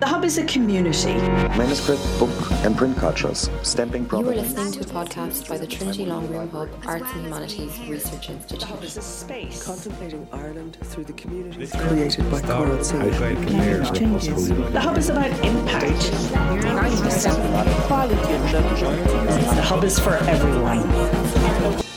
The 0.00 0.06
Hub 0.06 0.24
is 0.24 0.38
a 0.38 0.44
community. 0.44 1.14
Manuscript, 1.58 2.00
book, 2.20 2.30
and 2.62 2.76
print 2.76 2.96
cultures, 2.98 3.50
stamping 3.62 4.06
You 4.12 4.18
are 4.18 4.22
listening 4.22 4.70
to 4.70 4.80
a 4.82 4.84
podcast 4.84 5.48
by 5.48 5.58
the 5.58 5.66
Trinity 5.66 6.06
Long 6.06 6.28
Room 6.28 6.48
Hub 6.50 6.68
Arts 6.86 7.10
and 7.14 7.22
Humanities 7.24 7.80
Research 7.80 8.30
Institute. 8.30 8.60
The 8.60 8.66
Hub 8.66 8.84
is 8.84 8.96
a 8.96 9.02
space. 9.02 9.64
Contemplating 9.64 10.28
Ireland 10.32 10.78
through 10.84 11.02
the 11.02 11.14
communities 11.14 11.72
created 11.72 12.30
by 12.30 12.40
Coral 12.42 12.84
Silver. 12.84 13.34
The 14.70 14.80
Hub 14.80 14.96
is 14.98 15.08
about 15.08 15.30
impact. 15.44 16.12
The 19.56 19.62
Hub 19.64 19.82
is 19.82 19.98
for 19.98 20.14
everyone. 20.14 21.87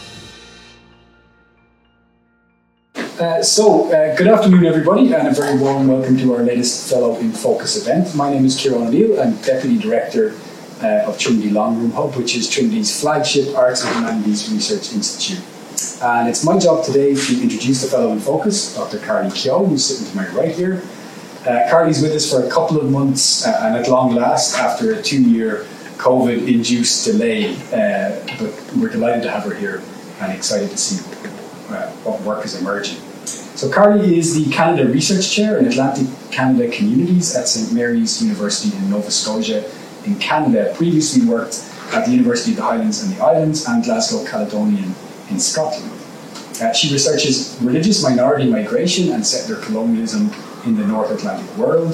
Uh, 3.21 3.43
so, 3.43 3.85
uh, 3.93 4.15
good 4.15 4.27
afternoon, 4.27 4.65
everybody, 4.65 5.13
and 5.13 5.27
a 5.27 5.31
very 5.31 5.55
warm 5.55 5.87
welcome 5.87 6.17
to 6.17 6.33
our 6.33 6.41
latest 6.41 6.89
Fellow 6.89 7.15
in 7.17 7.31
Focus 7.31 7.77
event. 7.79 8.15
My 8.15 8.31
name 8.31 8.45
is 8.45 8.59
Kieran 8.59 8.87
O'Neill. 8.87 9.21
I'm 9.21 9.35
Deputy 9.43 9.77
Director 9.77 10.35
uh, 10.81 11.07
of 11.07 11.19
Trinity 11.19 11.51
Long 11.51 11.77
Room 11.77 11.91
Hub, 11.91 12.15
which 12.15 12.35
is 12.35 12.49
Trinity's 12.49 12.99
flagship 12.99 13.55
Arts 13.55 13.85
and 13.85 13.93
Humanities 13.93 14.51
Research 14.51 14.91
Institute. 14.95 15.39
And 16.01 16.29
it's 16.29 16.43
my 16.43 16.57
job 16.57 16.83
today 16.83 17.13
to 17.13 17.43
introduce 17.43 17.83
the 17.83 17.89
Fellow 17.89 18.11
in 18.11 18.19
Focus, 18.19 18.73
Dr. 18.75 18.97
Karly 18.97 19.31
Kehoe, 19.35 19.67
who's 19.67 19.85
sitting 19.85 20.11
to 20.11 20.17
my 20.17 20.27
right 20.35 20.55
here. 20.55 20.81
Uh, 21.41 21.69
Karly's 21.69 22.01
with 22.01 22.13
us 22.13 22.27
for 22.27 22.43
a 22.43 22.49
couple 22.49 22.81
of 22.81 22.89
months, 22.89 23.45
uh, 23.45 23.55
and 23.65 23.75
at 23.75 23.87
long 23.87 24.15
last, 24.15 24.57
after 24.57 24.93
a 24.93 24.99
two-year 24.99 25.67
COVID-induced 25.97 27.05
delay, 27.05 27.53
uh, 27.67 28.17
but 28.39 28.73
we're 28.77 28.89
delighted 28.89 29.21
to 29.21 29.29
have 29.29 29.43
her 29.43 29.53
here 29.53 29.83
and 30.21 30.33
excited 30.33 30.71
to 30.71 30.77
see 30.77 31.07
what 32.03 32.19
work 32.21 32.43
is 32.45 32.59
emerging. 32.59 32.97
So 33.61 33.69
Karly 33.69 34.13
is 34.13 34.33
the 34.33 34.51
Canada 34.51 34.91
Research 34.91 35.29
Chair 35.29 35.59
in 35.59 35.67
Atlantic 35.67 36.07
Canada 36.31 36.67
Communities 36.75 37.35
at 37.35 37.47
St 37.47 37.71
Mary's 37.71 38.19
University 38.19 38.75
in 38.75 38.89
Nova 38.89 39.11
Scotia 39.11 39.63
in 40.03 40.15
Canada. 40.15 40.73
Previously 40.75 41.29
worked 41.29 41.63
at 41.93 42.07
the 42.07 42.11
University 42.11 42.53
of 42.53 42.57
the 42.57 42.63
Highlands 42.63 43.03
and 43.03 43.15
the 43.15 43.23
Islands 43.23 43.67
and 43.67 43.83
Glasgow 43.83 44.25
Caledonian 44.25 44.95
in 45.29 45.39
Scotland. 45.39 45.91
Uh, 46.59 46.73
she 46.73 46.91
researches 46.91 47.55
religious 47.61 48.01
minority 48.01 48.49
migration 48.49 49.11
and 49.11 49.23
settler 49.23 49.63
colonialism 49.63 50.31
in 50.65 50.75
the 50.75 50.87
North 50.87 51.11
Atlantic 51.11 51.55
world. 51.55 51.93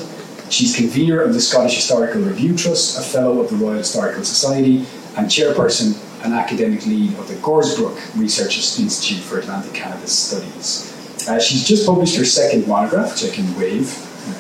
She's 0.50 0.74
convener 0.74 1.20
of 1.20 1.34
the 1.34 1.42
Scottish 1.42 1.76
Historical 1.76 2.22
Review 2.22 2.56
Trust, 2.56 2.98
a 2.98 3.02
fellow 3.02 3.42
of 3.42 3.50
the 3.50 3.58
Royal 3.58 3.80
Historical 3.80 4.24
Society, 4.24 4.86
and 5.18 5.28
chairperson 5.28 6.02
and 6.24 6.34
academic 6.34 6.86
lead 6.86 7.14
of 7.20 7.28
the 7.28 7.36
Gorsebrook 7.36 8.18
Research 8.18 8.56
Institute 8.80 9.22
for 9.22 9.40
Atlantic 9.40 9.74
Canada 9.74 10.08
Studies. 10.08 10.97
Uh, 11.28 11.40
she's 11.40 11.68
just 11.68 11.86
published 11.86 12.18
her 12.18 12.26
second 12.26 12.68
monograph, 12.68 13.14
which 13.14 13.32
I 13.32 13.36
can 13.36 13.58
wave 13.60 13.92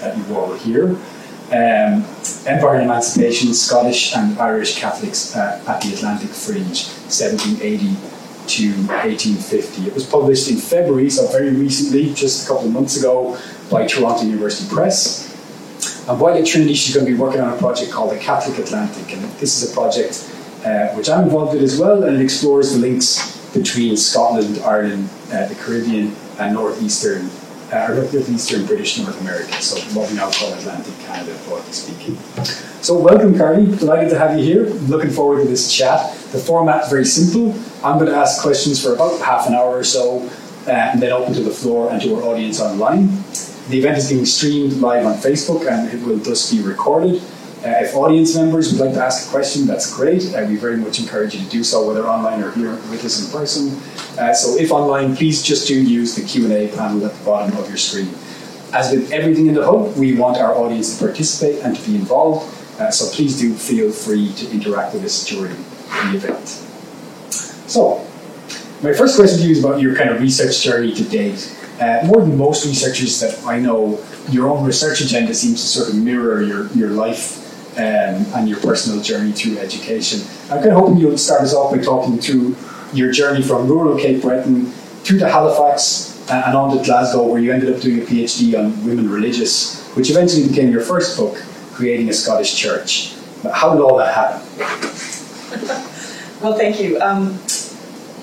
at 0.01 0.17
you 0.17 0.35
all 0.35 0.53
here. 0.53 0.97
Um, 1.47 2.05
Empire 2.45 2.75
and 2.75 2.83
Emancipation, 2.83 3.53
Scottish 3.53 4.15
and 4.15 4.37
Irish 4.39 4.77
Catholics 4.77 5.35
uh, 5.35 5.63
at 5.67 5.81
the 5.81 5.93
Atlantic 5.93 6.29
Fringe, 6.29 6.83
1780 7.07 7.95
to 8.47 8.69
1850. 8.87 9.87
It 9.87 9.93
was 9.93 10.05
published 10.05 10.49
in 10.49 10.57
February, 10.57 11.09
so 11.09 11.27
very 11.27 11.51
recently, 11.51 12.13
just 12.13 12.45
a 12.45 12.47
couple 12.47 12.67
of 12.67 12.73
months 12.73 12.97
ago, 12.97 13.37
by 13.69 13.85
Toronto 13.85 14.23
University 14.23 14.73
Press. 14.73 15.27
And 16.07 16.19
while 16.19 16.37
at 16.37 16.45
Trinity, 16.45 16.73
she's 16.73 16.95
going 16.95 17.05
to 17.05 17.11
be 17.11 17.17
working 17.17 17.41
on 17.41 17.53
a 17.53 17.57
project 17.57 17.91
called 17.91 18.11
the 18.11 18.19
Catholic 18.19 18.57
Atlantic, 18.59 19.13
and 19.13 19.23
this 19.39 19.61
is 19.61 19.71
a 19.71 19.73
project 19.73 20.29
uh, 20.65 20.93
which 20.95 21.09
I'm 21.09 21.25
involved 21.25 21.53
with 21.53 21.63
as 21.63 21.79
well, 21.79 22.03
and 22.03 22.17
it 22.17 22.21
explores 22.21 22.73
the 22.73 22.79
links 22.79 23.37
between 23.53 23.95
Scotland, 23.95 24.59
Ireland, 24.63 25.09
uh, 25.31 25.47
the 25.47 25.55
Caribbean, 25.55 26.15
and 26.39 26.53
northeastern, 26.53 27.29
uh, 27.71 27.91
or 27.91 27.95
northeastern 27.95 28.65
British 28.65 28.97
North 28.99 29.19
America, 29.21 29.53
so 29.61 29.79
what 29.97 30.09
we 30.09 30.15
now 30.15 30.29
call 30.31 30.53
Atlantic 30.53 30.93
Canada, 30.99 31.37
broadly 31.47 31.71
speaking. 31.71 32.17
So, 32.81 32.97
welcome, 32.97 33.33
Karly. 33.33 33.77
Delighted 33.79 34.09
to 34.11 34.19
have 34.19 34.37
you 34.37 34.43
here. 34.43 34.65
Looking 34.87 35.09
forward 35.09 35.43
to 35.43 35.47
this 35.49 35.71
chat. 35.71 36.13
The 36.31 36.39
format's 36.39 36.89
very 36.89 37.05
simple. 37.05 37.53
I'm 37.83 37.97
going 37.99 38.11
to 38.11 38.15
ask 38.15 38.41
questions 38.41 38.81
for 38.81 38.93
about 38.93 39.19
half 39.19 39.47
an 39.47 39.53
hour 39.55 39.77
or 39.77 39.83
so, 39.83 40.29
uh, 40.67 40.71
and 40.71 41.01
then 41.01 41.11
open 41.11 41.33
to 41.33 41.41
the 41.41 41.51
floor 41.51 41.91
and 41.91 42.01
to 42.01 42.15
our 42.15 42.23
audience 42.23 42.61
online. 42.61 43.07
The 43.69 43.79
event 43.79 43.97
is 43.97 44.09
being 44.09 44.25
streamed 44.25 44.73
live 44.73 45.05
on 45.05 45.15
Facebook, 45.15 45.67
and 45.67 45.91
it 45.93 46.05
will 46.05 46.17
thus 46.17 46.51
be 46.53 46.61
recorded. 46.61 47.21
Uh, 47.65 47.81
if 47.81 47.95
audience 47.95 48.35
members 48.35 48.71
would 48.71 48.79
like 48.79 48.93
to 48.93 49.03
ask 49.03 49.27
a 49.27 49.31
question, 49.31 49.65
that's 49.65 49.91
great. 49.91 50.23
Uh, 50.35 50.45
we 50.47 50.55
very 50.55 50.77
much 50.77 50.99
encourage 50.99 51.33
you 51.33 51.43
to 51.43 51.49
do 51.49 51.63
so, 51.63 51.87
whether 51.87 52.05
online 52.05 52.43
or 52.43 52.51
here 52.51 52.75
with 52.91 53.03
us 53.03 53.25
in 53.25 53.31
person. 53.31 53.75
Uh, 54.19 54.31
so 54.31 54.55
if 54.57 54.71
online, 54.71 55.15
please 55.15 55.41
just 55.41 55.67
do 55.67 55.73
use 55.73 56.15
the 56.15 56.23
Q&A 56.23 56.67
panel 56.75 57.03
at 57.03 57.13
the 57.13 57.25
bottom 57.25 57.57
of 57.57 57.67
your 57.67 57.77
screen. 57.77 58.09
As 58.73 58.91
with 58.91 59.11
everything 59.11 59.47
in 59.47 59.55
the 59.55 59.65
Hub, 59.65 59.97
we 59.97 60.15
want 60.15 60.37
our 60.37 60.53
audience 60.53 60.97
to 60.97 61.05
participate 61.05 61.63
and 61.63 61.75
to 61.75 61.89
be 61.89 61.95
involved, 61.95 62.45
uh, 62.79 62.91
so 62.91 63.09
please 63.15 63.39
do 63.39 63.55
feel 63.55 63.91
free 63.91 64.31
to 64.33 64.51
interact 64.51 64.93
with 64.93 65.03
us 65.03 65.25
during 65.25 65.55
the 65.55 66.11
event. 66.15 66.47
So, 67.67 68.05
my 68.83 68.93
first 68.93 69.15
question 69.15 69.39
to 69.39 69.45
you 69.45 69.51
is 69.53 69.63
about 69.63 69.81
your 69.81 69.95
kind 69.95 70.11
of 70.11 70.21
research 70.21 70.61
journey 70.61 70.93
to 70.93 71.03
date. 71.03 71.57
Uh, 71.81 72.05
more 72.05 72.21
than 72.21 72.37
most 72.37 72.67
researchers 72.67 73.19
that 73.19 73.43
I 73.45 73.59
know, 73.59 73.99
your 74.29 74.47
own 74.47 74.63
research 74.63 75.01
agenda 75.01 75.33
seems 75.33 75.59
to 75.61 75.67
sort 75.67 75.89
of 75.89 75.95
mirror 75.95 76.43
your, 76.43 76.67
your 76.73 76.89
life 76.89 77.46
um, 77.77 78.25
and 78.35 78.49
your 78.49 78.59
personal 78.59 79.01
journey 79.01 79.31
through 79.31 79.59
education. 79.59 80.21
I'm 80.49 80.59
kind 80.59 80.71
of 80.71 80.79
hoping 80.79 80.97
you'll 80.97 81.17
start 81.17 81.41
us 81.41 81.53
off 81.53 81.71
by 81.71 81.81
talking 81.81 82.17
through 82.17 82.55
your 82.93 83.11
journey 83.11 83.43
from 83.43 83.67
rural 83.67 83.97
Cape 83.99 84.21
Breton 84.21 84.65
through 85.03 85.19
to 85.19 85.29
Halifax 85.29 86.27
uh, 86.29 86.43
and 86.47 86.55
on 86.55 86.75
to 86.75 86.83
Glasgow, 86.83 87.27
where 87.27 87.39
you 87.39 87.51
ended 87.51 87.73
up 87.73 87.81
doing 87.81 88.01
a 88.01 88.05
PhD 88.05 88.57
on 88.57 88.85
women 88.85 89.09
religious, 89.09 89.85
which 89.95 90.09
eventually 90.09 90.47
became 90.47 90.71
your 90.71 90.81
first 90.81 91.17
book, 91.17 91.37
Creating 91.73 92.09
a 92.09 92.13
Scottish 92.13 92.55
Church. 92.55 93.13
How 93.53 93.73
did 93.73 93.81
all 93.81 93.97
that 93.97 94.13
happen? 94.13 95.83
Well, 96.39 96.55
thank 96.55 96.79
you. 96.79 97.01
Um, 97.01 97.39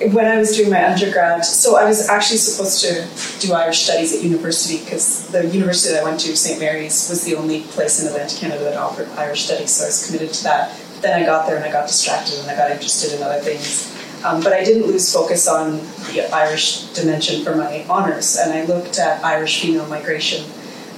when 0.00 0.27
I 0.27 0.38
was 0.38 0.56
doing 0.56 0.71
my 0.71 0.91
undergrad, 0.91 1.44
so 1.44 1.77
I 1.77 1.84
was 1.84 2.09
actually 2.09 2.38
supposed 2.38 2.82
to 2.82 3.47
do 3.47 3.55
Irish 3.55 3.82
studies 3.84 4.12
at 4.15 4.22
university 4.22 4.82
because 4.82 5.28
the 5.28 5.47
university 5.47 5.94
that 5.94 6.03
I 6.03 6.05
went 6.05 6.19
to, 6.21 6.37
St. 6.37 6.59
Mary's, 6.59 7.09
was 7.09 7.25
the 7.25 7.37
only 7.37 7.60
place 7.60 8.03
in 8.03 8.09
Atlantic 8.09 8.38
Canada 8.38 8.65
that 8.65 8.77
offered 8.77 9.09
Irish 9.10 9.44
studies, 9.44 9.71
so 9.71 9.84
I 9.84 9.88
was 9.88 10.05
committed 10.06 10.32
to 10.34 10.44
that. 10.44 10.81
Then 11.00 11.22
I 11.22 11.25
got 11.25 11.47
there 11.47 11.56
and 11.56 11.65
I 11.65 11.71
got 11.71 11.87
distracted 11.87 12.41
and 12.41 12.50
I 12.50 12.56
got 12.56 12.72
interested 12.72 13.12
in 13.12 13.22
other 13.22 13.41
things. 13.41 13.93
Um, 14.25 14.43
but 14.43 14.53
I 14.53 14.65
didn't 14.65 14.87
lose 14.87 15.12
focus 15.12 15.47
on 15.47 15.78
the 16.12 16.28
Irish 16.34 16.87
dimension 16.94 17.44
for 17.44 17.55
my 17.55 17.84
honors, 17.88 18.37
and 18.37 18.53
I 18.53 18.65
looked 18.65 18.99
at 18.99 19.25
Irish 19.25 19.61
female 19.61 19.87
migration. 19.87 20.44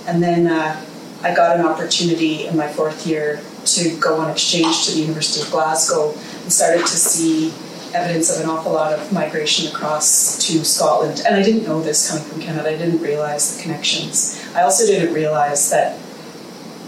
And 0.06 0.22
then 0.22 0.46
uh, 0.46 0.82
I 1.22 1.34
got 1.34 1.58
an 1.58 1.66
opportunity 1.66 2.46
in 2.46 2.56
my 2.56 2.68
fourth 2.68 3.06
year 3.06 3.42
to 3.64 3.98
go 3.98 4.20
on 4.20 4.30
exchange 4.30 4.86
to 4.86 4.92
the 4.92 5.00
University 5.00 5.42
of 5.42 5.50
Glasgow 5.50 6.12
and 6.12 6.52
started 6.52 6.82
to 6.82 6.96
see 6.96 7.52
evidence 7.96 8.34
of 8.34 8.44
an 8.44 8.50
awful 8.50 8.72
lot 8.72 8.92
of 8.92 9.12
migration 9.12 9.72
across 9.72 10.46
to 10.46 10.64
Scotland. 10.64 11.22
And 11.26 11.34
I 11.34 11.42
didn't 11.42 11.64
know 11.64 11.80
this 11.80 12.10
coming 12.10 12.24
from 12.24 12.40
Canada, 12.40 12.68
I 12.68 12.76
didn't 12.76 13.00
realize 13.00 13.56
the 13.56 13.62
connections. 13.62 14.44
I 14.54 14.62
also 14.62 14.86
didn't 14.86 15.14
realize 15.14 15.70
that 15.70 15.98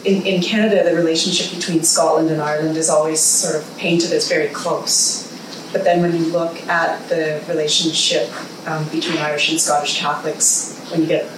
in, 0.05 0.23
in 0.23 0.43
Canada, 0.43 0.85
the 0.85 0.95
relationship 0.95 1.55
between 1.55 1.83
Scotland 1.83 2.31
and 2.31 2.41
Ireland 2.41 2.77
is 2.77 2.89
always 2.89 3.21
sort 3.21 3.57
of 3.57 3.79
painted 3.79 4.13
as 4.13 4.29
very 4.29 4.49
close. 4.49 5.27
But 5.73 5.85
then 5.85 6.01
when 6.01 6.17
you 6.17 6.27
look 6.27 6.57
at 6.69 7.09
the 7.09 7.43
relationship 7.49 8.31
um, 8.67 8.89
between 8.89 9.19
Irish 9.19 9.51
and 9.51 9.61
Scottish 9.61 9.99
Catholics, 9.99 10.79
when 10.91 11.03
you 11.03 11.07
get 11.07 11.29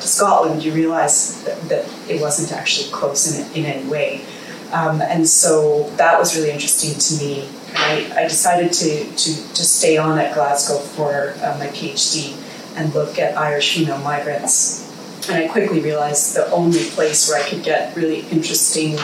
to 0.00 0.08
Scotland, 0.08 0.64
you 0.64 0.72
realize 0.72 1.42
that, 1.44 1.60
that 1.68 1.84
it 2.08 2.20
wasn't 2.20 2.52
actually 2.52 2.90
close 2.90 3.32
in, 3.32 3.46
in 3.56 3.64
any 3.64 3.88
way. 3.88 4.24
Um, 4.72 5.00
and 5.00 5.28
so 5.28 5.88
that 5.96 6.18
was 6.18 6.36
really 6.36 6.50
interesting 6.50 6.98
to 6.98 7.24
me. 7.24 7.48
I, 7.74 8.12
I 8.16 8.22
decided 8.24 8.72
to, 8.72 9.04
to, 9.04 9.54
to 9.54 9.64
stay 9.64 9.96
on 9.96 10.18
at 10.18 10.34
Glasgow 10.34 10.78
for 10.78 11.34
uh, 11.42 11.56
my 11.58 11.66
PhD 11.68 12.36
and 12.76 12.92
look 12.94 13.18
at 13.18 13.36
Irish 13.36 13.76
female 13.76 13.98
migrants. 13.98 14.82
And 15.28 15.44
I 15.44 15.48
quickly 15.48 15.80
realized 15.80 16.34
the 16.34 16.50
only 16.50 16.84
place 16.90 17.28
where 17.28 17.42
I 17.42 17.48
could 17.48 17.64
get 17.64 17.96
really 17.96 18.20
interesting, 18.28 18.98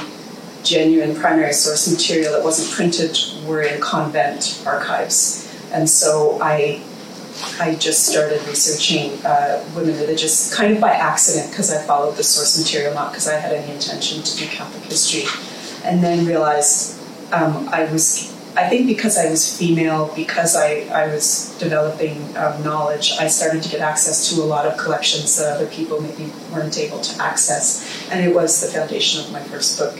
genuine 0.62 1.14
primary 1.16 1.52
source 1.52 1.90
material 1.90 2.32
that 2.32 2.44
wasn't 2.44 2.70
printed 2.74 3.18
were 3.46 3.62
in 3.62 3.80
convent 3.80 4.62
archives. 4.66 5.48
And 5.72 5.88
so 5.88 6.38
I 6.40 6.82
I 7.58 7.74
just 7.76 8.06
started 8.06 8.46
researching 8.46 9.24
uh, 9.24 9.64
women 9.74 9.98
religious 9.98 10.54
kind 10.54 10.74
of 10.74 10.80
by 10.80 10.90
accident 10.90 11.50
because 11.50 11.72
I 11.72 11.82
followed 11.82 12.16
the 12.16 12.22
source 12.22 12.58
material, 12.58 12.94
not 12.94 13.10
because 13.10 13.26
I 13.26 13.38
had 13.38 13.52
any 13.52 13.72
intention 13.72 14.22
to 14.22 14.36
do 14.36 14.46
Catholic 14.46 14.84
history. 14.84 15.24
And 15.84 16.02
then 16.02 16.26
realized 16.26 17.00
um, 17.32 17.68
I 17.70 17.84
was, 17.90 18.30
I 18.56 18.68
think 18.68 18.86
because 18.86 19.18
I 19.18 19.28
was 19.30 19.58
female, 19.58 20.12
because 20.14 20.54
I, 20.54 20.86
I 20.92 21.06
was 21.08 21.56
developing 21.58 22.36
um, 22.36 22.62
knowledge, 22.62 23.12
I 23.18 23.26
started 23.26 23.62
to 23.62 23.68
get 23.68 23.80
access 23.80 24.30
to 24.30 24.42
a 24.42 24.44
lot 24.44 24.66
of 24.66 24.76
collections 24.78 25.36
that 25.38 25.56
other 25.56 25.66
people 25.66 26.00
maybe 26.00 26.30
weren't 26.52 26.78
able 26.78 27.00
to 27.00 27.22
access. 27.22 28.08
And 28.10 28.24
it 28.24 28.34
was 28.34 28.60
the 28.60 28.68
foundation 28.68 29.24
of 29.24 29.32
my 29.32 29.40
first 29.40 29.78
book. 29.78 29.98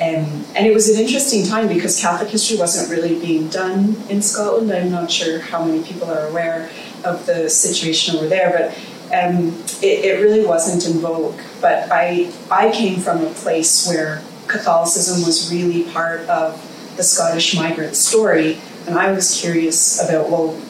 And, 0.00 0.46
and 0.56 0.64
it 0.64 0.72
was 0.72 0.88
an 0.88 1.00
interesting 1.00 1.44
time 1.44 1.66
because 1.66 2.00
Catholic 2.00 2.30
history 2.30 2.56
wasn't 2.56 2.88
really 2.88 3.18
being 3.18 3.48
done 3.48 3.96
in 4.08 4.22
Scotland. 4.22 4.72
I'm 4.72 4.92
not 4.92 5.10
sure 5.10 5.40
how 5.40 5.64
many 5.64 5.82
people 5.82 6.08
are 6.08 6.28
aware 6.28 6.70
of 7.04 7.26
the 7.26 7.50
situation 7.50 8.16
over 8.16 8.28
there, 8.28 8.50
but 8.56 8.78
um, 9.12 9.48
it, 9.82 10.04
it 10.04 10.22
really 10.22 10.46
wasn't 10.46 10.86
in 10.86 11.00
vogue. 11.00 11.40
But 11.60 11.88
I, 11.90 12.32
I 12.48 12.70
came 12.70 13.00
from 13.00 13.24
a 13.24 13.30
place 13.30 13.88
where 13.88 14.22
Catholicism 14.48 15.24
was 15.24 15.52
really 15.52 15.84
part 15.92 16.20
of 16.22 16.60
the 16.96 17.02
Scottish 17.02 17.54
migrant 17.54 17.94
story, 17.94 18.58
and 18.86 18.98
I 18.98 19.12
was 19.12 19.40
curious 19.40 20.02
about 20.02 20.30
well, 20.30 20.60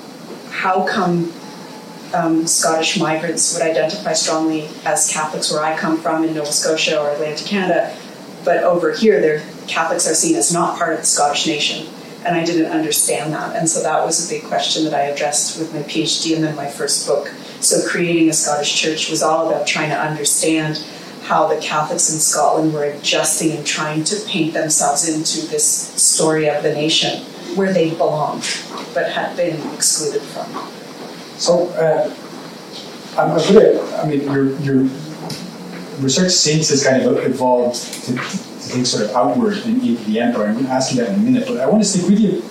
how 0.51 0.87
come 0.87 1.33
um, 2.15 2.47
Scottish 2.47 2.99
migrants 2.99 3.53
would 3.55 3.63
identify 3.63 4.13
strongly 4.13 4.69
as 4.85 5.11
Catholics 5.11 5.53
where 5.53 5.63
I 5.63 5.77
come 5.77 5.99
from 5.99 6.25
in 6.25 6.35
Nova 6.35 6.53
Scotia 6.53 7.01
or 7.01 7.11
Atlantic 7.11 7.47
Canada, 7.47 7.97
but 8.45 8.63
over 8.65 8.93
here, 8.93 9.21
their 9.21 9.43
Catholics 9.67 10.09
are 10.09 10.15
seen 10.15 10.37
as 10.37 10.53
not 10.53 10.79
part 10.79 10.95
of 10.95 11.01
the 11.01 11.07
Scottish 11.07 11.47
nation. 11.47 11.87
And 12.25 12.35
I 12.35 12.45
didn't 12.45 12.73
understand 12.73 13.33
that. 13.33 13.55
And 13.55 13.69
so 13.69 13.83
that 13.83 14.05
was 14.05 14.27
a 14.27 14.35
big 14.35 14.45
question 14.45 14.85
that 14.85 14.95
I 14.95 15.03
addressed 15.03 15.59
with 15.59 15.73
my 15.73 15.83
PhD 15.83 16.35
and 16.35 16.43
then 16.43 16.57
my 16.57 16.67
first 16.67 17.07
book. 17.07 17.29
So 17.61 17.87
creating 17.89 18.29
a 18.29 18.33
Scottish 18.33 18.75
church 18.75 19.09
was 19.09 19.23
all 19.23 19.49
about 19.49 19.67
trying 19.67 19.91
to 19.91 19.99
understand 19.99 20.85
how 21.29 21.47
the 21.47 21.61
Catholics 21.61 22.11
in 22.11 22.19
Scotland 22.19 22.73
were 22.73 22.85
adjusting 22.85 23.53
and 23.53 23.67
trying 23.67 24.03
to 24.05 24.17
paint 24.27 24.55
themselves 24.55 25.07
into 25.07 25.47
this 25.49 25.67
story 25.67 26.49
of 26.49 26.63
the 26.63 26.73
nation 26.73 27.23
where 27.55 27.73
they 27.73 27.91
belonged 27.91 28.45
but 28.95 29.13
had 29.13 29.37
been 29.37 29.61
excluded 29.75 30.23
from. 30.23 30.49
So, 31.39 31.69
uh, 31.77 32.11
I'm, 33.19 33.33
I'm 33.33 33.53
gonna, 33.53 33.81
I 33.97 34.07
mean, 34.09 34.23
your, 34.23 34.57
your 34.61 34.83
research 36.01 36.33
since 36.33 36.71
has 36.71 36.83
kind 36.83 37.03
of 37.03 37.19
evolved 37.19 37.77
to, 38.05 38.13
to 38.15 38.21
think 38.21 38.87
sort 38.87 39.05
of 39.05 39.15
outward 39.15 39.59
in, 39.67 39.81
into 39.81 40.03
the 40.05 40.21
empire. 40.21 40.47
I'm 40.47 40.55
going 40.55 40.67
to 40.67 40.73
ask 40.73 40.95
you 40.95 41.01
that 41.03 41.11
in 41.11 41.15
a 41.17 41.23
minute, 41.23 41.47
but 41.47 41.59
I 41.59 41.67
want 41.67 41.83
to 41.83 41.89
stick 41.89 42.09
with 42.09 42.21
you 42.21 42.43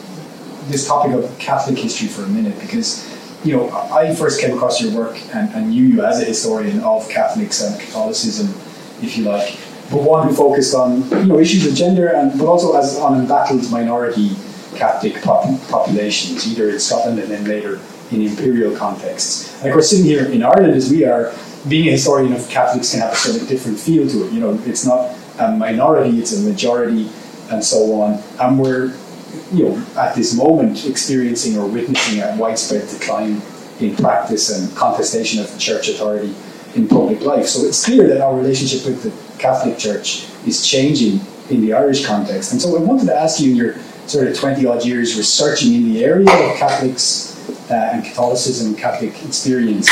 this 0.68 0.88
topic 0.88 1.14
of 1.14 1.40
Catholic 1.40 1.78
history 1.78 2.08
for 2.10 2.24
a 2.24 2.28
minute 2.28 2.60
because, 2.60 3.08
you 3.44 3.56
know, 3.56 3.70
I 3.72 4.14
first 4.14 4.40
came 4.40 4.56
across 4.56 4.82
your 4.82 4.94
work 4.94 5.18
and, 5.34 5.50
and 5.54 5.70
knew 5.70 5.84
you 5.84 6.04
as 6.04 6.22
a 6.22 6.26
historian 6.26 6.82
of 6.82 7.08
Catholics 7.10 7.62
and 7.64 7.80
Catholicism, 7.80 8.54
if 9.02 9.18
you 9.18 9.26
like, 9.26 9.58
but 9.90 10.04
one 10.04 10.28
who 10.28 10.36
focused 10.36 10.76
on, 10.76 11.10
you 11.12 11.26
know, 11.26 11.40
issues 11.40 11.66
of 11.66 11.74
gender 11.74 12.08
and 12.08 12.38
but 12.38 12.48
also 12.48 12.78
as 12.78 12.98
on 13.00 13.20
embattled 13.20 13.70
minority 13.72 14.36
Catholic 14.76 15.22
pop- 15.22 15.48
populations, 15.70 16.52
either 16.52 16.70
in 16.70 16.80
Scotland 16.80 17.20
and 17.20 17.32
then 17.32 17.46
later 17.46 17.80
in 18.12 18.22
imperial 18.22 18.76
contexts. 18.76 19.58
And 19.60 19.68
of 19.68 19.74
course, 19.74 19.90
sitting 19.90 20.06
here 20.06 20.26
in 20.26 20.44
Ireland 20.44 20.74
as 20.76 20.90
we 20.90 21.06
are, 21.06 21.34
being 21.68 21.88
a 21.88 21.92
historian 21.92 22.34
of 22.34 22.48
Catholics 22.50 22.92
can 22.92 23.02
have 23.02 23.14
a 23.14 23.16
sort 23.16 23.42
of 23.42 23.48
different 23.48 23.80
feel 23.80 24.08
to 24.08 24.26
it. 24.26 24.34
You 24.34 24.40
know, 24.40 24.62
it's 24.66 24.86
not 24.86 25.16
a 25.40 25.52
minority, 25.52 26.20
it's 26.20 26.34
a 26.34 26.42
majority, 26.42 27.10
and 27.50 27.64
so 27.64 28.02
on. 28.02 28.22
And 28.40 28.60
we're, 28.60 28.94
you 29.52 29.70
know, 29.70 29.86
at 29.98 30.16
this 30.16 30.36
moment 30.36 30.86
experiencing 30.86 31.58
or 31.58 31.68
witnessing 31.68 32.22
a 32.22 32.36
widespread 32.38 32.88
decline 32.88 33.42
in 33.80 33.96
practice 33.96 34.50
and 34.50 34.76
contestation 34.76 35.42
of 35.42 35.60
church 35.60 35.90
authority 35.90 36.34
in 36.78 36.88
public 36.88 37.22
life. 37.22 37.48
So 37.48 37.66
it's 37.66 37.84
clear 37.84 38.08
that 38.08 38.22
our 38.22 38.36
relationship 38.38 38.86
with 38.86 39.04
the 39.04 39.38
Catholic 39.42 39.78
Church 39.78 40.28
is 40.46 40.66
changing 40.66 41.20
in 41.50 41.62
the 41.62 41.74
Irish 41.74 42.06
context. 42.06 42.52
And 42.52 42.62
so 42.62 42.78
I 42.78 42.82
wanted 42.82 43.06
to 43.08 43.16
ask 43.16 43.40
you 43.40 43.52
in 43.52 43.58
your 43.58 43.76
sort 44.06 44.28
of 44.28 44.38
20 44.38 44.66
odd 44.66 44.86
years 44.86 45.18
researching 45.18 45.74
in 45.74 45.92
the 45.92 46.06
area 46.06 46.30
of 46.30 46.56
Catholics 46.58 47.36
uh, 47.70 47.92
and 47.94 48.04
Catholicism, 48.04 48.76
Catholic 48.76 49.12
experience, 49.26 49.90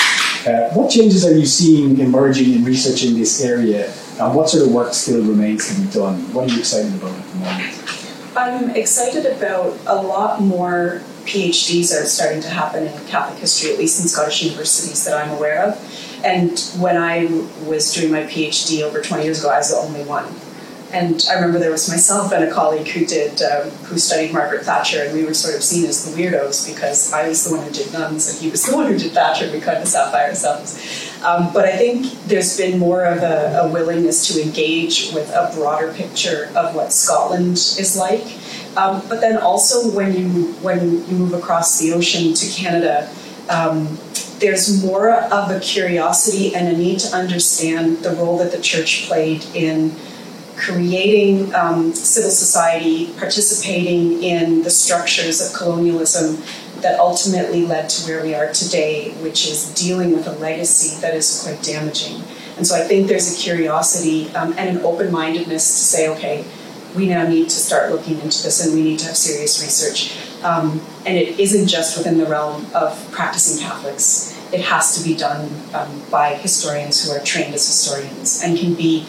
uh, 0.48 0.70
what 0.74 0.92
changes 0.92 1.26
are 1.26 1.34
you 1.34 1.46
seeing 1.46 2.00
emerging 2.00 2.54
in 2.54 2.64
research 2.64 3.04
in 3.04 3.16
this 3.16 3.44
area, 3.44 3.92
and 4.20 4.36
what 4.36 4.48
sort 4.48 4.68
of 4.68 4.72
work 4.72 4.94
still 4.94 5.24
remains 5.24 5.68
to 5.68 5.82
be 5.82 5.92
done? 5.92 6.22
What 6.34 6.48
are 6.48 6.54
you 6.54 6.60
excited 6.60 6.94
about 6.94 7.18
at 7.18 7.28
the 7.28 7.38
moment? 7.38 8.38
I'm 8.38 8.70
excited 8.72 9.26
about 9.26 9.76
a 9.88 9.96
lot 9.96 10.42
more 10.42 11.02
PhDs 11.26 11.92
are 11.92 12.06
starting 12.06 12.42
to 12.42 12.50
happen 12.50 12.86
in 12.86 13.08
Catholic 13.08 13.40
history, 13.40 13.72
at 13.72 13.80
least 13.80 14.00
in 14.02 14.08
Scottish 14.08 14.44
universities 14.44 15.04
that 15.06 15.16
I'm 15.16 15.32
aware 15.36 15.64
of. 15.64 16.05
And 16.24 16.60
when 16.80 16.98
I 16.98 17.26
was 17.66 17.94
doing 17.94 18.12
my 18.12 18.24
PhD 18.24 18.82
over 18.84 19.02
20 19.02 19.24
years 19.24 19.40
ago, 19.40 19.50
I 19.50 19.58
was 19.58 19.72
the 19.72 19.78
only 19.78 20.04
one. 20.04 20.26
And 20.92 21.26
I 21.30 21.34
remember 21.34 21.60
there 21.60 21.72
was 21.72 21.90
myself 21.90 22.32
and 22.32 22.44
a 22.44 22.52
colleague 22.54 22.88
who 22.88 23.06
did 23.06 23.42
um, 23.42 23.70
who 23.90 23.98
studied 23.98 24.32
Margaret 24.32 24.64
Thatcher, 24.64 25.04
and 25.04 25.14
we 25.14 25.26
were 25.26 25.34
sort 25.34 25.56
of 25.56 25.64
seen 25.64 25.84
as 25.86 26.06
the 26.06 26.16
weirdos 26.16 26.72
because 26.74 27.12
I 27.12 27.28
was 27.28 27.44
the 27.44 27.56
one 27.56 27.66
who 27.66 27.74
did 27.74 27.92
nuns 27.92 28.30
and 28.30 28.40
he 28.40 28.50
was 28.50 28.64
the 28.64 28.76
one 28.76 28.86
who 28.86 28.98
did 28.98 29.12
Thatcher. 29.12 29.52
We 29.52 29.60
kind 29.60 29.80
of 29.80 29.88
sat 29.88 30.14
by 30.14 30.24
ourselves. 30.24 31.12
Um, 31.24 31.52
but 31.52 31.66
I 31.66 31.76
think 31.76 32.06
there's 32.28 32.56
been 32.56 32.80
more 32.80 33.04
of 33.04 33.24
a, 33.24 33.64
a, 33.64 33.68
willingness 33.68 34.28
to 34.28 34.42
engage 34.42 35.12
with 35.12 35.28
a 35.32 35.52
broader 35.56 35.92
picture 35.92 36.52
of 36.56 36.76
what 36.76 36.94
Scotland 36.94 37.54
is 37.54 37.98
like. 37.98 38.38
Um, 38.78 39.02
but 39.10 39.22
then 39.22 39.38
also 39.38 39.90
when 39.90 40.14
you 40.14 40.54
when 40.62 41.06
you 41.08 41.18
move 41.18 41.34
across 41.34 41.80
the 41.80 41.94
ocean 41.94 42.34
to 42.34 42.48
Canada. 42.48 43.10
There's 44.40 44.84
more 44.84 45.12
of 45.12 45.50
a 45.50 45.60
curiosity 45.60 46.54
and 46.56 46.68
a 46.68 46.78
need 46.78 47.00
to 47.00 47.16
understand 47.16 48.00
the 48.00 48.12
role 48.12 48.38
that 48.40 48.52
the 48.52 48.62
church 48.62 49.06
played 49.08 49.46
in 49.56 49.96
creating 50.58 51.54
um, 51.54 51.94
civil 51.94 52.30
society, 52.30 53.14
participating 53.18 54.24
in 54.24 54.64
the 54.64 54.70
structures 54.70 55.42
of 55.42 55.54
colonialism 55.54 56.42
that 56.82 57.00
ultimately 57.00 57.66
led 57.66 57.90
to 57.90 58.08
where 58.08 58.22
we 58.24 58.36
are 58.36 58.52
today, 58.52 59.12
which 59.22 59.48
is 59.48 59.74
dealing 59.74 60.12
with 60.12 60.28
a 60.28 60.32
legacy 60.34 61.00
that 61.02 61.14
is 61.14 61.42
quite 61.44 61.62
damaging. 61.64 62.22
And 62.58 62.66
so 62.66 62.76
I 62.76 62.82
think 62.88 63.08
there's 63.08 63.34
a 63.34 63.38
curiosity 63.38 64.34
um, 64.36 64.54
and 64.58 64.78
an 64.78 64.86
open 64.86 65.12
mindedness 65.12 65.68
to 65.68 65.84
say, 65.84 66.10
okay, 66.10 66.46
we 66.96 67.08
now 67.08 67.28
need 67.28 67.46
to 67.46 67.56
start 67.56 67.92
looking 67.92 68.20
into 68.22 68.44
this 68.44 68.66
and 68.66 68.74
we 68.74 68.82
need 68.82 69.00
to 69.00 69.08
have 69.08 69.18
serious 69.18 69.62
research. 69.62 70.16
Um, 70.46 70.80
and 71.08 71.18
it 71.18 71.40
isn't 71.40 71.68
just 71.68 71.98
within 71.98 72.18
the 72.20 72.26
realm 72.28 72.68
of 72.76 72.90
practicing 73.12 73.58
Catholics, 73.66 74.32
it 74.54 74.62
has 74.62 74.96
to 74.96 75.04
be 75.04 75.16
done 75.16 75.50
um, 75.74 75.90
by 76.12 76.36
historians 76.36 77.04
who 77.04 77.12
are 77.16 77.24
trained 77.24 77.54
as 77.56 77.66
historians 77.66 78.42
and 78.44 78.58
can 78.58 78.76
be 78.76 79.08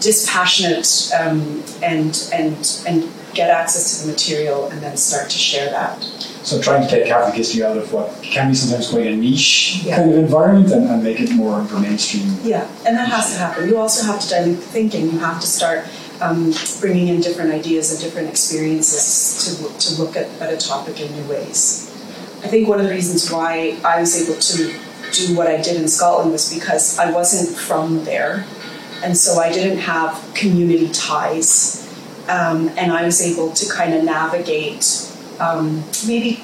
dispassionate 0.00 1.10
um, 1.18 1.62
and 1.82 2.28
and 2.32 2.82
and 2.86 3.08
get 3.34 3.48
access 3.50 3.84
to 4.00 4.06
the 4.06 4.12
material 4.12 4.66
and 4.70 4.82
then 4.82 4.96
start 4.96 5.30
to 5.30 5.38
share 5.38 5.70
that. 5.70 6.02
So 6.42 6.60
trying 6.60 6.82
to 6.82 6.88
take 6.88 7.06
Catholic 7.06 7.34
history 7.34 7.62
out 7.62 7.76
of 7.76 7.92
what 7.92 8.08
can 8.22 8.48
be 8.48 8.54
sometimes 8.54 8.88
quite 8.90 9.06
a 9.06 9.14
niche 9.16 9.82
Yeah. 9.84 9.96
kind 9.96 10.10
of 10.10 10.18
environment 10.18 10.72
and, 10.72 10.88
and 10.90 11.02
make 11.02 11.20
it 11.20 11.30
more 11.32 11.60
of 11.60 11.72
a 11.72 11.78
mainstream. 11.80 12.38
Yeah, 12.42 12.66
and 12.86 12.96
that 12.96 13.08
has 13.08 13.32
to 13.32 13.38
happen. 13.38 13.68
You 13.68 13.78
also 13.78 14.04
have 14.10 14.20
to 14.22 14.28
dilute 14.28 14.56
the 14.56 14.66
thinking. 14.66 15.12
You 15.12 15.18
have 15.20 15.40
to 15.40 15.46
start 15.46 15.84
um, 16.20 16.52
bringing 16.80 17.08
in 17.08 17.20
different 17.20 17.52
ideas 17.52 17.92
and 17.92 18.00
different 18.00 18.28
experiences 18.28 19.58
to, 19.58 19.78
to 19.78 20.02
look 20.02 20.16
at, 20.16 20.26
at 20.40 20.52
a 20.52 20.56
topic 20.56 21.00
in 21.00 21.12
new 21.12 21.28
ways. 21.28 21.86
I 22.42 22.48
think 22.48 22.68
one 22.68 22.80
of 22.80 22.86
the 22.86 22.92
reasons 22.92 23.30
why 23.30 23.78
I 23.84 24.00
was 24.00 24.16
able 24.20 24.40
to 24.40 24.74
do 25.12 25.36
what 25.36 25.46
I 25.46 25.60
did 25.60 25.80
in 25.80 25.88
Scotland 25.88 26.32
was 26.32 26.52
because 26.52 26.98
I 26.98 27.10
wasn't 27.10 27.56
from 27.56 28.04
there. 28.04 28.46
And 29.02 29.16
so 29.16 29.40
I 29.40 29.52
didn't 29.52 29.78
have 29.78 30.34
community 30.34 30.90
ties. 30.90 31.86
Um, 32.28 32.68
and 32.76 32.92
I 32.92 33.04
was 33.04 33.20
able 33.20 33.52
to 33.52 33.72
kind 33.72 33.94
of 33.94 34.04
navigate 34.04 35.10
um, 35.40 35.82
maybe 36.06 36.42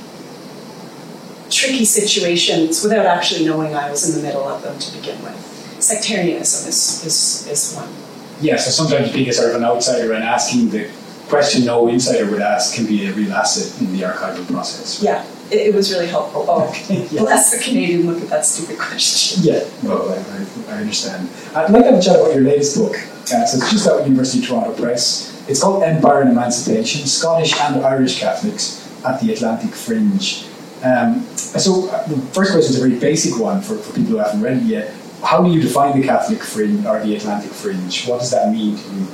tricky 1.50 1.85
situations 1.85 2.83
without 2.83 3.06
actually 3.06 3.47
knowing 3.47 3.75
I 3.75 3.90
was 3.90 4.09
in 4.09 4.21
the 4.21 4.26
middle 4.26 4.49
of 4.49 4.62
them 4.62 4.78
to 4.78 4.97
begin 4.97 5.23
with. 5.23 5.37
Sectarianism 5.78 6.68
is, 6.68 7.04
is, 7.04 7.47
is 7.47 7.75
one. 7.75 8.06
Yeah, 8.40 8.57
so 8.57 8.71
sometimes 8.71 9.12
being 9.12 9.28
a 9.28 9.33
sort 9.33 9.50
of 9.50 9.57
an 9.57 9.64
outsider 9.64 10.12
and 10.12 10.23
asking 10.23 10.71
the 10.71 10.90
question 11.28 11.64
no 11.64 11.88
insider 11.88 12.31
would 12.31 12.40
ask 12.43 12.75
can 12.75 12.87
be 12.87 13.07
a 13.07 13.12
real 13.12 13.33
asset 13.33 13.81
in 13.81 13.93
the 13.97 14.02
archival 14.05 14.47
process. 14.47 15.02
Yeah, 15.02 15.25
it, 15.50 15.69
it 15.69 15.75
was 15.75 15.90
really 15.93 16.07
helpful. 16.07 16.45
Oh, 16.49 16.73
Yeah. 17.11 17.21
bless 17.23 17.50
the 17.57 17.62
Canadian 17.62 18.07
look 18.07 18.23
at 18.23 18.28
that 18.28 18.45
stupid 18.45 18.78
question. 18.78 19.43
Yeah, 19.43 19.64
well, 19.83 20.09
I, 20.11 20.16
I, 20.16 20.76
I 20.76 20.81
understand. 20.81 21.28
I'd 21.55 21.71
like 21.71 21.85
to 21.85 21.90
have 21.93 21.99
a 21.99 22.02
chat 22.02 22.16
about 22.16 22.35
your 22.35 22.45
latest 22.45 22.76
book. 22.76 22.95
Uh, 22.97 23.45
so 23.45 23.59
it's 23.59 23.71
just 23.73 23.88
out 23.88 24.00
of 24.00 24.07
University 24.07 24.40
of 24.43 24.49
Toronto 24.49 24.73
Press. 24.81 25.33
It's 25.49 25.61
called 25.62 25.83
Empire 25.83 26.21
and 26.23 26.31
Emancipation 26.31 27.07
Scottish 27.07 27.59
and 27.61 27.85
Irish 27.85 28.21
Catholics 28.21 28.87
at 29.05 29.21
the 29.21 29.33
Atlantic 29.33 29.71
Fringe. 29.75 30.45
Um, 30.85 31.23
so, 31.37 31.88
uh, 31.88 32.07
the 32.07 32.16
first 32.33 32.52
question 32.52 32.71
is 32.71 32.76
a 32.76 32.87
very 32.87 32.99
basic 33.00 33.40
one 33.40 33.62
for, 33.62 33.76
for 33.78 33.93
people 33.95 34.11
who 34.12 34.16
haven't 34.19 34.43
read 34.43 34.59
it 34.59 34.62
yet. 34.64 34.93
How 35.26 35.42
do 35.42 35.50
you 35.50 35.61
define 35.61 36.00
the 36.00 36.06
Catholic 36.06 36.40
Fringe 36.40 36.87
or 36.87 37.00
the 37.00 37.16
Atlantic 37.16 37.50
Fringe? 37.50 38.06
What 38.06 38.21
does 38.21 38.30
that 38.30 38.52
mean 38.52 38.76
to 38.76 38.95
you? 38.95 39.06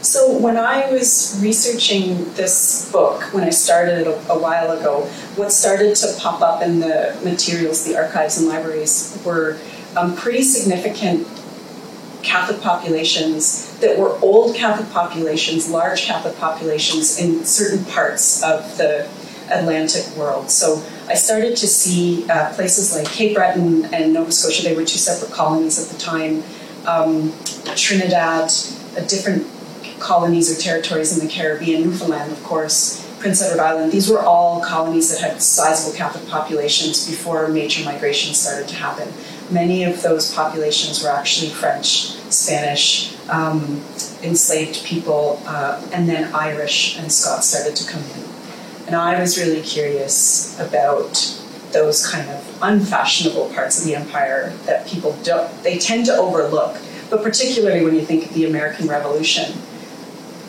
So 0.00 0.38
when 0.38 0.56
I 0.56 0.90
was 0.90 1.38
researching 1.42 2.32
this 2.32 2.90
book, 2.90 3.22
when 3.34 3.44
I 3.44 3.50
started 3.50 4.00
it 4.00 4.06
a, 4.06 4.32
a 4.32 4.38
while 4.38 4.70
ago, 4.70 5.02
what 5.36 5.52
started 5.52 5.94
to 5.96 6.14
pop 6.18 6.40
up 6.40 6.62
in 6.62 6.80
the 6.80 7.14
materials, 7.22 7.84
the 7.84 7.94
archives 7.94 8.38
and 8.38 8.48
libraries, 8.48 9.20
were 9.22 9.58
um, 9.98 10.16
pretty 10.16 10.42
significant 10.42 11.28
Catholic 12.22 12.62
populations 12.62 13.78
that 13.80 13.98
were 13.98 14.18
old 14.22 14.56
Catholic 14.56 14.90
populations, 14.90 15.70
large 15.70 16.02
Catholic 16.02 16.38
populations 16.38 17.18
in 17.18 17.44
certain 17.44 17.84
parts 17.84 18.42
of 18.42 18.78
the 18.78 19.06
Atlantic 19.52 20.06
world. 20.16 20.50
So 20.50 20.82
I 21.08 21.14
started 21.14 21.56
to 21.56 21.66
see 21.66 22.28
uh, 22.30 22.52
places 22.54 22.94
like 22.94 23.06
Cape 23.06 23.34
Breton 23.34 23.86
and 23.94 24.12
Nova 24.12 24.32
Scotia, 24.32 24.62
they 24.62 24.76
were 24.76 24.84
two 24.84 24.98
separate 24.98 25.32
colonies 25.32 25.82
at 25.82 25.94
the 25.94 26.00
time, 26.00 26.42
um, 26.86 27.32
Trinidad, 27.76 28.50
a 28.96 29.02
different 29.02 29.46
colonies 29.98 30.50
or 30.50 30.60
territories 30.60 31.16
in 31.16 31.26
the 31.26 31.32
Caribbean, 31.32 31.82
Newfoundland, 31.82 32.32
of 32.32 32.42
course, 32.42 33.06
Prince 33.18 33.42
Edward 33.42 33.62
Island. 33.62 33.92
These 33.92 34.08
were 34.08 34.20
all 34.20 34.62
colonies 34.62 35.10
that 35.10 35.20
had 35.20 35.42
sizable 35.42 35.96
Catholic 35.96 36.26
populations 36.28 37.06
before 37.06 37.48
major 37.48 37.84
migration 37.84 38.34
started 38.34 38.66
to 38.68 38.74
happen. 38.74 39.12
many 39.50 39.82
of 39.82 40.00
those 40.02 40.32
populations 40.32 41.02
were 41.02 41.10
actually 41.10 41.50
French, 41.50 42.12
Spanish, 42.30 43.16
um, 43.28 43.82
enslaved 44.22 44.84
people, 44.84 45.42
uh, 45.44 45.84
and 45.92 46.08
then 46.08 46.32
Irish 46.34 46.96
and 46.98 47.12
Scots 47.12 47.48
started 47.48 47.74
to 47.76 47.90
come 47.90 48.02
in. 48.02 48.29
And 48.90 48.96
I 48.96 49.20
was 49.20 49.38
really 49.38 49.62
curious 49.62 50.58
about 50.58 51.12
those 51.70 52.04
kind 52.10 52.28
of 52.28 52.58
unfashionable 52.60 53.50
parts 53.50 53.78
of 53.78 53.84
the 53.84 53.94
empire 53.94 54.52
that 54.66 54.84
people 54.84 55.16
don't, 55.22 55.48
they 55.62 55.78
tend 55.78 56.06
to 56.06 56.12
overlook. 56.16 56.76
But 57.08 57.22
particularly 57.22 57.84
when 57.84 57.94
you 57.94 58.00
think 58.00 58.26
of 58.26 58.34
the 58.34 58.46
American 58.46 58.88
Revolution, 58.88 59.56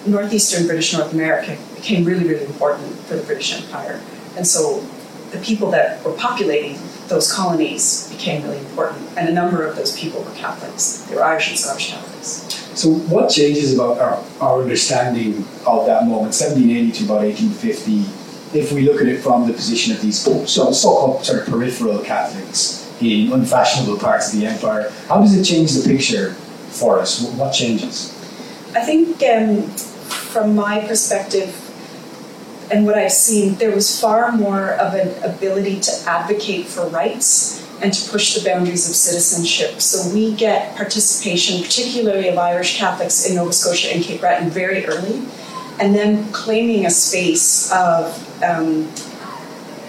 northeastern 0.08 0.66
British 0.66 0.92
North 0.92 1.14
America 1.14 1.56
became 1.76 2.04
really, 2.04 2.28
really 2.28 2.46
important 2.46 2.98
for 3.02 3.16
the 3.16 3.22
British 3.22 3.54
Empire. 3.54 4.02
And 4.36 4.48
so 4.48 4.84
the 5.30 5.38
people 5.38 5.70
that 5.70 6.04
were 6.04 6.14
populating 6.14 6.80
those 7.10 7.32
colonies 7.32 8.10
became 8.10 8.42
really 8.42 8.58
important. 8.58 9.08
And 9.20 9.30
a 9.30 9.34
number 9.34 9.68
of 9.68 9.76
those 9.76 9.96
people 9.96 10.24
were 10.24 10.32
Catholics. 10.32 11.04
They 11.04 11.16
were 11.16 11.24
Irish 11.24 11.50
and 11.50 11.60
Scottish 11.60 11.92
Catholics. 11.92 12.48
So, 12.74 12.90
what 12.90 13.30
changes 13.30 13.76
about 13.76 14.00
our, 14.00 14.24
our 14.40 14.62
understanding 14.62 15.46
of 15.68 15.86
that 15.88 16.06
moment, 16.06 16.34
1780 16.34 16.92
to 16.94 17.04
about 17.04 17.22
1850, 17.22 18.21
if 18.53 18.72
we 18.72 18.81
look 18.81 19.01
at 19.01 19.08
it 19.08 19.22
from 19.22 19.48
the 19.48 19.53
position 19.53 19.93
of 19.96 20.01
these 20.01 20.20
so, 20.20 20.46
so-called 20.46 21.25
sort 21.25 21.41
of 21.41 21.48
peripheral 21.48 22.00
Catholics 22.00 22.81
in 23.01 23.31
unfashionable 23.31 23.98
parts 23.98 24.34
of 24.34 24.39
the 24.39 24.46
empire? 24.46 24.91
How 25.08 25.22
does 25.22 25.36
it 25.38 25.43
change 25.43 25.74
the 25.74 25.88
picture 25.88 26.34
for 26.70 27.00
us? 27.00 27.22
What 27.34 27.51
changes? 27.51 28.17
I 28.75 28.81
think, 28.81 29.22
um, 29.24 29.63
from 29.63 30.55
my 30.55 30.86
perspective, 30.88 31.58
and 32.72 32.86
what 32.86 32.98
I've 32.98 33.12
seen, 33.12 33.55
there 33.55 33.72
was 33.72 34.00
far 34.00 34.31
more 34.31 34.72
of 34.75 34.93
an 34.93 35.24
ability 35.24 35.81
to 35.81 35.91
advocate 36.08 36.67
for 36.67 36.88
rights 36.88 37.60
and 37.81 37.93
to 37.93 38.12
push 38.12 38.36
the 38.36 38.48
boundaries 38.48 38.88
of 38.88 38.96
citizenship. 38.96 39.81
So 39.81 40.13
we 40.13 40.34
get 40.34 40.75
participation, 40.77 41.62
particularly 41.62 42.29
of 42.29 42.38
Irish 42.38 42.77
Catholics 42.77 43.27
in 43.27 43.36
Nova 43.36 43.51
Scotia 43.51 43.93
and 43.93 44.03
Cape 44.03 44.22
Breton, 44.22 44.50
very 44.51 44.86
early, 44.86 45.22
and 45.80 45.96
then 45.96 46.32
claiming 46.32 46.86
a 46.86 46.90
space 46.90 47.72
of 47.72 48.44
um, 48.44 48.92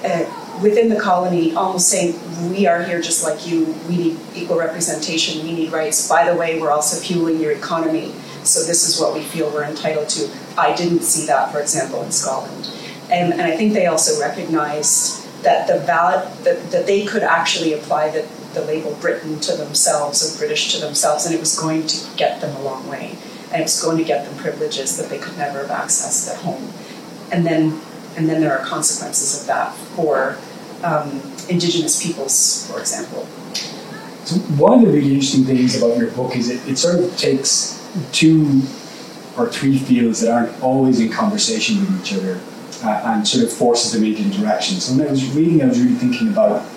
uh, 0.04 0.58
within 0.62 0.88
the 0.88 1.00
colony, 1.00 1.54
almost 1.54 1.88
saying, 1.88 2.18
"We 2.50 2.66
are 2.66 2.82
here 2.82 3.00
just 3.00 3.24
like 3.24 3.46
you. 3.46 3.74
We 3.88 3.96
need 3.96 4.20
equal 4.34 4.58
representation. 4.58 5.44
We 5.44 5.52
need 5.52 5.72
rights. 5.72 6.08
By 6.08 6.30
the 6.30 6.36
way, 6.36 6.60
we're 6.60 6.70
also 6.70 7.00
fueling 7.00 7.40
your 7.40 7.52
economy." 7.52 8.14
So 8.44 8.64
this 8.64 8.88
is 8.88 9.00
what 9.00 9.14
we 9.14 9.22
feel 9.22 9.50
we're 9.50 9.64
entitled 9.64 10.08
to. 10.10 10.28
I 10.58 10.74
didn't 10.74 11.02
see 11.02 11.26
that, 11.26 11.52
for 11.52 11.60
example, 11.60 12.02
in 12.02 12.10
Scotland, 12.10 12.68
and, 13.10 13.32
and 13.32 13.42
I 13.42 13.56
think 13.56 13.72
they 13.72 13.86
also 13.86 14.20
recognized 14.20 15.22
that 15.42 15.66
the 15.66 15.80
valid 15.80 16.28
that, 16.44 16.70
that 16.70 16.86
they 16.86 17.04
could 17.04 17.22
actually 17.22 17.72
apply 17.72 18.10
the, 18.10 18.26
the 18.54 18.62
label 18.64 18.94
Britain 19.00 19.40
to 19.40 19.56
themselves 19.56 20.22
or 20.22 20.38
British 20.38 20.72
to 20.72 20.80
themselves, 20.80 21.26
and 21.26 21.34
it 21.34 21.40
was 21.40 21.58
going 21.58 21.86
to 21.86 22.16
get 22.16 22.40
them 22.40 22.54
a 22.56 22.62
long 22.62 22.88
way, 22.88 23.16
and 23.52 23.60
it 23.60 23.64
was 23.64 23.82
going 23.82 23.98
to 23.98 24.04
get 24.04 24.24
them 24.24 24.36
privileges 24.38 24.96
that 24.96 25.08
they 25.10 25.18
could 25.18 25.36
never 25.36 25.66
have 25.66 25.70
accessed 25.70 26.30
at 26.32 26.40
home, 26.42 26.72
and 27.30 27.46
then 27.46 27.80
and 28.16 28.28
then 28.28 28.40
there 28.40 28.58
are 28.58 28.64
consequences 28.64 29.40
of 29.40 29.46
that 29.46 29.74
for 29.94 30.36
um, 30.82 31.22
Indigenous 31.48 32.02
peoples, 32.02 32.70
for 32.70 32.80
example. 32.80 33.26
So 34.24 34.36
one 34.56 34.74
of 34.74 34.80
the 34.82 34.92
really 34.92 35.14
interesting 35.14 35.44
things 35.44 35.76
about 35.76 35.96
your 35.96 36.10
book 36.10 36.36
is 36.36 36.48
it, 36.48 36.66
it 36.68 36.76
sort 36.76 37.00
of 37.00 37.16
takes 37.16 37.78
two 38.12 38.62
or 39.36 39.48
three 39.48 39.78
fields 39.78 40.20
that 40.20 40.30
aren't 40.30 40.62
always 40.62 41.00
in 41.00 41.10
conversation 41.10 41.80
with 41.80 42.02
each 42.02 42.12
other 42.14 42.40
uh, 42.84 43.02
and 43.06 43.26
sort 43.26 43.44
of 43.44 43.52
forces 43.52 43.92
them 43.92 44.04
into 44.04 44.22
interaction. 44.22 44.76
So 44.78 44.96
when 44.96 45.08
I 45.08 45.10
was 45.10 45.24
reading, 45.34 45.62
I 45.62 45.66
was 45.66 45.80
really 45.80 45.94
thinking 45.94 46.28
about 46.28 46.68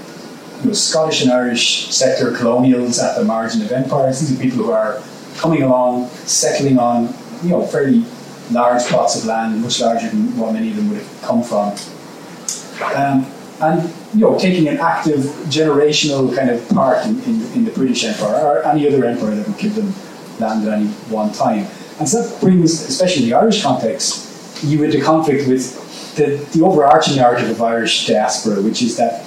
you 0.62 0.67
know, 0.67 0.74
Scottish 0.74 1.22
and 1.22 1.32
Irish 1.32 1.88
settler 1.94 2.36
colonials 2.36 3.00
at 3.00 3.17
the 3.17 3.25
margin 3.25 3.62
of 3.62 3.72
empires. 3.72 4.22
These 4.22 4.38
are 4.38 4.41
people 4.41 4.65
who 4.65 4.72
are 4.72 5.01
coming 5.37 5.63
along, 5.63 6.09
settling 6.25 6.79
on 6.79 7.13
you 7.43 7.49
know 7.49 7.65
fairly 7.65 8.05
large 8.51 8.83
plots 8.83 9.17
of 9.17 9.25
land, 9.25 9.61
much 9.61 9.79
larger 9.81 10.09
than 10.09 10.37
what 10.37 10.53
many 10.53 10.71
of 10.71 10.77
them 10.77 10.89
would 10.89 10.99
have 10.99 11.21
come 11.21 11.43
from. 11.43 11.73
Um, 12.95 13.25
and 13.61 13.89
you 14.13 14.21
know, 14.21 14.37
taking 14.37 14.67
an 14.67 14.77
active 14.77 15.21
generational 15.47 16.35
kind 16.35 16.49
of 16.49 16.67
part 16.69 17.05
in, 17.05 17.21
in, 17.23 17.41
in, 17.53 17.65
the 17.65 17.71
British 17.71 18.03
Empire 18.03 18.45
or 18.45 18.63
any 18.65 18.87
other 18.87 19.05
empire 19.05 19.33
that 19.33 19.47
would 19.47 19.57
give 19.57 19.75
them 19.75 19.93
land 20.39 20.67
at 20.67 20.73
any 20.73 20.87
one 21.09 21.31
time. 21.31 21.65
And 21.99 22.07
so 22.07 22.21
that 22.21 22.41
brings, 22.41 22.73
especially 22.73 23.23
in 23.23 23.29
the 23.29 23.35
Irish 23.35 23.63
context, 23.63 24.63
you 24.63 24.83
into 24.83 25.01
conflict 25.01 25.47
with 25.47 26.15
the, 26.15 26.37
the 26.57 26.65
overarching 26.65 27.15
narrative 27.15 27.49
of 27.49 27.61
Irish 27.61 28.07
diaspora, 28.07 28.61
which 28.61 28.81
is 28.81 28.97
that 28.97 29.25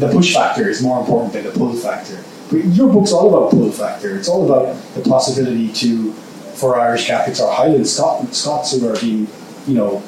the 0.00 0.08
push 0.10 0.34
factor 0.34 0.68
is 0.68 0.82
more 0.82 1.00
important 1.00 1.32
than 1.32 1.44
the 1.44 1.50
pull 1.50 1.72
factor. 1.74 2.24
Your 2.52 2.92
book's 2.92 3.12
all 3.12 3.28
about 3.28 3.50
pull 3.50 3.70
factor. 3.70 4.16
It's 4.16 4.28
all 4.28 4.44
about 4.44 4.76
the 4.94 5.00
possibility 5.08 5.72
to, 5.72 6.12
for 6.12 6.78
Irish 6.78 7.06
Catholics 7.06 7.40
or 7.40 7.52
Highland 7.52 7.86
Scot- 7.86 8.34
Scots 8.34 8.72
who 8.72 8.88
are 8.88 8.98
being, 9.00 9.26
you 9.66 9.74
know, 9.74 10.02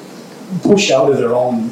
pushed 0.61 0.91
out 0.91 1.09
of 1.09 1.17
their 1.17 1.33
own 1.33 1.69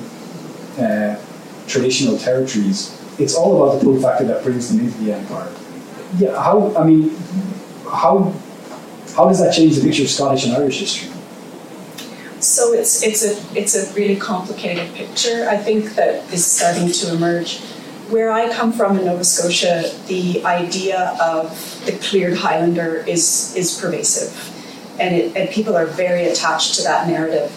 uh, 0.77 1.21
traditional 1.67 2.17
territories. 2.17 2.99
It's 3.19 3.35
all 3.35 3.63
about 3.63 3.79
the 3.79 3.85
pull 3.85 4.01
factor 4.01 4.25
that 4.25 4.43
brings 4.43 4.69
them 4.69 4.85
into 4.85 4.97
the 5.03 5.13
empire. 5.13 5.51
Yeah, 6.17 6.41
how? 6.41 6.75
I 6.75 6.83
mean, 6.83 7.15
how? 7.89 8.33
How 9.15 9.27
does 9.29 9.39
that 9.39 9.53
change 9.53 9.75
the 9.77 9.81
picture 9.81 10.03
of 10.03 10.09
Scottish 10.09 10.45
and 10.45 10.53
Irish 10.53 10.79
history? 10.79 11.11
So 12.39 12.73
it's 12.73 13.01
it's 13.01 13.23
a 13.23 13.57
it's 13.57 13.75
a 13.75 13.93
really 13.93 14.17
complicated 14.17 14.93
picture. 14.93 15.47
I 15.49 15.57
think 15.57 15.95
that 15.95 16.31
is 16.33 16.45
starting 16.45 16.91
to 16.91 17.13
emerge. 17.13 17.61
Where 18.09 18.31
I 18.31 18.53
come 18.53 18.71
from 18.71 18.99
in 18.99 19.05
Nova 19.05 19.23
Scotia, 19.23 19.91
the 20.07 20.45
idea 20.45 21.17
of 21.19 21.83
the 21.87 21.93
cleared 21.93 22.37
Highlander 22.37 22.97
is 23.07 23.55
is 23.55 23.79
pervasive, 23.79 24.31
and 24.99 25.15
it, 25.15 25.35
and 25.35 25.49
people 25.49 25.75
are 25.75 25.87
very 25.87 26.25
attached 26.25 26.75
to 26.75 26.83
that 26.83 27.07
narrative. 27.07 27.51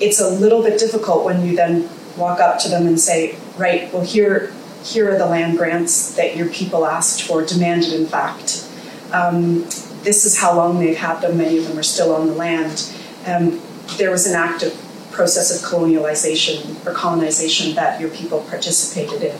It's 0.00 0.20
a 0.20 0.28
little 0.28 0.60
bit 0.60 0.80
difficult 0.80 1.24
when 1.24 1.46
you 1.46 1.54
then 1.54 1.88
walk 2.16 2.40
up 2.40 2.58
to 2.60 2.68
them 2.68 2.88
and 2.88 2.98
say, 2.98 3.36
"Right, 3.56 3.92
well 3.94 4.02
here 4.02 4.52
here 4.82 5.14
are 5.14 5.18
the 5.18 5.26
land 5.26 5.56
grants 5.56 6.14
that 6.16 6.36
your 6.36 6.48
people 6.48 6.84
asked 6.84 7.22
for, 7.22 7.44
demanded 7.44 7.92
in 7.92 8.06
fact. 8.06 8.66
Um, 9.12 9.62
this 10.02 10.24
is 10.24 10.38
how 10.38 10.56
long 10.56 10.80
they've 10.80 10.96
had 10.96 11.20
them. 11.20 11.38
Many 11.38 11.58
of 11.58 11.68
them 11.68 11.78
are 11.78 11.84
still 11.84 12.12
on 12.12 12.26
the 12.26 12.34
land." 12.34 12.90
Um, 13.24 13.60
there 13.98 14.10
was 14.10 14.26
an 14.26 14.34
active 14.34 14.76
process 15.14 15.54
of 15.54 15.68
colonialization 15.68 16.84
or 16.86 16.92
colonization 16.92 17.74
that 17.76 18.00
your 18.00 18.10
people 18.10 18.40
participated 18.42 19.22
in. 19.22 19.36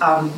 Um, 0.00 0.32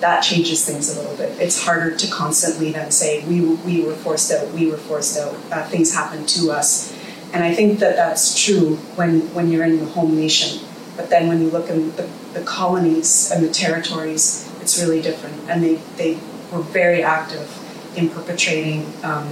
that 0.00 0.20
changes 0.20 0.66
things 0.66 0.94
a 0.94 1.00
little 1.00 1.16
bit. 1.16 1.40
It's 1.40 1.64
harder 1.64 1.96
to 1.96 2.06
constantly 2.10 2.72
then 2.72 2.90
say 2.90 3.24
we 3.26 3.40
we 3.40 3.82
were 3.84 3.94
forced 3.94 4.32
out, 4.32 4.50
we 4.50 4.70
were 4.70 4.76
forced 4.76 5.18
out, 5.18 5.34
uh, 5.50 5.64
things 5.68 5.94
happened 5.94 6.28
to 6.30 6.50
us, 6.50 6.92
and 7.32 7.42
I 7.42 7.54
think 7.54 7.78
that 7.78 7.96
that's 7.96 8.42
true 8.44 8.76
when 8.96 9.20
when 9.34 9.50
you're 9.50 9.64
in 9.64 9.78
the 9.78 9.86
home 9.86 10.16
nation. 10.16 10.60
But 10.96 11.10
then 11.10 11.26
when 11.26 11.40
you 11.42 11.50
look 11.50 11.70
in 11.70 11.90
the, 11.96 12.08
the 12.34 12.42
colonies 12.42 13.30
and 13.32 13.42
the 13.44 13.48
territories, 13.48 14.48
it's 14.60 14.78
really 14.80 15.00
different, 15.00 15.48
and 15.48 15.62
they 15.62 15.76
they 15.96 16.18
were 16.52 16.60
very 16.60 17.02
active 17.02 17.48
in 17.96 18.10
perpetrating 18.10 18.92
um, 19.02 19.28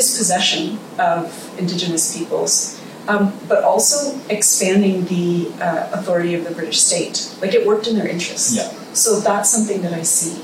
dispossession 0.00 0.62
of 1.12 1.22
Indigenous 1.62 2.04
peoples, 2.16 2.52
um, 3.10 3.24
but 3.50 3.60
also 3.70 3.96
expanding 4.38 4.96
the 5.14 5.26
uh, 5.66 5.96
authority 5.96 6.32
of 6.38 6.42
the 6.48 6.54
British 6.58 6.80
state. 6.88 7.16
Like 7.42 7.52
it 7.58 7.62
worked 7.70 7.86
in 7.90 7.94
their 7.98 8.10
interests. 8.14 8.56
Yeah. 8.56 8.70
So 9.04 9.10
that's 9.28 9.48
something 9.54 9.80
that 9.84 9.94
I 10.02 10.04
see. 10.16 10.34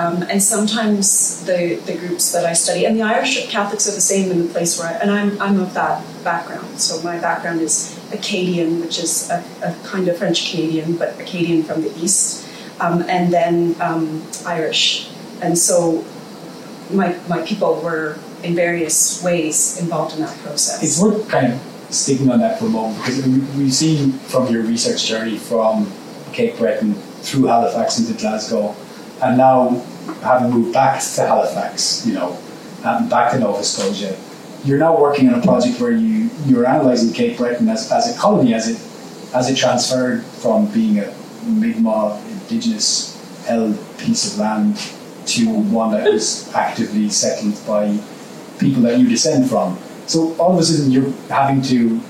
Um, 0.00 0.16
and 0.30 0.40
sometimes 0.54 1.44
the, 1.50 1.60
the 1.88 1.96
groups 2.02 2.32
that 2.34 2.44
I 2.52 2.54
study, 2.54 2.86
and 2.86 2.94
the 2.98 3.06
Irish 3.14 3.34
Catholics 3.56 3.84
are 3.88 3.96
the 4.00 4.06
same 4.12 4.26
in 4.32 4.38
the 4.46 4.50
place 4.54 4.72
where 4.78 4.88
I, 4.88 4.94
and 5.02 5.10
I'm, 5.10 5.30
I'm 5.44 5.60
of 5.60 5.70
that 5.74 5.96
background. 6.24 6.80
So 6.80 6.92
my 7.10 7.16
background 7.28 7.60
is 7.60 7.98
Acadian, 8.18 8.80
which 8.80 8.96
is 8.98 9.28
a, 9.28 9.44
a 9.62 9.70
kind 9.84 10.08
of 10.08 10.16
French 10.16 10.50
Canadian, 10.50 10.96
but 10.96 11.08
Acadian 11.20 11.62
from 11.62 11.78
the 11.86 11.92
east, 12.02 12.48
um, 12.80 13.04
and 13.16 13.24
then 13.36 13.76
um, 13.88 14.24
Irish. 14.46 15.10
And 15.44 15.58
so 15.58 15.76
my, 16.90 17.08
my 17.28 17.40
people 17.50 17.72
were 17.84 18.16
in 18.42 18.54
various 18.54 19.22
ways 19.22 19.80
involved 19.80 20.14
in 20.14 20.20
that 20.20 20.36
process. 20.38 20.82
It's 20.82 21.00
worth 21.00 21.28
kind 21.28 21.52
of 21.52 21.60
sticking 21.90 22.30
on 22.30 22.40
that 22.40 22.58
for 22.58 22.66
a 22.66 22.68
moment 22.68 22.98
because 22.98 23.24
we've 23.56 23.72
seen 23.72 24.12
from 24.12 24.48
your 24.52 24.62
research 24.62 25.06
journey 25.06 25.38
from 25.38 25.90
Cape 26.32 26.56
Breton 26.56 26.94
through 27.22 27.46
Halifax 27.46 27.98
into 27.98 28.18
Glasgow, 28.20 28.74
and 29.22 29.36
now 29.36 29.68
having 30.22 30.50
moved 30.50 30.72
back 30.72 31.00
to 31.00 31.20
Halifax, 31.20 32.06
you 32.06 32.14
know, 32.14 32.38
and 32.84 33.08
back 33.08 33.32
to 33.32 33.38
Nova 33.38 33.62
Scotia, 33.62 34.16
you're 34.64 34.78
now 34.78 34.98
working 34.98 35.28
on 35.28 35.38
a 35.38 35.42
project 35.42 35.80
where 35.80 35.92
you 35.92 36.30
you're 36.46 36.64
analysing 36.64 37.12
Cape 37.12 37.36
Breton 37.36 37.68
as, 37.68 37.90
as 37.92 38.14
a 38.14 38.18
colony 38.18 38.54
as 38.54 38.68
it 38.68 38.80
as 39.34 39.48
it 39.48 39.56
transferred 39.56 40.24
from 40.24 40.66
being 40.72 40.98
a 40.98 41.14
Mi'kmaq 41.46 42.24
indigenous 42.30 43.18
held 43.46 43.78
piece 43.98 44.32
of 44.32 44.38
land 44.38 44.76
to 45.26 45.46
one 45.48 45.92
that 45.92 46.10
was 46.10 46.52
actively 46.54 47.08
settled 47.08 47.54
by 47.66 47.98
people 48.62 48.82
that 48.82 48.98
you 48.98 49.08
descend 49.08 49.48
from. 49.48 49.78
So 50.06 50.34
all 50.36 50.52
of 50.54 50.58
a 50.58 50.62
sudden 50.62 50.90
you're 50.90 51.10
having 51.28 51.62
to 51.62 52.00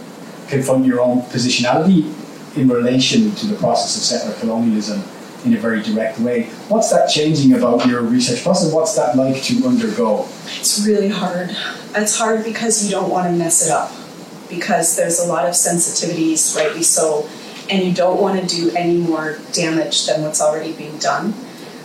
confront 0.49 0.85
your 0.85 1.01
own 1.01 1.23
positionality 1.23 2.13
in 2.57 2.69
relation 2.69 3.35
to 3.35 3.47
the 3.47 3.57
process 3.57 3.97
of 3.97 4.03
settler 4.03 4.39
colonialism 4.41 5.03
in 5.45 5.55
a 5.55 5.59
very 5.59 5.83
direct 5.83 6.21
way. 6.21 6.45
What's 6.69 6.91
that 6.91 7.09
changing 7.09 7.55
about 7.55 7.87
your 7.87 8.03
research 8.03 8.43
process? 8.43 8.73
What's 8.73 8.95
that 8.97 9.17
like 9.17 9.43
to 9.45 9.67
undergo? 9.67 10.29
It's 10.61 10.87
really 10.87 11.09
hard. 11.09 11.51
It's 11.97 12.17
hard 12.17 12.45
because 12.45 12.85
you 12.85 12.91
don't 12.91 13.11
want 13.11 13.27
to 13.27 13.33
mess 13.33 13.67
it 13.67 13.73
up, 13.73 13.91
because 14.49 14.95
there's 14.97 15.19
a 15.19 15.27
lot 15.27 15.47
of 15.47 15.55
sensitivities, 15.55 16.55
rightly 16.57 16.83
so, 16.83 17.29
and 17.71 17.83
you 17.83 17.93
don't 17.93 18.21
want 18.21 18.41
to 18.41 18.47
do 18.57 18.71
any 18.77 18.99
more 18.99 19.39
damage 19.53 20.07
than 20.07 20.23
what's 20.23 20.41
already 20.41 20.73
being 20.73 20.97
done. 20.99 21.35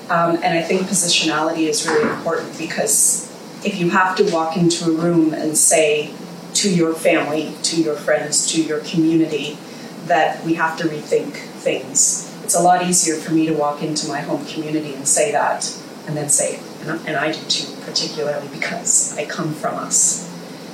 Um, 0.09 0.35
and 0.43 0.57
I 0.57 0.61
think 0.61 0.81
positionality 0.83 1.67
is 1.67 1.85
really 1.87 2.09
important 2.09 2.57
because 2.57 3.26
if 3.63 3.79
you 3.79 3.89
have 3.89 4.15
to 4.17 4.31
walk 4.31 4.57
into 4.57 4.85
a 4.85 4.91
room 4.91 5.33
and 5.33 5.57
say 5.57 6.13
to 6.55 6.73
your 6.73 6.93
family, 6.93 7.53
to 7.63 7.81
your 7.81 7.95
friends, 7.95 8.51
to 8.53 8.61
your 8.61 8.79
community, 8.81 9.57
that 10.05 10.43
we 10.43 10.53
have 10.55 10.77
to 10.77 10.85
rethink 10.85 11.33
things, 11.33 12.33
it's 12.43 12.55
a 12.55 12.61
lot 12.61 12.85
easier 12.85 13.15
for 13.15 13.33
me 13.33 13.45
to 13.45 13.53
walk 13.53 13.83
into 13.83 14.07
my 14.07 14.21
home 14.21 14.45
community 14.45 14.93
and 14.93 15.07
say 15.07 15.31
that, 15.31 15.77
and 16.07 16.15
then 16.15 16.29
say, 16.29 16.59
and 16.85 17.17
I 17.17 17.31
do 17.33 17.41
too, 17.49 17.75
particularly 17.81 18.47
because 18.47 19.17
I 19.17 19.25
come 19.25 19.53
from 19.53 19.75
us. 19.75 20.25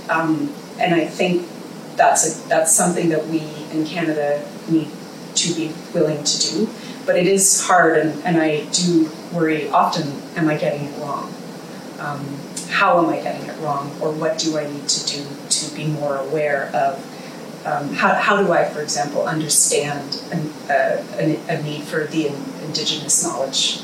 Um, 0.10 0.54
and 0.80 0.94
I 0.94 1.06
think 1.08 1.48
that's 1.96 2.46
a, 2.46 2.48
that's 2.48 2.76
something 2.76 3.10
that 3.10 3.28
we 3.28 3.40
in 3.72 3.86
Canada 3.86 4.48
need 4.68 4.90
to 5.36 5.54
be 5.54 5.74
willing 5.94 6.24
to 6.24 6.40
do. 6.40 6.70
But 7.06 7.18
it 7.18 7.28
is 7.28 7.66
hard, 7.66 7.98
and, 7.98 8.24
and 8.24 8.38
I 8.38 8.66
do 8.66 9.10
worry 9.32 9.70
often: 9.70 10.22
Am 10.36 10.48
I 10.48 10.58
getting 10.58 10.86
it 10.86 11.00
wrong? 11.00 11.34
Um, 12.00 12.40
how 12.74 12.98
am 12.98 13.10
I 13.10 13.22
getting 13.22 13.48
it 13.48 13.58
wrong, 13.60 13.96
or 14.02 14.12
what 14.12 14.40
do 14.40 14.58
I 14.58 14.70
need 14.70 14.90
to 14.90 15.06
do 15.06 15.28
to 15.50 15.76
be 15.76 15.86
more 15.86 16.18
aware 16.18 16.72
of 16.74 16.98
um, 17.66 17.94
how, 17.94 18.14
how 18.16 18.44
do 18.44 18.52
I, 18.52 18.66
for 18.66 18.82
example, 18.82 19.26
understand 19.26 20.22
an, 20.32 20.50
uh, 20.70 21.02
a, 21.18 21.40
a, 21.48 21.64
need 21.64 21.84
for 21.84 22.06
the 22.06 22.28
indigenous 22.66 23.24
knowledge? 23.24 23.82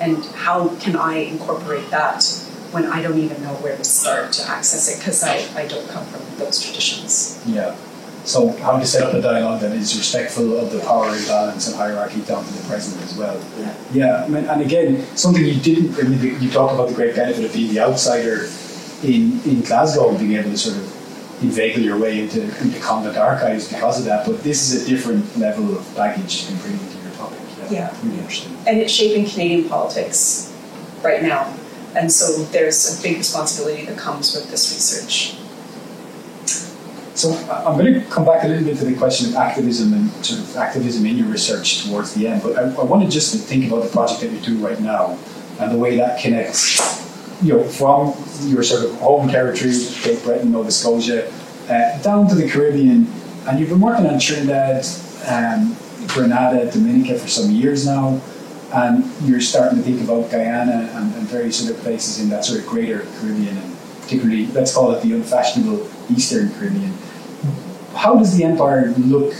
And 0.00 0.24
how 0.26 0.68
can 0.76 0.94
I 0.94 1.16
incorporate 1.16 1.90
that 1.90 2.24
when 2.70 2.86
I 2.86 3.02
don't 3.02 3.18
even 3.18 3.42
know 3.42 3.54
where 3.54 3.76
to 3.76 3.84
start 3.84 4.32
to 4.34 4.48
access 4.48 4.88
it 4.94 4.98
because 4.98 5.24
I, 5.24 5.38
I 5.60 5.66
don't 5.66 5.88
come 5.88 6.04
from 6.06 6.38
those 6.38 6.62
traditions? 6.62 7.42
Yeah. 7.46 7.74
So, 8.26 8.48
how 8.58 8.78
to 8.78 8.84
set 8.84 9.04
up 9.04 9.14
a 9.14 9.20
dialogue 9.20 9.60
that 9.60 9.72
is 9.72 9.96
respectful 9.96 10.58
of 10.58 10.72
the 10.72 10.80
power 10.80 11.14
imbalance 11.16 11.68
and 11.68 11.76
hierarchy 11.76 12.20
down 12.22 12.44
to 12.44 12.52
the 12.52 12.68
present 12.68 13.00
as 13.04 13.16
well. 13.16 13.40
Yeah. 13.58 14.26
Yeah. 14.28 14.52
and 14.52 14.60
again, 14.60 15.06
something 15.16 15.44
you 15.44 15.54
didn't, 15.60 16.42
you 16.42 16.50
talk 16.50 16.72
about 16.72 16.88
the 16.88 16.94
great 16.94 17.14
benefit 17.14 17.44
of 17.44 17.52
being 17.52 17.72
the 17.72 17.80
outsider 17.80 18.48
in, 19.04 19.40
in 19.44 19.60
Glasgow 19.62 20.10
and 20.10 20.18
being 20.18 20.32
able 20.32 20.50
to 20.50 20.58
sort 20.58 20.76
of 20.76 21.42
inveigle 21.42 21.82
your 21.82 21.98
way 21.98 22.20
into, 22.20 22.42
into 22.42 22.80
convent 22.80 23.16
archives 23.16 23.68
because 23.68 23.98
of 23.98 24.04
that, 24.06 24.26
but 24.26 24.42
this 24.42 24.72
is 24.72 24.82
a 24.82 24.88
different 24.88 25.36
level 25.36 25.76
of 25.76 25.94
baggage 25.94 26.42
you 26.42 26.48
can 26.48 26.56
bring 26.58 26.72
into 26.72 26.98
your 27.02 27.12
topic. 27.12 27.38
Yeah, 27.58 27.70
yeah. 27.70 27.96
really 28.02 28.18
interesting. 28.18 28.56
And 28.66 28.78
it's 28.78 28.92
shaping 28.92 29.26
Canadian 29.26 29.68
politics 29.68 30.52
right 31.02 31.22
now, 31.22 31.54
and 31.94 32.10
so 32.10 32.42
there's 32.46 32.98
a 32.98 33.02
big 33.02 33.18
responsibility 33.18 33.84
that 33.86 33.98
comes 33.98 34.34
with 34.34 34.50
this 34.50 34.72
research. 34.72 35.36
So 37.16 37.32
I'm 37.50 37.78
going 37.78 37.94
to 37.94 38.00
come 38.10 38.26
back 38.26 38.44
a 38.44 38.46
little 38.46 38.64
bit 38.64 38.76
to 38.76 38.84
the 38.84 38.94
question 38.94 39.30
of 39.30 39.36
activism 39.36 39.94
and 39.94 40.10
sort 40.24 40.40
of 40.40 40.56
activism 40.56 41.06
in 41.06 41.16
your 41.16 41.28
research 41.28 41.86
towards 41.86 42.12
the 42.12 42.28
end, 42.28 42.42
but 42.42 42.58
I, 42.58 42.64
I 42.64 42.84
wanted 42.84 43.10
just 43.10 43.32
to 43.32 43.38
think 43.38 43.66
about 43.72 43.84
the 43.84 43.88
project 43.88 44.20
that 44.20 44.30
you 44.30 44.40
do 44.40 44.58
right 44.58 44.78
now 44.80 45.18
and 45.58 45.72
the 45.72 45.78
way 45.78 45.96
that 45.96 46.20
connects 46.20 46.76
you 47.42 47.54
know, 47.54 47.64
from 47.64 48.14
your 48.50 48.62
sort 48.62 48.84
of 48.84 48.94
home 48.98 49.30
territory, 49.30 49.72
Cape 50.02 50.22
Breton, 50.24 50.52
Nova 50.52 50.70
Scotia, 50.70 51.32
uh, 51.70 52.02
down 52.02 52.28
to 52.28 52.34
the 52.34 52.48
Caribbean, 52.48 53.10
and 53.46 53.58
you've 53.58 53.70
been 53.70 53.80
working 53.80 54.06
on 54.06 54.18
Trinidad, 54.18 54.84
um, 55.26 55.74
Grenada, 56.08 56.70
Dominica 56.70 57.18
for 57.18 57.28
some 57.28 57.50
years 57.50 57.86
now, 57.86 58.20
and 58.74 59.10
you're 59.22 59.40
starting 59.40 59.78
to 59.78 59.84
think 59.84 60.02
about 60.02 60.30
Guyana 60.30 60.90
and, 60.92 61.14
and 61.14 61.28
various 61.28 61.64
other 61.64 61.78
places 61.80 62.20
in 62.20 62.28
that 62.28 62.44
sort 62.44 62.60
of 62.60 62.66
greater 62.66 63.06
Caribbean, 63.18 63.56
and 63.56 63.76
particularly, 64.02 64.46
let's 64.48 64.74
call 64.74 64.92
it 64.92 65.02
the 65.02 65.12
unfashionable 65.14 65.88
Eastern 66.10 66.50
Caribbean. 66.54 66.92
How 67.96 68.16
does 68.16 68.36
the 68.36 68.44
empire 68.44 68.88
look 68.98 69.34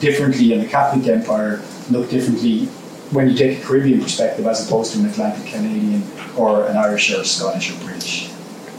differently, 0.00 0.52
and 0.52 0.62
the 0.62 0.68
Catholic 0.68 1.06
Empire 1.06 1.62
look 1.90 2.10
differently 2.10 2.66
when 3.12 3.28
you 3.28 3.36
take 3.36 3.58
a 3.58 3.62
Caribbean 3.62 4.00
perspective 4.00 4.46
as 4.46 4.66
opposed 4.66 4.92
to 4.92 5.00
an 5.00 5.06
Atlantic 5.06 5.52
Canadian 5.52 6.02
or 6.36 6.66
an 6.66 6.76
Irish 6.76 7.12
or 7.12 7.24
Scottish 7.24 7.70
or 7.70 7.84
British? 7.84 8.30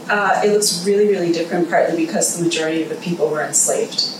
Uh, 0.08 0.42
it 0.44 0.52
looks 0.52 0.84
really, 0.84 1.08
really 1.08 1.32
different, 1.32 1.70
partly 1.70 2.04
because 2.04 2.36
the 2.36 2.44
majority 2.44 2.82
of 2.82 2.88
the 2.88 2.96
people 2.96 3.28
were 3.28 3.42
enslaved. 3.42 4.18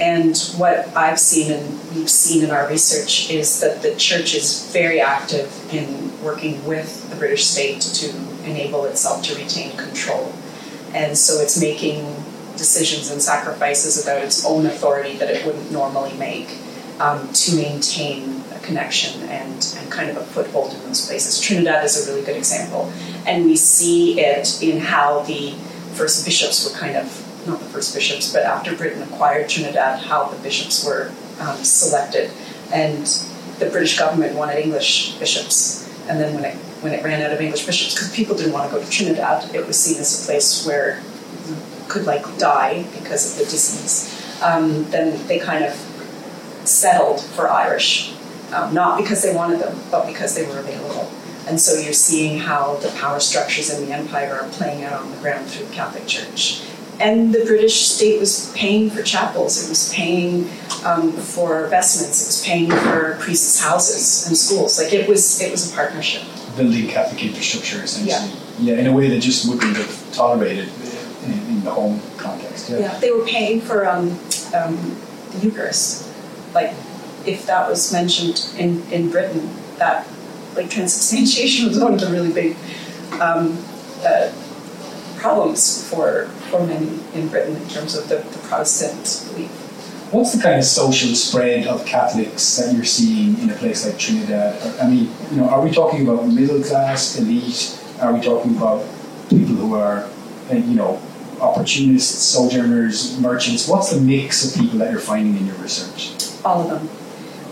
And 0.00 0.36
what 0.56 0.88
I've 0.96 1.18
seen 1.18 1.52
and 1.52 1.94
we've 1.94 2.10
seen 2.10 2.42
in 2.42 2.50
our 2.50 2.68
research 2.68 3.30
is 3.30 3.60
that 3.60 3.82
the 3.82 3.94
church 3.96 4.34
is 4.34 4.70
very 4.72 5.00
active 5.00 5.50
in 5.72 6.10
working 6.22 6.64
with 6.66 7.08
the 7.10 7.16
British 7.16 7.44
state 7.44 7.80
to 7.80 8.08
enable 8.44 8.84
itself 8.84 9.22
to 9.24 9.34
retain 9.34 9.76
control. 9.76 10.32
And 10.94 11.16
so 11.16 11.40
it's 11.40 11.60
making 11.60 12.04
decisions 12.56 13.10
and 13.10 13.20
sacrifices 13.22 14.02
about 14.02 14.22
its 14.22 14.44
own 14.44 14.66
authority 14.66 15.16
that 15.16 15.30
it 15.30 15.44
wouldn't 15.44 15.70
normally 15.72 16.12
make 16.18 16.48
um, 17.00 17.32
to 17.32 17.56
maintain 17.56 18.42
a 18.54 18.58
connection 18.60 19.22
and, 19.24 19.74
and 19.78 19.90
kind 19.90 20.10
of 20.10 20.16
a 20.16 20.24
foothold 20.24 20.72
in 20.72 20.80
those 20.84 21.06
places. 21.06 21.40
Trinidad 21.40 21.84
is 21.84 22.06
a 22.06 22.10
really 22.10 22.24
good 22.24 22.36
example. 22.36 22.92
And 23.26 23.44
we 23.44 23.56
see 23.56 24.20
it 24.20 24.62
in 24.62 24.80
how 24.80 25.20
the 25.22 25.52
first 25.94 26.24
bishops 26.24 26.64
were 26.64 26.78
kind 26.78 26.96
of, 26.96 27.06
not 27.46 27.58
the 27.58 27.66
first 27.66 27.94
bishops, 27.94 28.32
but 28.32 28.44
after 28.44 28.76
Britain 28.76 29.02
acquired 29.02 29.48
Trinidad, 29.48 30.00
how 30.00 30.28
the 30.28 30.40
bishops 30.42 30.84
were 30.84 31.10
um, 31.40 31.56
selected. 31.64 32.30
And 32.72 33.06
the 33.58 33.68
British 33.70 33.98
government 33.98 34.36
wanted 34.36 34.58
English 34.58 35.16
bishops. 35.18 35.88
And 36.08 36.20
then 36.20 36.34
when 36.34 36.44
it, 36.44 36.54
when 36.82 36.92
it 36.92 37.02
ran 37.04 37.22
out 37.22 37.32
of 37.32 37.40
English 37.40 37.64
bishops, 37.66 37.94
because 37.94 38.14
people 38.14 38.36
didn't 38.36 38.52
want 38.52 38.70
to 38.70 38.76
go 38.76 38.82
to 38.82 38.90
Trinidad, 38.90 39.54
it 39.54 39.66
was 39.66 39.78
seen 39.78 40.00
as 40.00 40.22
a 40.22 40.26
place 40.26 40.66
where 40.66 41.00
could 41.92 42.06
like 42.06 42.24
die 42.38 42.84
because 42.98 43.32
of 43.32 43.38
the 43.38 43.44
disease. 43.44 43.96
Um, 44.42 44.90
then 44.90 45.26
they 45.28 45.38
kind 45.38 45.64
of 45.64 45.72
settled 46.64 47.20
for 47.20 47.50
Irish 47.50 48.12
um, 48.52 48.74
not 48.74 48.98
because 48.98 49.22
they 49.22 49.34
wanted 49.34 49.60
them, 49.60 49.78
but 49.90 50.06
because 50.06 50.34
they 50.34 50.46
were 50.46 50.58
available. 50.58 51.10
And 51.46 51.60
so 51.60 51.78
you're 51.78 51.92
seeing 51.92 52.38
how 52.38 52.76
the 52.76 52.88
power 52.90 53.18
structures 53.18 53.70
in 53.72 53.86
the 53.86 53.92
empire 53.92 54.40
are 54.40 54.48
playing 54.50 54.84
out 54.84 55.00
on 55.00 55.10
the 55.10 55.16
ground 55.18 55.46
through 55.48 55.66
the 55.66 55.74
Catholic 55.74 56.06
Church. 56.06 56.62
And 57.00 57.34
the 57.34 57.44
British 57.44 57.88
state 57.88 58.20
was 58.20 58.52
paying 58.54 58.90
for 58.90 59.02
chapels, 59.02 59.64
it 59.64 59.68
was 59.68 59.92
paying 59.92 60.48
um, 60.84 61.10
for 61.12 61.66
vestments, 61.68 62.22
it 62.22 62.26
was 62.26 62.44
paying 62.44 62.70
for 62.70 63.16
priests' 63.18 63.60
houses 63.60 64.26
and 64.28 64.36
schools. 64.36 64.78
Like 64.78 64.92
it 64.92 65.08
was, 65.08 65.40
it 65.40 65.50
was 65.50 65.72
a 65.72 65.74
partnership. 65.74 66.22
Building 66.56 66.86
Catholic 66.86 67.24
infrastructure, 67.24 67.82
essentially. 67.82 68.10
Yeah, 68.58 68.74
yeah 68.74 68.80
in 68.80 68.86
a 68.86 68.92
way 68.92 69.08
that 69.08 69.20
just 69.20 69.48
wouldn't 69.48 69.76
have 69.76 70.12
tolerated 70.12 70.68
in, 71.62 71.64
the 71.64 71.70
home 71.70 72.00
context. 72.16 72.70
Yeah. 72.70 72.78
yeah, 72.78 72.98
they 72.98 73.10
were 73.10 73.24
paying 73.24 73.60
for 73.60 73.86
um, 73.86 74.10
um, 74.54 74.96
the 75.30 75.38
Eucharist. 75.42 76.08
Like 76.54 76.74
if 77.26 77.46
that 77.46 77.68
was 77.68 77.92
mentioned 77.92 78.50
in, 78.58 78.82
in 78.92 79.10
Britain, 79.10 79.48
that 79.78 80.06
like 80.54 80.70
transubstantiation 80.70 81.66
was 81.68 81.78
one 81.78 81.94
of 81.94 82.00
the 82.00 82.08
really 82.08 82.32
big 82.32 82.56
um, 83.20 83.58
uh, 84.04 84.32
problems 85.16 85.88
for 85.88 86.26
for 86.50 86.66
many 86.66 87.00
in 87.14 87.28
Britain 87.28 87.56
in 87.56 87.68
terms 87.68 87.94
of 87.96 88.08
the, 88.08 88.16
the 88.16 88.38
Protestant 88.48 89.32
belief. 89.32 89.50
What's 90.12 90.34
the 90.34 90.42
kind 90.42 90.58
of 90.58 90.64
social 90.64 91.14
spread 91.14 91.66
of 91.66 91.86
Catholics 91.86 92.56
that 92.56 92.74
you're 92.74 92.84
seeing 92.84 93.38
in 93.38 93.48
a 93.48 93.54
place 93.54 93.86
like 93.86 93.98
Trinidad? 93.98 94.60
I 94.78 94.86
mean, 94.86 95.10
you 95.30 95.38
know, 95.38 95.48
are 95.48 95.62
we 95.62 95.70
talking 95.70 96.06
about 96.06 96.28
middle 96.28 96.62
class, 96.62 97.18
elite? 97.18 97.78
Are 97.98 98.12
we 98.12 98.20
talking 98.20 98.54
about 98.54 98.84
people 99.30 99.54
who 99.54 99.74
are, 99.74 100.06
you 100.50 100.74
know, 100.74 101.00
opportunists, 101.42 102.22
sojourners, 102.22 103.18
merchants? 103.18 103.68
What's 103.68 103.90
the 103.90 104.00
mix 104.00 104.44
of 104.44 104.60
people 104.60 104.78
that 104.78 104.90
you're 104.90 105.00
finding 105.00 105.36
in 105.36 105.46
your 105.46 105.56
research? 105.56 106.12
All 106.44 106.62
of 106.62 106.70
them. 106.70 106.88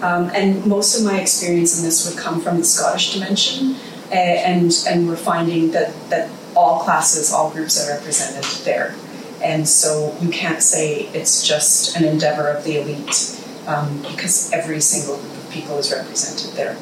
Um, 0.02 0.30
and 0.34 0.64
most 0.64 0.98
of 0.98 1.04
my 1.04 1.20
experience 1.20 1.78
in 1.78 1.84
this 1.84 2.08
would 2.08 2.18
come 2.18 2.40
from 2.40 2.58
the 2.58 2.64
Scottish 2.64 3.12
dimension, 3.12 3.76
uh, 4.10 4.14
and 4.14 4.72
and 4.88 5.06
we're 5.06 5.16
finding 5.16 5.72
that 5.72 5.92
that 6.08 6.30
all 6.56 6.80
classes, 6.80 7.32
all 7.32 7.50
groups 7.50 7.78
are 7.78 7.92
represented 7.92 8.44
there, 8.64 8.94
and 9.42 9.68
so 9.68 10.16
you 10.22 10.30
can't 10.30 10.62
say 10.62 11.02
it's 11.12 11.46
just 11.46 11.96
an 11.96 12.04
endeavor 12.04 12.48
of 12.48 12.64
the 12.64 12.80
elite 12.80 13.40
um, 13.66 14.02
because 14.10 14.50
every 14.52 14.80
single 14.80 15.16
group 15.18 15.32
of 15.32 15.50
people 15.50 15.78
is 15.78 15.92
represented 15.92 16.56
there. 16.56 16.76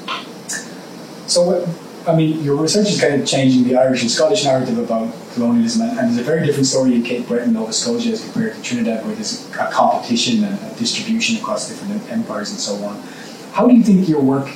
So, 1.26 1.68
I 2.06 2.14
mean, 2.14 2.42
your 2.42 2.56
research 2.56 2.88
is 2.88 3.00
kind 3.00 3.20
of 3.20 3.26
changing 3.26 3.64
the 3.64 3.76
Irish 3.76 4.02
and 4.02 4.10
Scottish 4.10 4.44
narrative 4.44 4.78
about 4.78 5.12
colonialism, 5.38 5.82
and, 5.82 5.98
and 5.98 6.08
there's 6.08 6.18
a 6.18 6.22
very 6.22 6.44
different 6.44 6.66
story 6.66 6.94
in 6.94 7.02
Cape 7.02 7.26
Breton, 7.26 7.54
Nova 7.54 7.72
Scotia, 7.72 8.10
as 8.10 8.22
compared 8.22 8.54
to 8.54 8.62
Trinidad, 8.62 9.04
where 9.04 9.14
there's 9.14 9.48
a 9.48 9.70
competition 9.70 10.44
and 10.44 10.54
a 10.60 10.74
distribution 10.78 11.36
across 11.36 11.68
different 11.68 12.10
empires 12.10 12.50
and 12.50 12.58
so 12.58 12.74
on. 12.84 13.00
How 13.52 13.66
do 13.66 13.74
you 13.74 13.82
think 13.82 14.08
your 14.08 14.20
work 14.20 14.48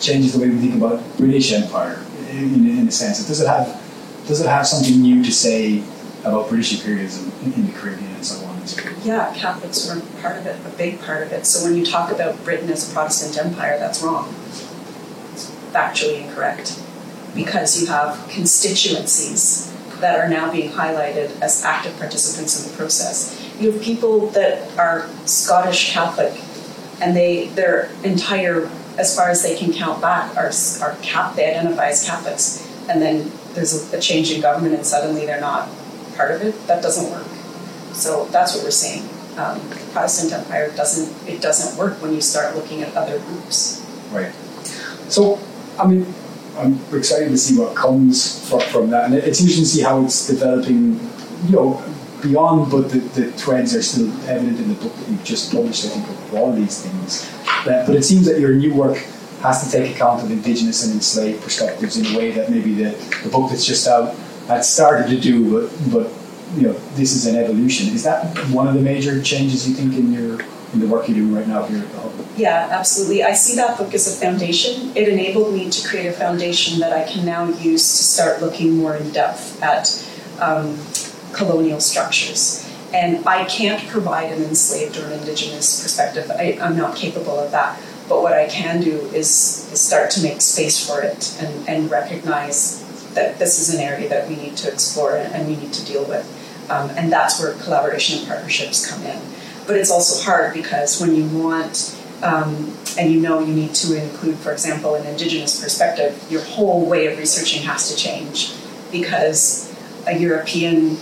changes 0.00 0.32
the 0.32 0.40
way 0.40 0.48
we 0.48 0.58
think 0.58 0.74
about 0.74 1.02
British 1.16 1.52
Empire, 1.52 2.02
in, 2.30 2.66
in 2.78 2.88
a 2.88 2.90
sense? 2.90 3.26
Does 3.26 3.40
it 3.40 3.46
have 3.46 3.82
does 4.26 4.40
it 4.40 4.48
have 4.48 4.66
something 4.66 5.00
new 5.00 5.22
to 5.22 5.32
say 5.32 5.84
about 6.24 6.48
British 6.48 6.72
imperialism 6.74 7.30
in, 7.44 7.66
the 7.66 7.72
Caribbean 7.72 8.12
and 8.12 8.26
so 8.26 8.44
on? 8.44 8.56
Yeah, 9.04 9.32
Catholics 9.36 9.86
were 9.86 10.00
part 10.20 10.38
of 10.38 10.46
it, 10.46 10.58
a 10.66 10.76
big 10.76 11.00
part 11.00 11.22
of 11.22 11.30
it. 11.30 11.46
So 11.46 11.64
when 11.64 11.78
you 11.78 11.86
talk 11.86 12.10
about 12.10 12.42
Britain 12.42 12.68
as 12.70 12.90
a 12.90 12.92
Protestant 12.92 13.38
empire, 13.38 13.78
that's 13.78 14.02
wrong. 14.02 14.34
It's 15.30 15.48
factually 15.72 16.22
incorrect 16.26 16.82
because 17.36 17.80
you 17.80 17.86
have 17.86 18.28
constituencies 18.28 19.72
that 20.00 20.18
are 20.18 20.28
now 20.28 20.50
being 20.50 20.70
highlighted 20.70 21.40
as 21.40 21.64
active 21.64 21.96
participants 21.98 22.64
in 22.64 22.70
the 22.70 22.76
process. 22.76 23.42
You 23.58 23.72
have 23.72 23.82
people 23.82 24.28
that 24.30 24.76
are 24.78 25.08
Scottish 25.24 25.92
Catholic 25.92 26.40
and 27.00 27.14
they 27.14 27.48
their 27.48 27.90
entire 28.04 28.70
as 28.98 29.14
far 29.14 29.28
as 29.28 29.42
they 29.42 29.56
can 29.56 29.72
count 29.72 30.00
back 30.00 30.34
are, 30.36 30.50
are 30.80 30.96
cap, 31.02 31.36
they 31.36 31.50
identify 31.50 31.88
as 31.88 32.04
Catholics 32.04 32.66
and 32.88 33.02
then 33.02 33.30
there's 33.52 33.92
a, 33.92 33.96
a 33.96 34.00
change 34.00 34.30
in 34.30 34.40
government 34.40 34.74
and 34.74 34.86
suddenly 34.86 35.26
they're 35.26 35.40
not 35.40 35.68
part 36.16 36.30
of 36.30 36.42
it. 36.42 36.66
That 36.66 36.82
doesn't 36.82 37.10
work. 37.10 37.26
So 37.92 38.26
that's 38.26 38.54
what 38.54 38.64
we're 38.64 38.70
seeing. 38.70 39.08
Um, 39.38 39.60
Protestant 39.92 40.32
Empire 40.32 40.70
doesn't 40.76 41.28
it 41.28 41.42
doesn't 41.42 41.78
work 41.78 42.00
when 42.00 42.14
you 42.14 42.20
start 42.20 42.54
looking 42.54 42.82
at 42.82 42.94
other 42.96 43.18
groups. 43.18 43.84
Right. 44.10 44.32
So, 45.08 45.38
I 45.78 45.86
mean, 45.86 46.06
I'm 46.58 46.78
excited 46.94 47.28
to 47.28 47.38
see 47.38 47.58
what 47.58 47.74
comes 47.76 48.48
from, 48.48 48.90
that, 48.90 49.06
and 49.06 49.14
it's 49.14 49.40
interesting 49.40 49.64
to 49.64 49.70
see 49.70 49.82
how 49.82 50.04
it's 50.04 50.26
developing. 50.26 51.00
You 51.46 51.52
know, 51.52 51.84
beyond, 52.22 52.70
but 52.70 52.90
the, 52.90 52.98
the 52.98 53.30
threads 53.32 53.74
are 53.74 53.82
still 53.82 54.10
evident 54.26 54.58
in 54.58 54.68
the 54.68 54.74
book 54.74 54.94
that 54.96 55.08
you've 55.08 55.22
just 55.22 55.52
published. 55.52 55.84
I 55.84 55.88
think 55.88 56.08
of 56.08 56.34
all 56.34 56.52
these 56.52 56.82
things, 56.82 57.30
but, 57.64 57.86
but 57.86 57.94
it 57.94 58.04
seems 58.04 58.26
that 58.26 58.40
your 58.40 58.54
new 58.54 58.74
work 58.74 58.96
has 59.42 59.64
to 59.64 59.70
take 59.70 59.94
account 59.94 60.22
of 60.22 60.30
indigenous 60.30 60.84
and 60.84 60.94
enslaved 60.94 61.42
perspectives 61.42 61.98
in 61.98 62.06
a 62.14 62.18
way 62.18 62.32
that 62.32 62.50
maybe 62.50 62.72
the, 62.74 62.90
the 63.22 63.28
book 63.28 63.50
that's 63.50 63.66
just 63.66 63.86
out 63.86 64.14
had 64.48 64.64
started 64.64 65.08
to 65.08 65.20
do, 65.20 65.52
but 65.52 65.92
but 65.92 66.12
you 66.54 66.62
know, 66.62 66.72
this 66.94 67.14
is 67.14 67.26
an 67.26 67.36
evolution. 67.36 67.94
Is 67.94 68.04
that 68.04 68.36
one 68.48 68.66
of 68.66 68.74
the 68.74 68.80
major 68.80 69.20
changes 69.22 69.68
you 69.68 69.74
think 69.74 69.94
in 69.94 70.12
your 70.12 70.38
in 70.72 70.80
the 70.80 70.86
work 70.86 71.08
you're 71.08 71.16
doing 71.16 71.34
right 71.34 71.46
now 71.46 71.64
here 71.64 71.78
at 71.78 71.90
the 71.92 72.00
Hub? 72.00 72.12
Yeah, 72.36 72.68
absolutely. 72.70 73.22
I 73.22 73.32
see 73.32 73.56
that 73.56 73.78
book 73.78 73.94
as 73.94 74.06
a 74.06 74.20
foundation. 74.20 74.96
It 74.96 75.08
enabled 75.08 75.54
me 75.54 75.70
to 75.70 75.88
create 75.88 76.06
a 76.06 76.12
foundation 76.12 76.80
that 76.80 76.92
I 76.92 77.10
can 77.10 77.24
now 77.24 77.46
use 77.46 77.82
to 77.96 78.04
start 78.04 78.40
looking 78.40 78.76
more 78.76 78.96
in 78.96 79.10
depth 79.10 79.62
at 79.62 79.88
um, 80.40 80.78
colonial 81.32 81.80
structures. 81.80 82.62
And 82.92 83.26
I 83.26 83.44
can't 83.44 83.86
provide 83.88 84.32
an 84.32 84.42
enslaved 84.42 84.96
or 84.96 85.06
an 85.06 85.12
indigenous 85.12 85.82
perspective. 85.82 86.30
I, 86.30 86.58
I'm 86.60 86.76
not 86.76 86.96
capable 86.96 87.38
of 87.38 87.50
that. 87.52 87.80
But 88.08 88.22
what 88.22 88.32
I 88.32 88.46
can 88.46 88.80
do 88.82 89.00
is, 89.12 89.70
is 89.72 89.80
start 89.80 90.10
to 90.12 90.22
make 90.22 90.40
space 90.40 90.86
for 90.86 91.02
it 91.02 91.36
and, 91.40 91.68
and 91.68 91.90
recognize 91.90 92.84
that 93.14 93.38
this 93.38 93.58
is 93.58 93.74
an 93.74 93.80
area 93.80 94.08
that 94.08 94.28
we 94.28 94.36
need 94.36 94.56
to 94.58 94.72
explore 94.72 95.16
and 95.16 95.48
we 95.48 95.56
need 95.56 95.72
to 95.72 95.84
deal 95.84 96.04
with. 96.04 96.24
Um, 96.70 96.90
and 96.90 97.10
that's 97.10 97.40
where 97.40 97.54
collaboration 97.54 98.18
and 98.18 98.28
partnerships 98.28 98.88
come 98.88 99.02
in. 99.02 99.20
But 99.66 99.76
it's 99.76 99.90
also 99.90 100.22
hard 100.24 100.54
because 100.54 101.00
when 101.00 101.14
you 101.14 101.26
want, 101.28 101.96
um, 102.22 102.76
and 102.98 103.12
you 103.12 103.20
know 103.20 103.40
you 103.40 103.52
need 103.54 103.74
to 103.76 104.00
include, 104.02 104.36
for 104.38 104.52
example, 104.52 104.94
an 104.94 105.06
Indigenous 105.06 105.60
perspective, 105.62 106.24
your 106.30 106.42
whole 106.42 106.86
way 106.86 107.06
of 107.06 107.18
researching 107.18 107.62
has 107.64 107.90
to 107.90 107.96
change 107.96 108.54
because 108.90 109.74
a 110.06 110.16
European 110.16 110.96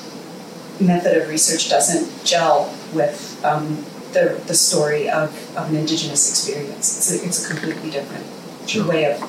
method 0.80 1.16
of 1.20 1.28
research 1.28 1.68
doesn't 1.68 2.24
gel 2.24 2.74
with 2.92 3.40
um, 3.44 3.84
the, 4.12 4.40
the 4.46 4.54
story 4.54 5.08
of, 5.08 5.30
of 5.56 5.68
an 5.70 5.76
Indigenous 5.76 6.28
experience. 6.30 6.96
It's 6.98 7.12
a, 7.12 7.26
it's 7.26 7.44
a 7.44 7.48
completely 7.48 7.90
different 7.90 8.26
Sure. 8.68 8.86
way 8.86 9.12
of, 9.12 9.22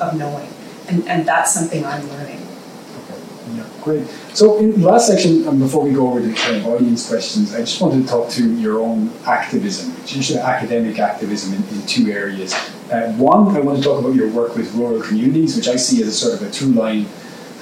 of 0.00 0.16
knowing. 0.18 0.48
And, 0.88 1.06
and 1.08 1.26
that's 1.26 1.54
something 1.54 1.84
I'm 1.84 2.08
learning. 2.10 2.29
Great. 3.82 4.06
So 4.34 4.58
in 4.58 4.78
the 4.78 4.86
last 4.86 5.06
section, 5.06 5.48
um, 5.48 5.58
before 5.58 5.84
we 5.84 5.92
go 5.92 6.08
over 6.08 6.20
the 6.20 6.34
kind 6.34 6.56
of 6.56 6.66
audience 6.66 7.08
questions, 7.08 7.54
I 7.54 7.60
just 7.60 7.80
wanted 7.80 8.02
to 8.02 8.08
talk 8.08 8.28
to 8.30 8.54
your 8.56 8.80
own 8.80 9.10
activism, 9.24 9.94
usually 10.06 10.38
academic 10.38 10.98
activism 10.98 11.54
in, 11.54 11.66
in 11.68 11.86
two 11.86 12.10
areas. 12.10 12.52
Uh, 12.92 13.12
one, 13.16 13.56
I 13.56 13.60
want 13.60 13.78
to 13.78 13.84
talk 13.84 14.00
about 14.00 14.14
your 14.14 14.28
work 14.28 14.54
with 14.54 14.74
rural 14.74 15.00
communities, 15.00 15.56
which 15.56 15.68
I 15.68 15.76
see 15.76 16.02
as 16.02 16.08
a 16.08 16.12
sort 16.12 16.34
of 16.34 16.42
a 16.42 16.50
through 16.50 16.72
line 16.72 17.06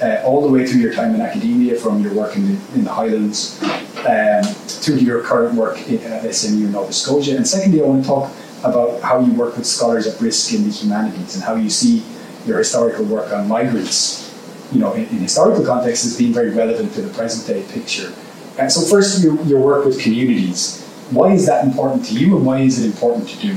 uh, 0.01 0.21
all 0.25 0.41
the 0.41 0.51
way 0.51 0.65
through 0.65 0.81
your 0.81 0.93
time 0.93 1.15
in 1.15 1.21
academia, 1.21 1.75
from 1.75 2.01
your 2.01 2.13
work 2.13 2.35
in 2.35 2.47
the, 2.47 2.73
in 2.75 2.83
the 2.83 2.91
Highlands 2.91 3.61
um, 4.05 4.43
to 4.83 4.97
your 4.97 5.21
current 5.23 5.55
work 5.55 5.77
at 5.89 6.35
SMU 6.35 6.65
in 6.65 6.71
Nova 6.71 6.91
Scotia. 6.91 7.35
And 7.35 7.47
secondly, 7.47 7.81
I 7.81 7.85
want 7.85 8.03
to 8.03 8.07
talk 8.07 8.31
about 8.63 9.01
how 9.01 9.19
you 9.19 9.33
work 9.33 9.55
with 9.55 9.65
scholars 9.65 10.07
at 10.07 10.19
risk 10.19 10.53
in 10.53 10.63
the 10.63 10.69
humanities 10.69 11.35
and 11.35 11.43
how 11.43 11.55
you 11.55 11.69
see 11.69 12.03
your 12.45 12.57
historical 12.57 13.05
work 13.05 13.31
on 13.31 13.47
migrants, 13.47 14.28
you 14.71 14.79
know, 14.79 14.93
in, 14.93 15.03
in 15.05 15.17
historical 15.17 15.65
context 15.65 16.05
as 16.05 16.17
being 16.17 16.33
very 16.33 16.51
relevant 16.51 16.93
to 16.93 17.01
the 17.01 17.13
present 17.13 17.47
day 17.47 17.63
picture. 17.71 18.13
And 18.57 18.71
so 18.71 18.81
first, 18.81 19.23
your, 19.23 19.41
your 19.43 19.59
work 19.59 19.85
with 19.85 20.01
communities. 20.01 20.85
Why 21.11 21.31
is 21.33 21.47
that 21.47 21.65
important 21.65 22.05
to 22.05 22.13
you 22.13 22.37
and 22.37 22.45
why 22.45 22.59
is 22.59 22.83
it 22.83 22.85
important 22.85 23.27
to 23.29 23.39
do? 23.39 23.55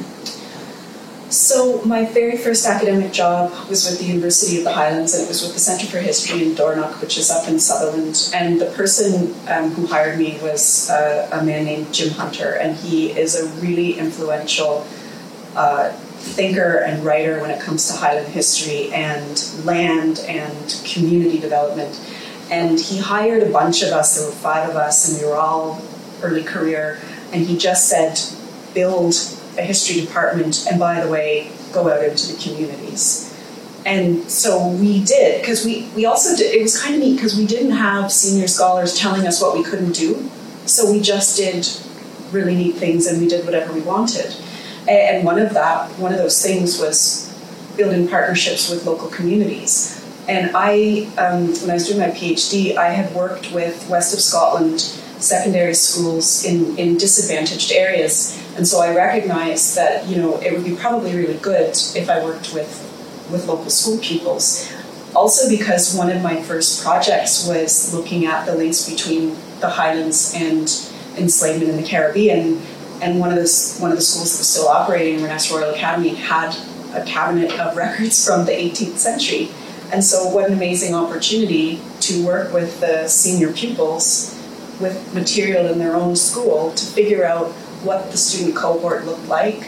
So, 1.28 1.82
my 1.86 2.04
very 2.04 2.36
first 2.36 2.66
academic 2.66 3.10
job 3.10 3.50
was 3.70 3.88
with 3.88 3.98
the 3.98 4.04
University 4.04 4.58
of 4.58 4.64
the 4.64 4.72
Highlands, 4.72 5.14
and 5.14 5.24
it 5.24 5.28
was 5.28 5.40
with 5.40 5.54
the 5.54 5.60
Centre 5.60 5.86
for 5.86 5.96
History 5.96 6.42
in 6.42 6.54
Dornoch, 6.54 7.00
which 7.00 7.16
is 7.16 7.30
up 7.30 7.48
in 7.48 7.58
Sutherland. 7.58 8.30
And 8.34 8.60
the 8.60 8.66
person 8.66 9.34
um, 9.48 9.70
who 9.70 9.86
hired 9.86 10.18
me 10.18 10.38
was 10.42 10.90
uh, 10.90 11.30
a 11.32 11.42
man 11.42 11.64
named 11.64 11.94
Jim 11.94 12.10
Hunter, 12.10 12.52
and 12.56 12.76
he 12.76 13.12
is 13.12 13.34
a 13.34 13.48
really 13.62 13.98
influential 13.98 14.86
uh, 15.56 15.96
thinker 16.22 16.78
and 16.78 17.04
writer 17.04 17.40
when 17.40 17.50
it 17.50 17.60
comes 17.60 17.88
to 17.88 17.94
Highland 17.94 18.28
history 18.28 18.92
and 18.92 19.64
land 19.64 20.20
and 20.28 20.82
community 20.84 21.38
development. 21.38 22.00
And 22.50 22.78
he 22.78 22.98
hired 22.98 23.42
a 23.42 23.50
bunch 23.50 23.82
of 23.82 23.92
us, 23.92 24.16
there 24.16 24.26
were 24.26 24.32
five 24.32 24.68
of 24.68 24.76
us, 24.76 25.08
and 25.08 25.20
we 25.20 25.28
were 25.28 25.36
all 25.36 25.82
early 26.22 26.44
career, 26.44 27.00
and 27.32 27.44
he 27.44 27.56
just 27.56 27.88
said, 27.88 28.20
build 28.74 29.14
a 29.58 29.62
history 29.62 30.00
department, 30.00 30.66
and 30.70 30.78
by 30.78 31.04
the 31.04 31.10
way, 31.10 31.50
go 31.72 31.90
out 31.90 32.04
into 32.04 32.32
the 32.32 32.42
communities. 32.42 33.28
And 33.84 34.30
so 34.30 34.68
we 34.68 35.02
did, 35.02 35.40
because 35.40 35.64
we, 35.64 35.88
we 35.96 36.06
also 36.06 36.36
did, 36.36 36.54
it 36.54 36.62
was 36.62 36.80
kind 36.80 36.94
of 36.94 37.00
neat 37.00 37.16
because 37.16 37.36
we 37.36 37.46
didn't 37.46 37.72
have 37.72 38.12
senior 38.12 38.46
scholars 38.46 38.96
telling 38.96 39.26
us 39.26 39.40
what 39.42 39.56
we 39.56 39.64
couldn't 39.64 39.92
do. 39.92 40.30
So 40.66 40.90
we 40.90 41.00
just 41.00 41.36
did 41.36 41.68
really 42.32 42.54
neat 42.54 42.76
things 42.76 43.06
and 43.06 43.20
we 43.20 43.28
did 43.28 43.44
whatever 43.44 43.72
we 43.72 43.80
wanted. 43.80 44.36
And 44.88 45.24
one 45.24 45.38
of 45.38 45.54
that, 45.54 45.90
one 45.98 46.12
of 46.12 46.18
those 46.18 46.42
things 46.42 46.78
was 46.78 47.32
building 47.76 48.08
partnerships 48.08 48.70
with 48.70 48.84
local 48.84 49.08
communities. 49.08 49.98
And 50.28 50.52
I, 50.54 51.08
um, 51.18 51.48
when 51.60 51.70
I 51.70 51.74
was 51.74 51.86
doing 51.86 52.00
my 52.00 52.10
PhD, 52.10 52.76
I 52.76 52.90
had 52.90 53.12
worked 53.14 53.52
with 53.52 53.88
West 53.88 54.14
of 54.14 54.20
Scotland 54.20 54.80
secondary 54.80 55.74
schools 55.74 56.44
in, 56.44 56.76
in 56.78 56.96
disadvantaged 56.96 57.72
areas. 57.72 58.38
And 58.56 58.66
so 58.66 58.80
I 58.80 58.94
recognized 58.94 59.76
that, 59.76 60.06
you 60.06 60.16
know, 60.16 60.38
it 60.40 60.52
would 60.52 60.64
be 60.64 60.74
probably 60.76 61.14
really 61.14 61.38
good 61.38 61.70
if 61.70 62.10
I 62.10 62.22
worked 62.22 62.52
with, 62.52 62.68
with 63.30 63.46
local 63.46 63.70
school 63.70 63.98
pupils. 63.98 64.70
Also 65.14 65.48
because 65.48 65.94
one 65.94 66.10
of 66.10 66.22
my 66.22 66.40
first 66.42 66.82
projects 66.82 67.46
was 67.46 67.94
looking 67.94 68.26
at 68.26 68.46
the 68.46 68.54
links 68.54 68.88
between 68.88 69.36
the 69.60 69.68
Highlands 69.68 70.34
and 70.34 70.62
enslavement 71.16 71.70
in 71.70 71.76
the 71.76 71.86
Caribbean. 71.86 72.60
And 73.02 73.18
one 73.18 73.30
of 73.30 73.36
the, 73.36 73.76
one 73.80 73.90
of 73.90 73.98
the 73.98 74.02
schools 74.02 74.32
that 74.32 74.38
was 74.38 74.48
still 74.48 74.68
operating, 74.68 75.16
Inverness 75.16 75.50
Royal 75.50 75.74
Academy, 75.74 76.10
had 76.14 76.56
a 76.94 77.04
cabinet 77.04 77.58
of 77.58 77.76
records 77.84 78.24
from 78.24 78.46
the 78.46 78.52
18th 78.52 78.96
century. 78.96 79.50
And 79.92 80.02
so, 80.02 80.28
what 80.28 80.46
an 80.46 80.54
amazing 80.54 80.94
opportunity 80.94 81.80
to 82.00 82.24
work 82.24 82.52
with 82.52 82.80
the 82.80 83.08
senior 83.08 83.52
pupils 83.52 84.38
with 84.80 85.14
material 85.14 85.66
in 85.66 85.78
their 85.78 85.94
own 85.94 86.16
school 86.16 86.72
to 86.72 86.84
figure 86.84 87.24
out 87.24 87.48
what 87.84 88.10
the 88.10 88.16
student 88.16 88.56
cohort 88.56 89.04
looked 89.04 89.26
like, 89.26 89.64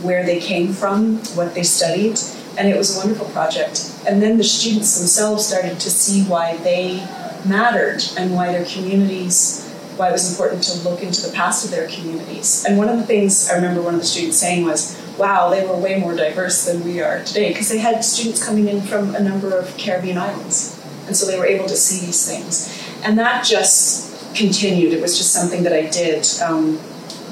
where 0.00 0.24
they 0.24 0.40
came 0.40 0.72
from, 0.72 1.18
what 1.34 1.54
they 1.54 1.62
studied, 1.62 2.18
and 2.58 2.68
it 2.68 2.76
was 2.76 2.96
a 2.96 2.98
wonderful 2.98 3.26
project. 3.28 3.92
And 4.06 4.22
then 4.22 4.38
the 4.38 4.44
students 4.44 4.98
themselves 4.98 5.46
started 5.46 5.78
to 5.80 5.90
see 5.90 6.22
why 6.24 6.56
they 6.58 6.96
mattered 7.44 8.02
and 8.16 8.34
why 8.34 8.52
their 8.52 8.64
communities, 8.64 9.65
why 9.96 10.08
it 10.08 10.12
was 10.12 10.30
important 10.30 10.62
to 10.64 10.88
look 10.88 11.02
into 11.02 11.22
the 11.22 11.32
past 11.32 11.64
of 11.64 11.70
their 11.70 11.88
communities. 11.88 12.64
And 12.66 12.78
one 12.78 12.88
of 12.88 12.98
the 12.98 13.06
things 13.06 13.48
I 13.48 13.54
remember 13.54 13.82
one 13.82 13.94
of 13.94 14.00
the 14.00 14.06
students 14.06 14.36
saying 14.38 14.64
was, 14.64 15.00
wow, 15.18 15.48
they 15.48 15.66
were 15.66 15.76
way 15.76 15.98
more 15.98 16.14
diverse 16.14 16.66
than 16.66 16.84
we 16.84 17.00
are 17.00 17.22
today, 17.24 17.48
because 17.48 17.68
they 17.68 17.78
had 17.78 18.04
students 18.04 18.44
coming 18.44 18.68
in 18.68 18.82
from 18.82 19.14
a 19.14 19.20
number 19.20 19.56
of 19.58 19.76
Caribbean 19.78 20.18
islands. 20.18 20.82
And 21.06 21.16
so 21.16 21.26
they 21.26 21.38
were 21.38 21.46
able 21.46 21.66
to 21.66 21.76
see 21.76 22.04
these 22.04 22.26
things. 22.26 22.84
And 23.04 23.18
that 23.18 23.44
just 23.44 24.34
continued. 24.34 24.92
It 24.92 25.00
was 25.00 25.16
just 25.16 25.32
something 25.32 25.62
that 25.62 25.72
I 25.72 25.88
did. 25.88 26.26
Um, 26.42 26.78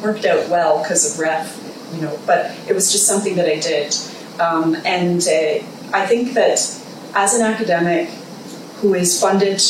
worked 0.03 0.25
out 0.27 0.49
well 0.49 0.83
because 0.83 1.13
of 1.13 1.19
ref, 1.19 1.61
you 1.95 2.03
know, 2.03 2.19
but 2.27 2.51
it 2.69 2.75
was 2.75 2.93
just 2.93 3.07
something 3.07 3.37
that 3.37 3.49
I 3.49 3.59
did. 3.59 3.95
Um, 4.39 4.77
and 4.85 5.21
uh, 5.23 5.65
I 5.97 6.07
think 6.07 6.35
that 6.35 6.59
as 7.15 7.35
an 7.35 7.43
academic 7.43 8.09
who 8.77 8.95
is 8.95 9.19
funded 9.21 9.63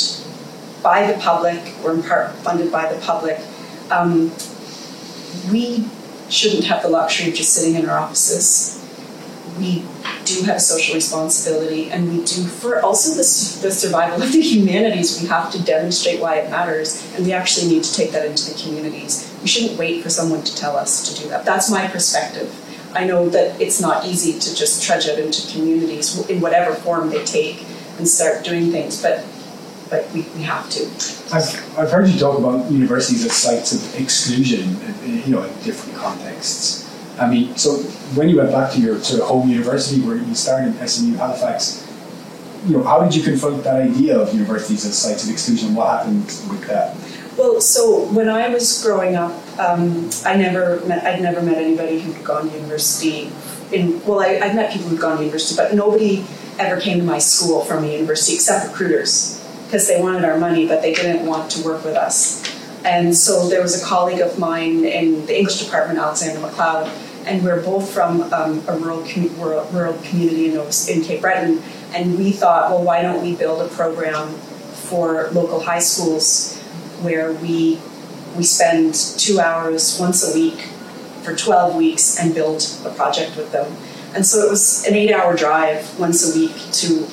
by 0.85 1.11
the 1.11 1.19
public, 1.19 1.61
or 1.83 1.95
in 1.95 2.03
part 2.03 2.31
funded 2.45 2.71
by 2.71 2.93
the 2.93 3.01
public, 3.01 3.41
um, 3.91 4.31
we 5.51 5.89
shouldn't 6.29 6.65
have 6.65 6.83
the 6.83 6.89
luxury 6.89 7.31
of 7.31 7.35
just 7.35 7.55
sitting 7.55 7.75
in 7.75 7.89
our 7.89 7.99
offices. 7.99 8.81
We 9.59 9.85
do 10.25 10.45
have 10.45 10.61
social 10.61 10.95
responsibility, 10.95 11.91
and 11.91 12.09
we 12.09 12.19
do 12.25 12.45
for 12.45 12.81
also 12.83 13.11
the, 13.11 13.27
the 13.63 13.73
survival 13.73 14.23
of 14.23 14.31
the 14.33 14.41
humanities. 14.41 15.21
We 15.21 15.29
have 15.29 15.51
to 15.53 15.63
demonstrate 15.63 16.21
why 16.21 16.37
it 16.37 16.51
matters, 16.51 17.03
and 17.15 17.25
we 17.25 17.33
actually 17.33 17.69
need 17.69 17.85
to 17.85 17.95
take 17.95 18.13
that 18.13 18.27
into 18.27 18.53
the 18.53 18.63
communities. 18.63 19.33
We 19.43 19.49
shouldn't 19.49 19.79
wait 19.79 20.03
for 20.03 20.11
someone 20.11 20.43
to 20.43 20.55
tell 20.55 20.77
us 20.77 21.09
to 21.09 21.23
do 21.23 21.29
that. 21.31 21.45
That's 21.45 21.71
my 21.71 21.87
perspective. 21.89 22.61
I 22.95 23.05
know 23.05 23.29
that 23.31 23.61
it's 23.61 23.81
not 23.81 24.07
easy 24.07 24.39
to 24.39 24.55
just 24.55 24.83
trudge 24.83 25.09
out 25.09 25.19
into 25.19 25.51
communities 25.53 26.29
in 26.29 26.41
whatever 26.41 26.75
form 26.75 27.11
they 27.11 27.25
take 27.25 27.65
and 27.99 28.07
start 28.09 28.45
doing 28.45 28.71
things, 28.71 29.03
but 29.03 29.25
but 29.95 30.13
we, 30.13 30.23
we 30.37 30.43
have 30.43 30.69
to. 30.71 30.85
I've, 31.35 31.79
I've 31.79 31.91
heard 31.91 32.09
you 32.09 32.19
talk 32.19 32.39
about 32.39 32.71
universities 32.71 33.25
as 33.25 33.33
sites 33.33 33.73
of 33.73 34.01
exclusion, 34.01 34.77
you 35.05 35.33
know, 35.33 35.43
in 35.43 35.53
different 35.63 35.97
contexts. 35.97 36.91
I 37.19 37.31
mean, 37.31 37.57
so 37.57 37.77
when 38.17 38.29
you 38.29 38.37
went 38.39 38.51
back 38.51 38.73
to 38.73 38.81
your 38.81 38.99
sort 39.01 39.23
of 39.23 39.29
home 39.29 39.49
university 39.49 40.01
where 40.01 40.17
you 40.17 40.35
started 40.35 40.75
SMU 40.89 41.15
Halifax, 41.15 41.89
you 42.67 42.77
know, 42.77 42.83
how 42.83 43.05
did 43.05 43.15
you 43.15 43.23
confront 43.23 43.63
that 43.63 43.83
idea 43.83 44.19
of 44.19 44.35
universities 44.35 44.85
as 44.85 44.99
sites 44.99 45.25
of 45.25 45.31
exclusion? 45.31 45.75
What 45.77 45.99
happened 45.99 46.25
with 46.25 46.67
that? 46.67 46.97
Well, 47.39 47.61
so 47.61 48.07
when 48.07 48.29
I 48.29 48.49
was 48.49 48.83
growing 48.83 49.15
up, 49.15 49.33
um, 49.59 50.11
I 50.25 50.37
never 50.37 50.85
met, 50.87 51.05
I'd 51.05 51.23
never 51.23 51.41
met 51.43 51.59
anybody 51.59 52.01
who'd 52.01 52.25
gone 52.25 52.49
to 52.49 52.57
university. 52.57 53.31
In 53.73 54.05
well, 54.05 54.21
I, 54.21 54.41
I'd 54.43 54.57
met 54.57 54.73
people 54.73 54.89
who'd 54.89 55.01
gone 55.01 55.19
to 55.19 55.23
university, 55.23 55.57
but 55.57 55.75
nobody 55.75 56.25
ever 56.59 56.81
came 56.81 56.99
to 56.99 57.05
my 57.05 57.19
school 57.19 57.65
from 57.65 57.85
a 57.85 57.93
university 57.93 58.35
except 58.35 58.69
recruiters 58.69 59.44
because 59.65 59.89
they 59.89 60.01
wanted 60.01 60.25
our 60.25 60.39
money, 60.39 60.67
but 60.67 60.83
they 60.83 60.95
didn't 60.95 61.27
want 61.27 61.51
to 61.53 61.65
work 61.65 61.85
with 61.85 61.97
us. 61.97 62.43
And 62.85 63.17
so 63.17 63.49
there 63.49 63.63
was 63.63 63.81
a 63.81 63.85
colleague 63.85 64.21
of 64.21 64.39
mine 64.39 64.85
in 64.85 65.25
the 65.27 65.39
English 65.39 65.65
department, 65.65 65.99
Alexander 65.99 66.41
MacLeod, 66.41 66.91
and 67.27 67.43
we 67.43 67.51
are 67.51 67.61
both 67.61 67.91
from 67.91 68.23
um, 68.35 68.63
a 68.69 68.77
rural, 68.77 69.03
com- 69.09 69.35
rural, 69.41 69.65
rural 69.71 69.95
community 70.03 70.53
in, 70.53 70.61
in 70.89 71.03
Cape 71.03 71.23
Breton. 71.23 71.63
And 71.95 72.19
we 72.19 72.33
thought, 72.33 72.71
well, 72.71 72.83
why 72.83 73.01
don't 73.01 73.23
we 73.23 73.35
build 73.35 73.63
a 73.63 73.69
program 73.69 74.35
for 74.35 75.31
local 75.31 75.61
high 75.61 75.79
schools 75.79 76.61
where 77.01 77.33
we 77.33 77.81
we 78.37 78.43
spend 78.43 78.95
two 78.95 79.39
hours 79.39 79.99
once 80.01 80.29
a 80.29 80.35
week 80.35 80.61
for 81.23 81.35
12 81.37 81.77
weeks 81.77 82.19
and 82.19 82.35
build 82.35 82.63
a 82.85 82.91
project 82.91 83.37
with 83.37 83.53
them. 83.53 83.77
And 84.15 84.27
so 84.27 84.45
it 84.45 84.51
was 84.51 84.85
an 84.87 84.95
eight 84.95 85.13
hour 85.13 85.37
drive 85.37 85.99
once 85.99 86.29
a 86.29 86.39
week 86.39 86.57
to 86.73 87.07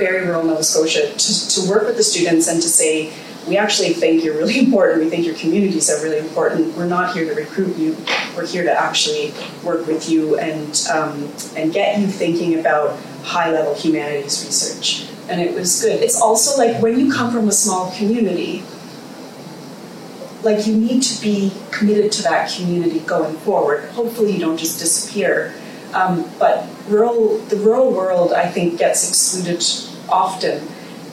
very 0.00 0.26
rural 0.26 0.42
Nova 0.42 0.64
Scotia 0.64 1.12
to, 1.12 1.48
to 1.50 1.70
work 1.70 1.86
with 1.86 1.96
the 1.96 2.02
students 2.02 2.48
and 2.48 2.60
to 2.60 2.68
say, 2.68 3.12
we 3.46 3.56
actually 3.56 3.92
think 3.92 4.24
you're 4.24 4.36
really 4.36 4.58
important. 4.66 5.04
We 5.04 5.10
think 5.10 5.26
your 5.26 5.36
communities 5.36 5.90
are 5.90 6.02
really 6.02 6.18
important. 6.18 6.76
We're 6.76 6.86
not 6.86 7.14
here 7.14 7.32
to 7.32 7.34
recruit 7.34 7.76
you. 7.76 7.96
We're 8.36 8.46
here 8.46 8.64
to 8.64 8.72
actually 8.72 9.32
work 9.62 9.86
with 9.86 10.08
you 10.10 10.38
and 10.38 10.86
um, 10.92 11.32
and 11.56 11.72
get 11.72 11.98
you 11.98 12.06
thinking 12.06 12.58
about 12.58 12.98
high 13.22 13.50
level 13.50 13.74
humanities 13.74 14.44
research. 14.44 15.08
And 15.28 15.40
it 15.40 15.54
was 15.54 15.80
good. 15.82 16.02
It's 16.02 16.20
also 16.20 16.58
like 16.58 16.82
when 16.82 16.98
you 16.98 17.12
come 17.12 17.32
from 17.32 17.48
a 17.48 17.52
small 17.52 17.92
community, 17.92 18.64
like 20.42 20.66
you 20.66 20.74
need 20.76 21.02
to 21.02 21.20
be 21.20 21.52
committed 21.70 22.10
to 22.12 22.22
that 22.22 22.50
community 22.50 23.00
going 23.00 23.36
forward. 23.38 23.84
Hopefully, 23.90 24.32
you 24.32 24.40
don't 24.40 24.56
just 24.56 24.78
disappear. 24.78 25.54
Um, 25.92 26.30
but 26.38 26.68
rural, 26.88 27.38
the 27.38 27.56
rural 27.56 27.92
world, 27.92 28.32
I 28.32 28.46
think, 28.48 28.78
gets 28.78 29.08
excluded 29.08 29.60
often, 30.10 30.66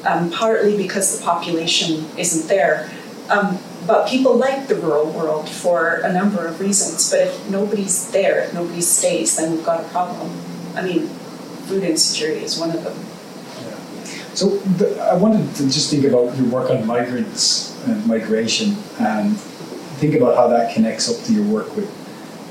um, 0.06 0.32
partly 0.32 0.78
because 0.78 1.18
the 1.18 1.24
population 1.24 2.06
isn't 2.18 2.48
there. 2.48 2.90
Um, 3.30 3.60
but 3.86 4.08
people 4.08 4.36
like 4.36 4.68
the 4.68 4.76
rural 4.76 5.10
world 5.12 5.50
for 5.50 6.02
a 6.04 6.12
number 6.12 6.46
of 6.46 6.60
reasons. 6.60 7.10
But 7.10 7.22
if 7.22 7.50
nobody's 7.50 8.12
there, 8.12 8.42
if 8.44 8.54
nobody 8.54 8.82
stays, 8.82 9.38
then 9.38 9.54
we've 9.54 9.66
got 9.66 9.82
a 9.86 9.88
problem. 9.90 10.32
I 10.76 10.82
mean, 10.82 11.08
food 11.68 11.84
insecurity 11.84 12.44
is 12.44 12.60
one 12.60 12.72
of 12.72 12.84
them. 12.84 12.98
So 14.36 14.58
the, 14.78 15.02
I 15.02 15.16
wanted 15.16 15.56
to 15.56 15.64
just 15.64 15.90
think 15.90 16.06
about 16.06 16.38
your 16.38 16.48
work 16.50 16.70
on 16.70 16.86
migrants 16.86 17.76
and 17.88 18.06
migration 18.06 18.76
and 19.00 19.36
think 19.98 20.14
about 20.14 20.36
how 20.36 20.48
that 20.50 20.76
connects 20.76 21.10
up 21.10 21.26
to 21.26 21.34
your 21.34 21.44
work 21.46 21.76
with 21.76 21.90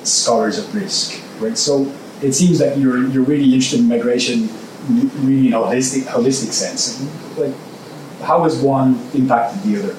scholars 0.03 0.59
at 0.59 0.73
risk, 0.75 1.23
right? 1.39 1.57
So 1.57 1.93
it 2.23 2.33
seems 2.33 2.59
that 2.59 2.79
you're 2.79 3.07
you're 3.09 3.23
really 3.23 3.45
interested 3.45 3.81
in 3.81 3.89
migration, 3.89 4.49
really 4.89 5.49
in 5.49 5.53
a 5.53 5.59
holistic 5.59 6.03
holistic 6.05 6.53
sense. 6.53 7.01
Like, 7.39 7.55
how 8.23 8.43
has 8.45 8.61
one 8.61 9.01
impacted 9.15 9.63
the 9.63 9.83
other? 9.83 9.97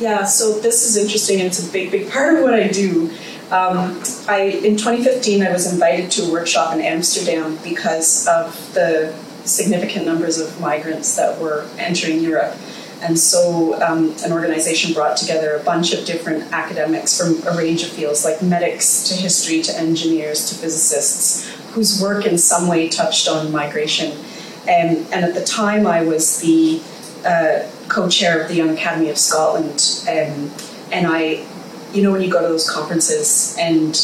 Yeah, 0.00 0.24
so 0.24 0.58
this 0.58 0.84
is 0.84 0.96
interesting, 0.96 1.38
it's 1.38 1.66
a 1.66 1.72
big, 1.72 1.90
big 1.90 2.10
part 2.10 2.34
of 2.34 2.42
what 2.42 2.54
I 2.54 2.68
do. 2.68 3.10
Um, 3.50 4.02
I 4.26 4.60
in 4.64 4.76
2015 4.76 5.42
I 5.42 5.52
was 5.52 5.72
invited 5.72 6.10
to 6.12 6.22
a 6.24 6.32
workshop 6.32 6.74
in 6.74 6.80
Amsterdam 6.80 7.58
because 7.62 8.26
of 8.26 8.74
the 8.74 9.14
significant 9.44 10.06
numbers 10.06 10.38
of 10.38 10.60
migrants 10.60 11.14
that 11.16 11.40
were 11.40 11.68
entering 11.78 12.20
Europe. 12.20 12.56
And 13.02 13.18
so 13.18 13.80
um, 13.82 14.14
an 14.24 14.32
organization 14.32 14.94
brought 14.94 15.18
together 15.18 15.56
a 15.56 15.62
bunch 15.62 15.92
of 15.92 16.06
different 16.06 16.50
academics 16.52 17.18
from 17.18 17.46
a 17.46 17.56
range 17.56 17.82
of 17.82 17.90
fields, 17.90 18.24
like 18.24 18.40
medics 18.40 19.06
to 19.08 19.14
history 19.14 19.60
to 19.62 19.78
engineers 19.78 20.48
to 20.48 20.54
physicists, 20.54 21.46
whose 21.74 22.00
work 22.00 22.24
in 22.24 22.38
some 22.38 22.68
way 22.68 22.88
touched 22.88 23.28
on 23.28 23.50
migration. 23.52 24.12
Um, 24.62 25.04
and 25.12 25.24
at 25.24 25.34
the 25.34 25.44
time, 25.44 25.86
I 25.86 26.02
was 26.02 26.40
the 26.40 26.80
uh, 27.26 27.68
co-chair 27.88 28.40
of 28.40 28.48
the 28.48 28.54
Young 28.54 28.70
Academy 28.70 29.10
of 29.10 29.18
Scotland, 29.18 30.06
um, 30.08 30.50
and 30.92 31.06
I, 31.06 31.44
you 31.92 32.02
know, 32.02 32.12
when 32.12 32.22
you 32.22 32.30
go 32.30 32.40
to 32.40 32.48
those 32.48 32.70
conferences 32.70 33.56
and 33.58 33.94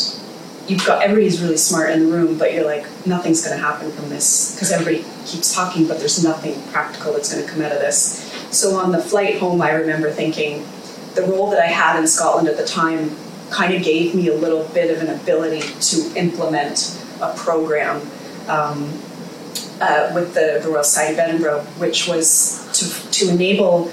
you've 0.69 0.85
got 0.87 1.03
everybody's 1.03 1.41
really 1.41 1.57
smart 1.57 1.91
in 1.91 2.01
the 2.01 2.13
room, 2.13 2.39
but 2.39 2.53
you're 2.53 2.65
like, 2.65 2.85
nothing's 3.07 3.45
going 3.45 3.57
to 3.57 3.63
happen 3.63 3.91
from 3.93 4.09
this 4.09 4.55
because 4.55 4.71
everybody 4.71 5.05
keeps 5.27 5.55
talking, 5.55 5.87
but 5.87 5.99
there's 5.99 6.23
nothing 6.23 6.61
practical 6.71 7.13
that's 7.13 7.33
going 7.33 7.45
to 7.45 7.51
come 7.51 7.63
out 7.63 7.73
of 7.73 7.79
this. 7.79 8.31
So 8.51 8.77
on 8.77 8.93
the 8.93 9.01
flight 9.01 9.39
home, 9.39 9.63
I 9.63 9.73
remember 9.73 10.11
thinking 10.11 10.67
the 11.15 11.23
role 11.23 11.51
that 11.51 11.61
I 11.61 11.67
had 11.67 11.99
in 11.99 12.07
Scotland 12.07 12.49
at 12.49 12.57
the 12.57 12.65
time 12.65 13.17
kind 13.51 13.75
of 13.75 13.83
gave 13.83 14.15
me 14.15 14.29
a 14.29 14.35
little 14.35 14.65
bit 14.69 14.97
of 14.97 15.03
an 15.03 15.15
ability 15.21 15.63
to 15.81 16.17
implement 16.17 17.00
a 17.21 17.35
program 17.37 18.01
um, 18.49 18.85
uh, 19.81 20.11
with 20.15 20.35
the, 20.35 20.61
the 20.63 20.69
Royal 20.69 20.85
Society 20.85 21.15
of 21.15 21.19
Edinburgh, 21.21 21.63
which 21.79 22.07
was 22.07 22.69
to, 22.75 23.11
to 23.11 23.31
enable 23.31 23.91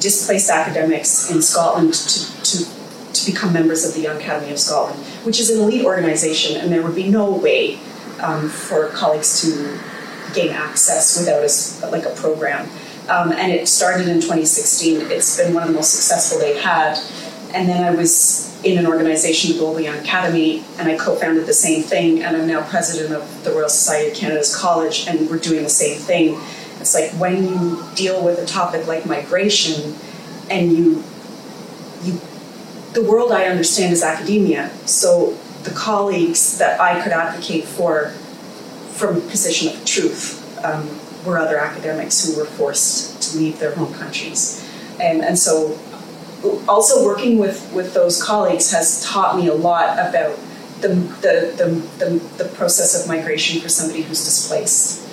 displaced 0.00 0.50
academics 0.50 1.30
in 1.30 1.42
Scotland 1.42 1.92
to, 1.94 2.42
to, 2.42 3.12
to 3.12 3.30
become 3.30 3.52
members 3.52 3.84
of 3.84 3.94
the 3.94 4.00
Young 4.00 4.16
Academy 4.16 4.52
of 4.52 4.58
Scotland, 4.58 4.98
which 5.24 5.40
is 5.40 5.50
an 5.50 5.60
elite 5.60 5.84
organization, 5.84 6.56
and 6.56 6.72
there 6.72 6.82
would 6.82 6.94
be 6.94 7.08
no 7.08 7.30
way 7.30 7.78
um, 8.20 8.48
for 8.48 8.88
colleagues 8.88 9.40
to 9.42 9.78
gain 10.34 10.50
access 10.50 11.18
without 11.18 11.42
a, 11.42 11.90
like 11.90 12.04
a 12.04 12.14
program. 12.20 12.68
Um, 13.08 13.32
and 13.32 13.50
it 13.50 13.68
started 13.68 14.08
in 14.08 14.20
2016. 14.20 15.10
It's 15.10 15.38
been 15.38 15.54
one 15.54 15.62
of 15.62 15.70
the 15.70 15.74
most 15.74 15.94
successful 15.94 16.38
they've 16.38 16.60
had. 16.60 16.98
And 17.54 17.68
then 17.68 17.82
I 17.82 17.96
was 17.96 18.60
in 18.62 18.78
an 18.78 18.86
organization, 18.86 19.56
the 19.56 19.82
Young 19.82 19.98
Academy, 19.98 20.64
and 20.78 20.88
I 20.88 20.96
co-founded 20.96 21.46
the 21.46 21.54
same 21.54 21.82
thing. 21.82 22.22
And 22.22 22.36
I'm 22.36 22.46
now 22.46 22.68
president 22.68 23.14
of 23.14 23.44
the 23.44 23.52
Royal 23.52 23.68
Society 23.68 24.10
of 24.10 24.16
Canada's 24.16 24.54
College, 24.54 25.06
and 25.08 25.28
we're 25.30 25.38
doing 25.38 25.62
the 25.62 25.70
same 25.70 25.98
thing. 25.98 26.38
It's 26.80 26.94
like 26.94 27.10
when 27.12 27.48
you 27.48 27.84
deal 27.94 28.22
with 28.24 28.38
a 28.38 28.46
topic 28.46 28.86
like 28.86 29.06
migration, 29.06 29.94
and 30.50 30.72
you, 30.72 31.04
you, 32.02 32.20
the 32.92 33.02
world 33.02 33.32
I 33.32 33.46
understand 33.46 33.92
is 33.92 34.02
academia. 34.02 34.70
So 34.86 35.36
the 35.62 35.70
colleagues 35.70 36.58
that 36.58 36.80
I 36.80 37.00
could 37.02 37.12
advocate 37.12 37.64
for, 37.64 38.10
from 38.92 39.16
a 39.16 39.20
position 39.20 39.74
of 39.74 39.84
truth. 39.84 40.36
Um, 40.64 41.00
were 41.24 41.38
other 41.38 41.58
academics 41.58 42.24
who 42.24 42.38
were 42.38 42.46
forced 42.46 43.20
to 43.22 43.38
leave 43.38 43.58
their 43.58 43.74
home 43.74 43.92
countries. 43.94 44.64
And, 45.00 45.22
and 45.22 45.38
so, 45.38 45.78
also 46.68 47.04
working 47.04 47.38
with, 47.38 47.72
with 47.72 47.94
those 47.94 48.22
colleagues 48.22 48.70
has 48.72 49.04
taught 49.04 49.36
me 49.36 49.48
a 49.48 49.54
lot 49.54 49.94
about 49.94 50.38
the, 50.80 50.88
the, 50.88 51.54
the, 51.56 52.04
the, 52.04 52.44
the 52.44 52.50
process 52.54 53.00
of 53.00 53.08
migration 53.08 53.60
for 53.60 53.68
somebody 53.68 54.02
who's 54.02 54.24
displaced. 54.24 55.04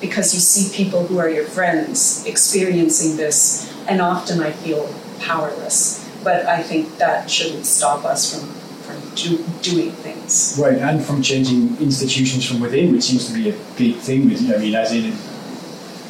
Because 0.00 0.34
you 0.34 0.40
see 0.40 0.76
people 0.76 1.06
who 1.06 1.18
are 1.18 1.30
your 1.30 1.44
friends 1.44 2.26
experiencing 2.26 3.16
this, 3.16 3.72
and 3.88 4.02
often 4.02 4.40
I 4.40 4.50
feel 4.50 4.92
powerless. 5.20 6.06
But 6.22 6.44
I 6.46 6.62
think 6.62 6.98
that 6.98 7.30
shouldn't 7.30 7.64
stop 7.64 8.04
us 8.04 8.34
from, 8.34 8.50
from 8.82 9.14
do, 9.14 9.42
doing 9.62 9.92
things. 9.92 10.58
Right, 10.60 10.76
and 10.76 11.02
from 11.02 11.22
changing 11.22 11.78
institutions 11.78 12.46
from 12.46 12.60
within, 12.60 12.92
which 12.92 13.04
seems 13.04 13.26
to 13.28 13.32
be 13.32 13.48
a 13.48 13.56
big 13.78 13.96
thing. 13.96 14.28
With, 14.28 14.42
I 14.54 14.58
mean, 14.58 14.74
as 14.74 14.92
in 14.92 15.14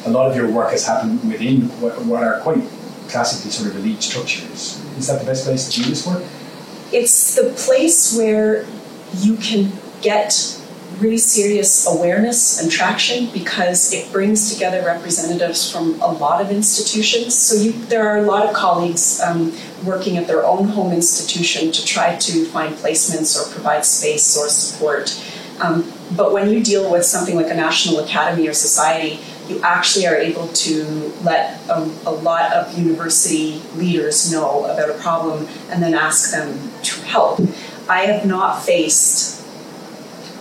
a 0.05 0.09
lot 0.09 0.29
of 0.29 0.35
your 0.35 0.51
work 0.51 0.71
has 0.71 0.85
happened 0.85 1.25
within 1.25 1.69
what, 1.79 2.03
what 2.05 2.23
are 2.23 2.41
quite 2.41 2.61
classically 3.09 3.51
sort 3.51 3.69
of 3.69 3.77
elite 3.77 4.01
structures. 4.01 4.83
Is 4.97 5.07
that 5.07 5.19
the 5.19 5.25
best 5.25 5.45
place 5.45 5.69
to 5.69 5.81
do 5.81 5.89
this 5.89 6.05
work? 6.05 6.23
It's 6.91 7.35
the 7.35 7.53
place 7.57 8.15
where 8.15 8.65
you 9.17 9.37
can 9.37 9.71
get 10.01 10.57
really 10.99 11.17
serious 11.17 11.85
awareness 11.87 12.59
and 12.61 12.71
traction 12.71 13.27
because 13.31 13.93
it 13.93 14.11
brings 14.11 14.51
together 14.51 14.83
representatives 14.83 15.71
from 15.71 15.99
a 16.01 16.07
lot 16.07 16.41
of 16.41 16.51
institutions. 16.51 17.37
So 17.37 17.55
you, 17.55 17.71
there 17.71 18.07
are 18.07 18.17
a 18.17 18.23
lot 18.23 18.47
of 18.47 18.53
colleagues 18.55 19.21
um, 19.21 19.53
working 19.85 20.17
at 20.17 20.27
their 20.27 20.45
own 20.45 20.69
home 20.69 20.91
institution 20.91 21.71
to 21.71 21.85
try 21.85 22.15
to 22.15 22.45
find 22.45 22.73
placements 22.75 23.37
or 23.37 23.51
provide 23.51 23.85
space 23.85 24.35
or 24.37 24.49
support. 24.49 25.21
Um, 25.59 25.91
but 26.15 26.31
when 26.31 26.49
you 26.49 26.63
deal 26.63 26.91
with 26.91 27.05
something 27.05 27.35
like 27.35 27.49
a 27.49 27.55
national 27.55 27.99
academy 27.99 28.47
or 28.47 28.53
society, 28.53 29.19
you 29.49 29.61
actually 29.61 30.05
are 30.07 30.15
able 30.15 30.47
to 30.49 30.83
let 31.23 31.59
a, 31.69 31.79
a, 32.05 32.11
lot 32.11 32.51
of 32.53 32.77
university 32.77 33.61
leaders 33.75 34.31
know 34.31 34.65
about 34.65 34.89
a 34.89 34.93
problem 34.95 35.47
and 35.69 35.81
then 35.81 35.93
ask 35.93 36.31
them 36.31 36.71
to 36.83 37.01
help. 37.01 37.39
I 37.89 38.01
have 38.01 38.25
not 38.25 38.63
faced 38.63 39.45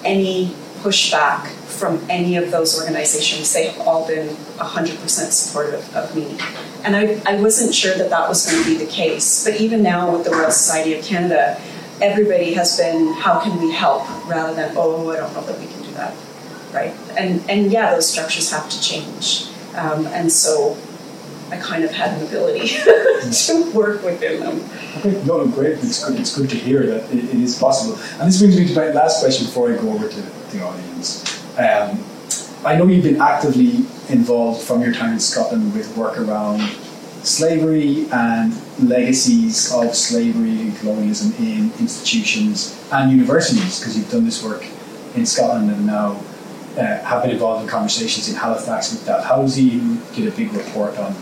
any 0.04 0.54
pushback 0.82 1.48
from 1.48 2.04
any 2.08 2.36
of 2.36 2.50
those 2.50 2.78
organizations. 2.78 3.52
They've 3.52 3.78
all 3.80 4.06
been 4.06 4.28
100% 4.28 5.08
supportive 5.08 5.94
of 5.94 6.14
me. 6.16 6.38
And 6.84 6.96
I, 6.96 7.20
I 7.26 7.40
wasn't 7.40 7.74
sure 7.74 7.94
that 7.96 8.10
that 8.10 8.28
was 8.28 8.50
going 8.50 8.62
to 8.62 8.68
be 8.68 8.84
the 8.84 8.90
case. 8.90 9.44
But 9.44 9.60
even 9.60 9.82
now 9.82 10.12
with 10.12 10.24
the 10.24 10.30
Royal 10.30 10.50
Society 10.50 10.94
of 10.94 11.04
Canada, 11.04 11.60
everybody 12.00 12.54
has 12.54 12.76
been, 12.76 13.12
how 13.14 13.40
can 13.40 13.60
we 13.60 13.72
help, 13.72 14.02
rather 14.26 14.54
than, 14.54 14.74
oh, 14.76 15.10
I 15.10 15.16
don't 15.16 15.32
know 15.34 15.42
that 15.42 15.58
we 15.58 15.66
can 15.66 15.82
do 15.82 15.90
that, 15.92 16.14
right? 16.76 16.94
And, 17.18 17.42
and 17.50 17.72
yeah, 17.72 17.94
those 17.94 18.08
structures 18.08 18.50
have 18.52 18.68
to 18.68 18.80
change. 18.80 19.48
Um, 19.74 20.06
and 20.08 20.30
so 20.30 20.76
I 21.50 21.56
kind 21.56 21.84
of 21.84 21.90
had 21.90 22.18
an 22.18 22.26
ability 22.26 22.68
to 23.46 23.72
work 23.72 24.02
within 24.02 24.40
them. 24.40 24.68
Okay, 24.98 25.22
no, 25.24 25.44
no, 25.44 25.48
great. 25.48 25.72
It's 25.74 26.06
good, 26.06 26.20
it's 26.20 26.36
good 26.36 26.50
to 26.50 26.56
hear 26.56 26.86
that 26.86 27.10
it, 27.10 27.24
it 27.24 27.40
is 27.40 27.58
possible. 27.58 27.94
And 28.20 28.28
this 28.28 28.38
brings 28.38 28.56
me 28.58 28.68
to 28.68 28.74
my 28.74 28.88
last 28.92 29.20
question 29.20 29.46
before 29.46 29.72
I 29.72 29.76
go 29.76 29.92
over 29.92 30.08
to 30.08 30.20
the 30.20 30.62
audience. 30.62 31.24
Um, 31.58 32.04
I 32.64 32.76
know 32.76 32.86
you've 32.86 33.04
been 33.04 33.20
actively 33.20 33.86
involved 34.08 34.62
from 34.62 34.82
your 34.82 34.92
time 34.92 35.12
in 35.12 35.20
Scotland 35.20 35.72
with 35.72 35.96
work 35.96 36.18
around 36.18 36.60
slavery 37.22 38.06
and 38.12 38.54
legacies 38.78 39.72
of 39.72 39.94
slavery 39.94 40.60
and 40.60 40.76
colonialism 40.76 41.32
in 41.44 41.72
institutions 41.78 42.80
and 42.92 43.10
universities 43.10 43.78
because 43.78 43.96
you've 43.96 44.10
done 44.10 44.24
this 44.24 44.42
work 44.44 44.64
in 45.14 45.26
Scotland 45.26 45.70
and 45.70 45.86
now 45.86 46.20
uh, 46.76 47.02
have 47.04 47.22
been 47.22 47.32
involved 47.32 47.62
in 47.62 47.68
conversations 47.68 48.28
in 48.28 48.34
Halifax 48.34 48.92
with 48.92 49.06
Dalhousie, 49.06 49.70
who 49.70 49.98
did 50.14 50.32
a 50.32 50.36
big 50.36 50.52
report 50.52 50.96
on 50.98 51.12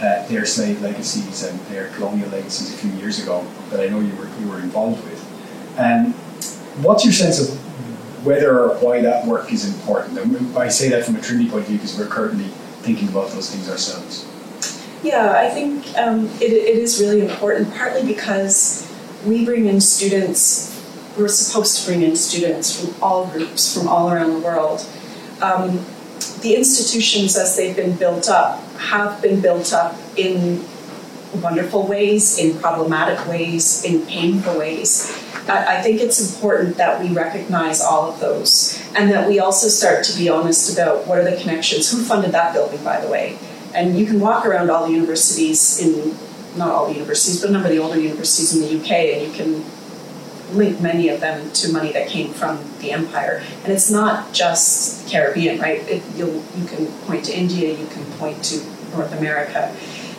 uh, 0.00 0.26
their 0.28 0.46
slave 0.46 0.80
legacies 0.80 1.42
and 1.42 1.58
their 1.66 1.88
colonial 1.90 2.28
legacies 2.30 2.72
a 2.74 2.76
few 2.76 2.90
years 2.92 3.22
ago 3.22 3.46
that 3.70 3.80
I 3.80 3.88
know 3.88 4.00
you 4.00 4.14
were 4.16 4.28
you 4.40 4.48
were 4.48 4.60
involved 4.60 5.04
with. 5.04 5.20
And 5.78 6.06
um, 6.06 6.12
what's 6.82 7.04
your 7.04 7.12
sense 7.12 7.40
of 7.40 7.58
whether 8.24 8.58
or 8.58 8.76
why 8.78 9.00
that 9.02 9.26
work 9.26 9.52
is 9.52 9.66
important? 9.66 10.18
And 10.18 10.56
I 10.56 10.68
say 10.68 10.88
that 10.90 11.04
from 11.04 11.16
a 11.16 11.20
Trinity 11.20 11.50
point 11.50 11.62
of 11.62 11.68
view 11.68 11.78
because 11.78 11.98
we're 11.98 12.06
currently 12.06 12.46
thinking 12.82 13.08
about 13.08 13.30
those 13.30 13.50
things 13.50 13.68
ourselves. 13.68 14.26
Yeah, 15.02 15.32
I 15.32 15.48
think 15.48 15.86
um, 15.96 16.26
it, 16.40 16.52
it 16.52 16.76
is 16.76 17.00
really 17.00 17.22
important, 17.22 17.72
partly 17.74 18.06
because 18.06 18.90
we 19.24 19.44
bring 19.44 19.66
in 19.66 19.80
students, 19.80 20.76
we're 21.16 21.28
supposed 21.28 21.78
to 21.78 21.86
bring 21.86 22.02
in 22.02 22.16
students 22.16 22.78
from 22.78 23.02
all 23.02 23.26
groups, 23.26 23.74
from 23.76 23.88
all 23.88 24.10
around 24.10 24.34
the 24.34 24.40
world. 24.40 24.86
Um, 25.42 25.84
the 26.42 26.54
institutions, 26.54 27.36
as 27.36 27.56
they've 27.56 27.76
been 27.76 27.96
built 27.96 28.28
up, 28.28 28.62
have 28.76 29.20
been 29.22 29.40
built 29.40 29.72
up 29.72 29.96
in 30.16 30.64
wonderful 31.42 31.86
ways, 31.86 32.38
in 32.38 32.58
problematic 32.58 33.26
ways, 33.26 33.84
in 33.84 34.04
painful 34.06 34.58
ways. 34.58 35.10
I 35.48 35.80
think 35.82 36.00
it's 36.00 36.34
important 36.34 36.76
that 36.76 37.00
we 37.00 37.08
recognize 37.08 37.80
all 37.80 38.12
of 38.12 38.20
those 38.20 38.80
and 38.94 39.10
that 39.10 39.26
we 39.26 39.40
also 39.40 39.68
start 39.68 40.04
to 40.04 40.16
be 40.16 40.28
honest 40.28 40.72
about 40.72 41.06
what 41.06 41.18
are 41.18 41.24
the 41.24 41.36
connections. 41.36 41.90
Who 41.90 42.02
funded 42.02 42.32
that 42.32 42.52
building, 42.52 42.82
by 42.84 43.00
the 43.00 43.08
way? 43.08 43.38
And 43.74 43.98
you 43.98 44.06
can 44.06 44.20
walk 44.20 44.46
around 44.46 44.70
all 44.70 44.86
the 44.86 44.92
universities 44.92 45.80
in, 45.80 46.16
not 46.56 46.70
all 46.70 46.86
the 46.86 46.94
universities, 46.94 47.40
but 47.40 47.50
a 47.50 47.52
number 47.52 47.68
of 47.68 47.74
the 47.74 47.80
older 47.80 47.98
universities 47.98 48.54
in 48.54 48.60
the 48.62 48.80
UK, 48.80 48.90
and 48.90 49.26
you 49.26 49.32
can 49.32 49.64
link 50.54 50.80
many 50.80 51.08
of 51.08 51.20
them 51.20 51.50
to 51.52 51.72
money 51.72 51.92
that 51.92 52.08
came 52.08 52.32
from 52.32 52.58
the 52.80 52.92
empire. 52.92 53.42
And 53.64 53.72
it's 53.72 53.90
not 53.90 54.32
just 54.32 55.04
the 55.04 55.10
Caribbean, 55.10 55.60
right? 55.60 55.80
It, 55.88 56.02
you 56.16 56.42
can 56.66 56.86
point 57.06 57.24
to 57.26 57.36
India, 57.36 57.76
you 57.76 57.86
can 57.86 58.04
point 58.12 58.42
to 58.44 58.64
North 58.92 59.12
America. 59.12 59.74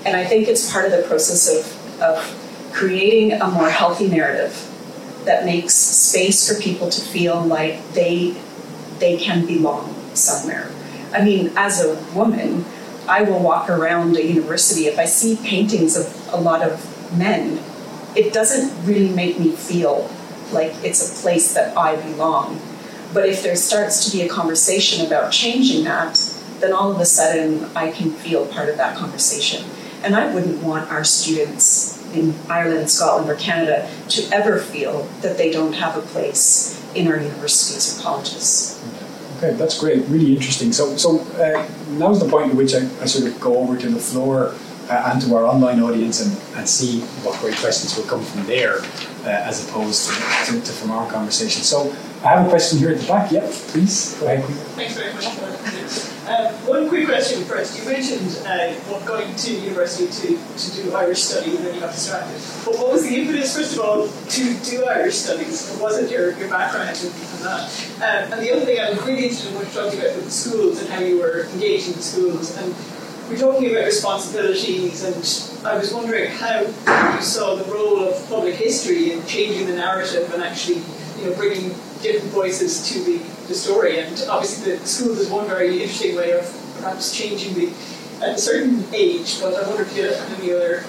And 0.06 0.16
I 0.16 0.26
think 0.26 0.48
it's 0.48 0.72
part 0.72 0.86
of 0.86 0.92
the 0.92 1.04
process 1.08 1.50
of, 1.50 2.02
of 2.02 2.72
creating 2.74 3.34
a 3.34 3.48
more 3.48 3.70
healthy 3.70 4.08
narrative 4.08 4.68
that 5.26 5.46
makes 5.46 5.76
space 5.76 6.48
for 6.48 6.60
people 6.60 6.90
to 6.90 7.02
feel 7.02 7.42
like 7.42 7.94
they 7.94 8.36
they 9.00 9.18
can 9.18 9.46
belong 9.46 9.94
somewhere. 10.16 10.72
I 11.12 11.24
mean, 11.24 11.52
as 11.56 11.84
a 11.84 12.02
woman, 12.14 12.66
I 13.08 13.24
will 13.24 13.40
walk 13.40 13.70
around 13.70 14.16
a 14.16 14.24
university 14.24 14.86
if 14.86 14.98
I 14.98 15.06
see 15.06 15.36
paintings 15.36 15.98
of 15.98 16.34
a 16.34 16.38
lot 16.38 16.62
of 16.62 17.18
men, 17.18 17.60
it 18.16 18.32
doesn't 18.32 18.86
really 18.86 19.10
make 19.10 19.40
me 19.40 19.52
feel 19.52 20.10
like 20.54 20.74
it's 20.84 21.12
a 21.12 21.22
place 21.22 21.54
that 21.54 21.78
I 21.78 21.96
belong. 21.96 22.60
But 23.14 23.28
if 23.28 23.44
there 23.44 23.56
starts 23.56 24.06
to 24.06 24.18
be 24.18 24.24
a 24.24 24.30
conversation 24.30 25.06
about 25.06 25.32
changing 25.32 25.84
that, 25.84 26.18
then 26.60 26.72
all 26.74 26.92
of 26.92 27.00
a 27.00 27.06
sudden 27.06 27.66
I 27.76 27.92
can 27.92 28.12
feel 28.12 28.46
part 28.48 28.70
of 28.70 28.78
that 28.78 28.98
conversation. 28.98 29.66
And 30.04 30.16
I 30.16 30.34
wouldn't 30.34 30.64
want 30.64 30.90
our 30.92 31.04
students 31.04 32.02
in 32.14 32.34
Ireland, 32.50 32.90
Scotland, 32.90 33.30
or 33.30 33.36
Canada 33.36 33.90
to 34.10 34.30
ever 34.34 34.60
feel 34.60 35.04
that 35.22 35.38
they 35.38 35.52
don't 35.52 35.74
have 35.74 35.98
a 35.98 36.02
place 36.02 36.82
in 36.96 37.08
our 37.08 37.18
universities 37.18 37.98
or 37.98 38.02
colleges. 38.02 38.82
Okay, 39.38 39.54
that's 39.54 39.80
great. 39.80 40.06
Really 40.08 40.34
interesting. 40.36 40.72
So, 40.72 40.96
so 40.98 41.20
uh, 41.42 41.68
now's 41.90 42.20
the 42.20 42.30
point 42.30 42.52
at 42.52 42.56
which 42.56 42.74
I, 42.74 42.80
I, 43.02 43.06
sort 43.06 43.32
of 43.32 43.40
go 43.40 43.58
over 43.58 43.78
to 43.78 43.90
the 43.90 44.00
floor 44.00 44.56
uh, 44.92 45.12
and 45.12 45.22
to 45.22 45.36
our 45.36 45.46
online 45.46 45.82
audience 45.82 46.20
and, 46.20 46.58
and 46.58 46.68
see 46.68 47.00
what 47.24 47.40
great 47.40 47.56
questions 47.58 47.96
will 47.96 48.04
come 48.04 48.24
from 48.24 48.46
there 48.46 48.80
uh, 49.24 49.48
as 49.50 49.68
opposed 49.68 50.10
to, 50.10 50.14
to, 50.46 50.62
to, 50.62 50.72
from 50.74 50.92
our 50.92 51.10
conversation. 51.10 51.64
So, 51.64 51.96
I 52.24 52.36
have 52.36 52.46
a 52.46 52.50
question 52.50 52.78
here 52.78 52.92
at 52.92 53.00
the 53.00 53.08
back. 53.08 53.32
Yep, 53.32 53.50
please 53.74 54.16
go 54.20 54.28
ahead. 54.28 54.46
Thanks 54.76 54.96
very 54.96 55.12
much. 55.14 55.26
Um, 56.30 56.54
one 56.68 56.88
quick 56.88 57.08
question 57.08 57.44
first. 57.46 57.80
You 57.80 57.86
mentioned 57.90 58.46
uh, 58.46 58.76
going 59.06 59.36
to 59.36 59.60
university 59.60 60.06
to, 60.06 60.38
to 60.38 60.84
do 60.84 60.96
Irish 60.96 61.24
studies 61.24 61.56
and 61.56 61.66
then 61.66 61.74
you 61.74 61.82
got 61.82 61.92
distracted. 61.92 62.40
But 62.64 62.78
what 62.80 62.92
was 62.92 63.10
the 63.10 63.16
impetus, 63.16 63.56
first 63.56 63.74
of 63.74 63.80
all, 63.80 64.08
to 64.08 64.54
do 64.64 64.86
Irish 64.86 65.16
studies? 65.16 65.76
was 65.82 65.98
it 65.98 66.12
your, 66.12 66.38
your 66.38 66.48
background 66.48 66.90
and 66.90 67.12
that? 67.44 67.68
Um, 67.98 68.34
and 68.34 68.42
the 68.42 68.52
other 68.52 68.66
thing 68.66 68.80
I 68.80 68.92
was 68.92 69.02
really 69.02 69.24
interested 69.24 69.50
in 69.50 69.56
what 69.56 69.66
you 69.66 69.74
talking 69.74 70.00
about 70.00 70.16
with 70.16 70.26
the 70.26 70.32
schools 70.32 70.80
and 70.80 70.90
how 70.90 71.00
you 71.00 71.20
were 71.20 71.46
engaged 71.54 71.88
in 71.88 71.94
the 71.94 72.02
schools. 72.02 72.56
And 72.58 72.76
we're 73.30 73.38
talking 73.38 73.72
about 73.72 73.86
responsibilities, 73.86 75.04
and 75.04 75.66
I 75.66 75.78
was 75.78 75.94
wondering 75.94 76.32
how 76.32 76.62
you 76.62 77.22
saw 77.22 77.56
the 77.56 77.70
role 77.72 78.00
of 78.00 78.28
public 78.30 78.56
history 78.56 79.12
in 79.12 79.26
changing 79.26 79.68
the 79.68 79.76
narrative 79.76 80.34
and 80.34 80.44
actually 80.44 80.82
you 81.20 81.30
know, 81.30 81.36
bringing 81.36 81.70
different 82.02 82.32
voices 82.32 82.90
to 82.90 83.00
the, 83.04 83.18
the 83.48 83.54
story. 83.54 84.00
And 84.00 84.26
obviously, 84.30 84.76
the 84.76 84.86
school 84.86 85.18
is 85.18 85.30
one 85.30 85.48
very 85.48 85.82
interesting 85.82 86.16
way 86.16 86.32
of 86.32 86.44
perhaps 86.78 87.16
changing 87.16 87.54
the 87.54 87.74
at 88.22 88.36
a 88.36 88.38
certain 88.38 88.84
age. 88.94 89.40
But 89.42 89.54
I 89.56 89.68
wonder 89.68 89.84
if 89.84 89.96
you 89.96 90.04
have 90.04 90.40
any 90.40 90.54
other 90.54 90.80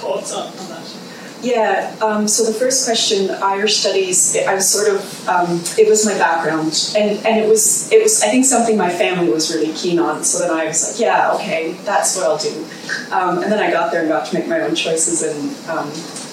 thoughts 0.00 0.32
on, 0.32 0.46
on 0.46 0.68
that. 0.68 1.01
Yeah, 1.42 1.96
um, 2.00 2.28
so 2.28 2.44
the 2.44 2.56
first 2.56 2.84
question, 2.84 3.30
Irish 3.30 3.78
studies, 3.78 4.36
I 4.36 4.54
was 4.54 4.70
sort 4.70 4.94
of, 4.94 5.28
um, 5.28 5.60
it 5.76 5.88
was 5.88 6.06
my 6.06 6.16
background. 6.16 6.94
And, 6.96 7.18
and 7.26 7.40
it 7.40 7.48
was, 7.48 7.90
it 7.90 8.00
was, 8.00 8.22
I 8.22 8.28
think 8.28 8.44
something 8.44 8.76
my 8.76 8.90
family 8.90 9.28
was 9.28 9.52
really 9.52 9.72
keen 9.72 9.98
on. 9.98 10.22
So 10.22 10.38
then 10.38 10.50
I 10.50 10.66
was 10.66 10.92
like, 10.92 11.00
yeah, 11.00 11.32
okay, 11.34 11.72
that's 11.84 12.16
what 12.16 12.26
I'll 12.26 12.38
do. 12.38 12.64
Um, 13.10 13.42
and 13.42 13.50
then 13.50 13.58
I 13.58 13.72
got 13.72 13.90
there 13.90 14.02
and 14.02 14.08
got 14.08 14.26
to 14.26 14.38
make 14.38 14.46
my 14.46 14.60
own 14.60 14.76
choices, 14.76 15.22
and 15.22 15.68
um, 15.68 15.88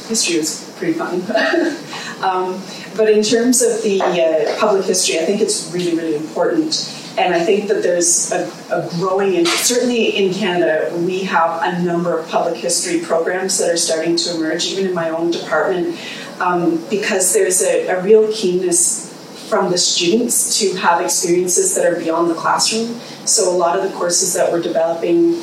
history 0.08 0.38
was 0.38 0.72
pretty 0.78 0.94
fun. 0.94 1.24
Um, 2.20 2.62
but 2.98 3.10
in 3.10 3.24
terms 3.24 3.62
of 3.62 3.82
the 3.82 4.02
uh, 4.02 4.60
public 4.60 4.84
history, 4.84 5.20
I 5.20 5.24
think 5.24 5.40
it's 5.40 5.72
really, 5.72 5.96
really 5.96 6.18
important. 6.18 6.99
And 7.20 7.36
I 7.36 7.44
think 7.44 7.68
that 7.68 7.84
there's 7.84 8.32
a, 8.32 8.50
a 8.72 8.90
growing. 8.92 9.46
Certainly 9.46 10.16
in 10.18 10.34
Canada, 10.34 10.92
we 10.98 11.20
have 11.24 11.62
a 11.62 11.84
number 11.84 12.18
of 12.18 12.28
public 12.30 12.56
history 12.56 13.02
programs 13.02 13.58
that 13.58 13.70
are 13.70 13.78
starting 13.78 14.16
to 14.16 14.36
emerge, 14.36 14.68
even 14.68 14.88
in 14.88 14.94
my 14.94 15.10
own 15.10 15.30
department, 15.30 16.00
um, 16.40 16.84
because 16.90 17.34
there's 17.34 17.62
a, 17.62 17.88
a 17.88 18.02
real 18.02 18.32
keenness 18.32 19.10
from 19.50 19.70
the 19.72 19.78
students 19.78 20.60
to 20.60 20.76
have 20.78 21.02
experiences 21.02 21.76
that 21.76 21.86
are 21.86 22.00
beyond 22.00 22.30
the 22.30 22.36
classroom. 22.36 23.00
So 23.26 23.54
a 23.54 23.58
lot 23.58 23.78
of 23.78 23.84
the 23.84 23.96
courses 23.98 24.34
that 24.36 24.52
we're 24.52 24.62
developing 24.62 25.42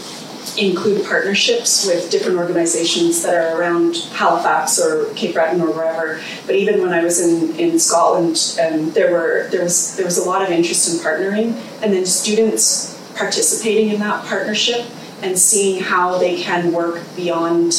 include 0.56 1.04
partnerships 1.04 1.87
with 1.87 2.11
different 2.11 2.38
organizations 2.38 3.22
that 3.22 3.35
are 3.35 3.61
around 3.61 3.96
Halifax 4.12 4.78
or 4.78 5.12
Cape 5.14 5.35
Breton 5.35 5.61
or 5.61 5.70
wherever. 5.72 6.20
But 6.46 6.56
even 6.56 6.80
when 6.80 6.92
I 6.92 7.02
was 7.02 7.20
in, 7.20 7.59
in 7.59 7.78
Scotland, 7.78 8.59
um, 8.62 8.90
there 8.90 9.11
were 9.12 9.48
there 9.50 9.62
was 9.62 9.96
there 9.96 10.04
was 10.04 10.18
a 10.18 10.24
lot 10.24 10.42
of 10.42 10.50
interest 10.50 10.92
in 10.92 11.05
partnering, 11.05 11.55
and 11.82 11.92
then 11.92 12.07
students 12.07 12.97
participating 13.14 13.90
in 13.90 14.01
that 14.01 14.24
partnership 14.26 14.86
and 15.22 15.38
seeing 15.38 15.82
how 15.82 16.18
they 16.18 16.40
can 16.40 16.72
work 16.72 17.03
beyond 17.16 17.72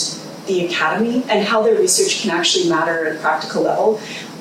the 0.48 0.66
academy 0.66 1.24
and 1.30 1.46
how 1.46 1.62
their 1.62 1.76
research 1.76 2.22
can 2.22 2.32
actually 2.32 2.70
matter 2.70 3.08
at 3.08 3.16
a 3.16 3.20
practical 3.20 3.64
level. 3.64 3.98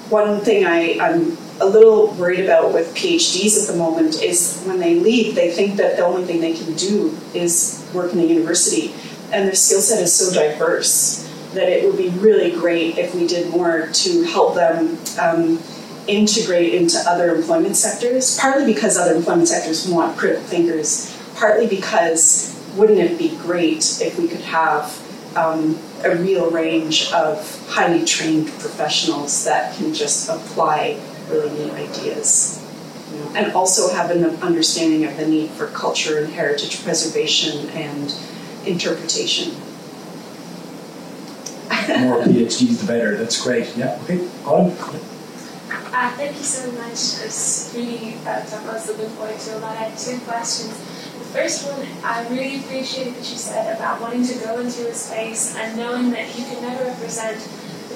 One 0.08 0.40
thing 0.40 0.64
I, 0.64 0.98
I'm 1.00 1.36
a 1.60 1.66
little 1.66 2.08
worried 2.14 2.40
about 2.40 2.72
with 2.72 2.94
PhDs 2.94 3.62
at 3.62 3.72
the 3.72 3.78
moment 3.78 4.22
is 4.22 4.62
when 4.64 4.78
they 4.78 4.96
leave, 4.96 5.34
they 5.34 5.50
think 5.50 5.76
that 5.76 5.96
the 5.96 6.04
only 6.04 6.24
thing 6.24 6.40
they 6.40 6.52
can 6.52 6.74
do 6.74 7.16
is 7.34 7.88
work 7.94 8.12
in 8.12 8.18
a 8.18 8.24
university, 8.24 8.94
and 9.32 9.48
their 9.48 9.54
skill 9.54 9.80
set 9.80 10.02
is 10.02 10.14
so 10.14 10.32
diverse 10.32 11.22
that 11.54 11.68
it 11.68 11.86
would 11.86 11.96
be 11.96 12.10
really 12.18 12.50
great 12.52 12.98
if 12.98 13.14
we 13.14 13.26
did 13.26 13.50
more 13.50 13.88
to 13.92 14.22
help 14.24 14.54
them 14.54 14.98
um, 15.18 15.58
integrate 16.06 16.74
into 16.74 16.98
other 17.06 17.34
employment 17.34 17.76
sectors. 17.76 18.38
Partly 18.38 18.72
because 18.72 18.98
other 18.98 19.14
employment 19.14 19.48
sectors 19.48 19.88
want 19.88 20.16
critical 20.18 20.44
thinkers, 20.44 21.16
partly 21.34 21.66
because 21.66 22.52
wouldn't 22.76 22.98
it 22.98 23.18
be 23.18 23.34
great 23.38 24.00
if 24.02 24.18
we 24.18 24.28
could 24.28 24.42
have 24.42 25.02
um, 25.34 25.78
a 26.04 26.14
real 26.16 26.50
range 26.50 27.10
of 27.12 27.66
highly 27.68 28.04
trained 28.04 28.48
professionals 28.48 29.44
that 29.44 29.74
can 29.76 29.94
just 29.94 30.28
apply 30.28 31.00
really 31.30 31.50
neat 31.50 31.72
ideas. 31.72 32.62
and 33.34 33.52
also 33.52 33.94
have 33.94 34.10
an 34.10 34.24
understanding 34.42 35.04
of 35.04 35.16
the 35.16 35.26
need 35.26 35.50
for 35.50 35.68
culture 35.68 36.18
and 36.18 36.32
heritage 36.32 36.82
preservation 36.82 37.68
and 37.70 38.14
interpretation. 38.66 39.54
The 41.86 41.98
more 41.98 42.22
PhDs, 42.22 42.80
the 42.80 42.86
better. 42.86 43.16
That's 43.16 43.40
great. 43.42 43.76
Yeah. 43.76 43.98
Okay. 44.04 44.26
Autumn. 44.44 44.76
Uh, 45.96 46.10
thank 46.16 46.36
you 46.36 46.42
so 46.42 46.70
much. 46.72 46.92
It's 47.24 47.72
really 47.74 48.16
uh, 48.26 48.42
I 48.42 48.72
was 48.72 48.88
looking 48.88 49.08
forward 49.10 49.38
to 49.38 49.56
a 49.56 49.58
lot. 49.60 49.76
I 49.76 49.84
have 49.88 49.98
two 49.98 50.18
questions. 50.26 50.76
The 51.18 51.24
first 51.32 51.66
one, 51.66 51.86
I 52.04 52.26
really 52.28 52.58
appreciated 52.60 53.14
what 53.14 53.30
you 53.30 53.36
said 53.36 53.76
about 53.76 54.00
wanting 54.00 54.26
to 54.26 54.34
go 54.44 54.58
into 54.60 54.88
a 54.88 54.94
space 54.94 55.56
and 55.56 55.76
knowing 55.76 56.10
that 56.10 56.36
you 56.36 56.44
can 56.44 56.60
never 56.62 56.84
represent 56.84 57.38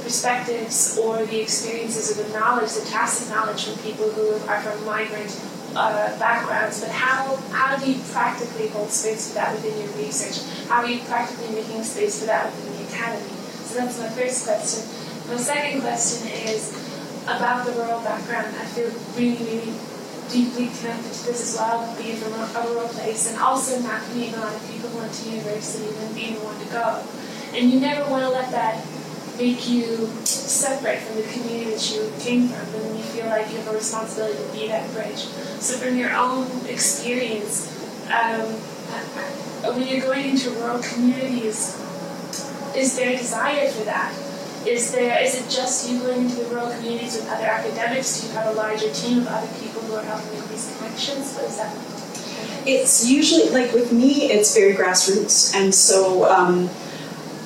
the 0.01 0.05
perspectives 0.05 0.98
or 0.98 1.24
the 1.26 1.40
experiences 1.40 2.18
or 2.18 2.22
the 2.22 2.38
knowledge, 2.38 2.72
the 2.72 2.84
tacit 2.88 3.28
knowledge 3.28 3.66
from 3.66 3.76
people 3.82 4.09
who 4.11 4.32
are 4.48 4.61
from 4.61 4.84
migrant 4.86 5.28
uh, 5.76 6.18
backgrounds, 6.18 6.80
but 6.80 6.90
how, 6.90 7.36
how 7.53 7.76
do 7.76 7.90
you 7.90 8.01
practically 8.11 8.68
hold 8.68 8.90
space 8.90 9.28
for 9.28 9.34
that 9.34 9.53
within 9.55 9.78
your 9.78 9.92
research? 9.96 10.42
How 10.68 10.82
are 10.82 10.88
you 10.88 11.01
practically 11.05 11.55
making 11.55 11.84
space 11.84 12.20
for 12.20 12.26
that 12.26 12.46
within 12.46 12.82
the 12.82 12.88
academy? 12.92 13.28
So 13.68 13.78
that's 13.78 13.98
my 14.01 14.09
first 14.09 14.44
question. 14.44 14.82
My 15.28 15.36
second 15.36 15.82
question 15.82 16.26
is 16.48 16.74
about 17.24 17.66
the 17.66 17.72
rural 17.72 18.01
background. 18.01 18.48
I 18.57 18.64
feel 18.64 18.90
really, 19.14 19.44
really 19.44 19.74
deeply 20.28 20.70
connected 20.78 21.12
to 21.12 21.26
this 21.26 21.55
as 21.55 21.59
well, 21.59 21.86
being 21.96 22.16
from 22.16 22.32
a 22.34 22.68
rural 22.68 22.88
place, 22.88 23.30
and 23.30 23.38
also 23.38 23.78
not 23.80 24.03
meeting 24.14 24.34
a 24.34 24.40
lot 24.40 24.55
of 24.55 24.62
people 24.70 24.88
who 24.88 24.98
went 24.98 25.12
to 25.12 25.30
university 25.30 25.86
and 25.86 26.14
being 26.14 26.34
the 26.34 26.40
one 26.40 26.59
to 26.59 26.66
go. 26.72 27.05
And 27.55 27.70
you 27.70 27.78
never 27.78 28.09
want 28.11 28.24
to 28.24 28.30
let 28.30 28.51
that 28.51 28.82
make 29.41 29.68
you 29.68 30.07
separate 30.24 31.01
from 31.01 31.16
the 31.16 31.22
community 31.22 31.70
that 31.70 31.91
you 31.91 32.12
came 32.20 32.49
from, 32.49 32.82
and 32.82 32.97
you 32.97 33.03
feel 33.05 33.26
like 33.26 33.51
you 33.51 33.57
have 33.57 33.68
a 33.68 33.72
responsibility 33.72 34.36
to 34.36 34.53
be 34.53 34.68
that 34.68 34.93
bridge. 34.93 35.24
So, 35.61 35.78
from 35.78 35.97
your 35.97 36.14
own 36.14 36.47
experience, 36.66 37.66
um, 38.12 38.47
when 39.74 39.86
you're 39.86 40.01
going 40.01 40.30
into 40.30 40.51
rural 40.51 40.82
communities, 40.82 41.80
is 42.76 42.97
there 42.97 43.14
a 43.14 43.16
desire 43.16 43.70
for 43.70 43.84
that? 43.84 44.14
Is 44.66 44.93
there 44.93 45.22
is 45.24 45.34
it 45.41 45.49
just 45.49 45.91
you 45.91 46.01
going 46.01 46.26
into 46.26 46.36
the 46.36 46.45
rural 46.51 46.70
communities 46.70 47.16
with 47.16 47.30
other 47.30 47.47
academics? 47.47 48.20
Do 48.20 48.26
you 48.28 48.34
have 48.34 48.47
a 48.49 48.53
larger 48.53 48.93
team 48.93 49.20
of 49.20 49.28
other 49.28 49.49
people 49.59 49.80
who 49.82 49.95
are 49.95 50.03
helping 50.03 50.38
make 50.38 50.49
these 50.51 50.76
connections? 50.76 51.34
What 51.34 51.45
is 51.47 51.57
that? 51.57 51.74
It's 52.66 53.09
usually 53.09 53.49
like 53.49 53.72
with 53.72 53.91
me, 53.91 54.30
it's 54.30 54.55
very 54.55 54.74
grassroots, 54.74 55.55
and 55.55 55.74
so 55.74 56.30
um, 56.30 56.68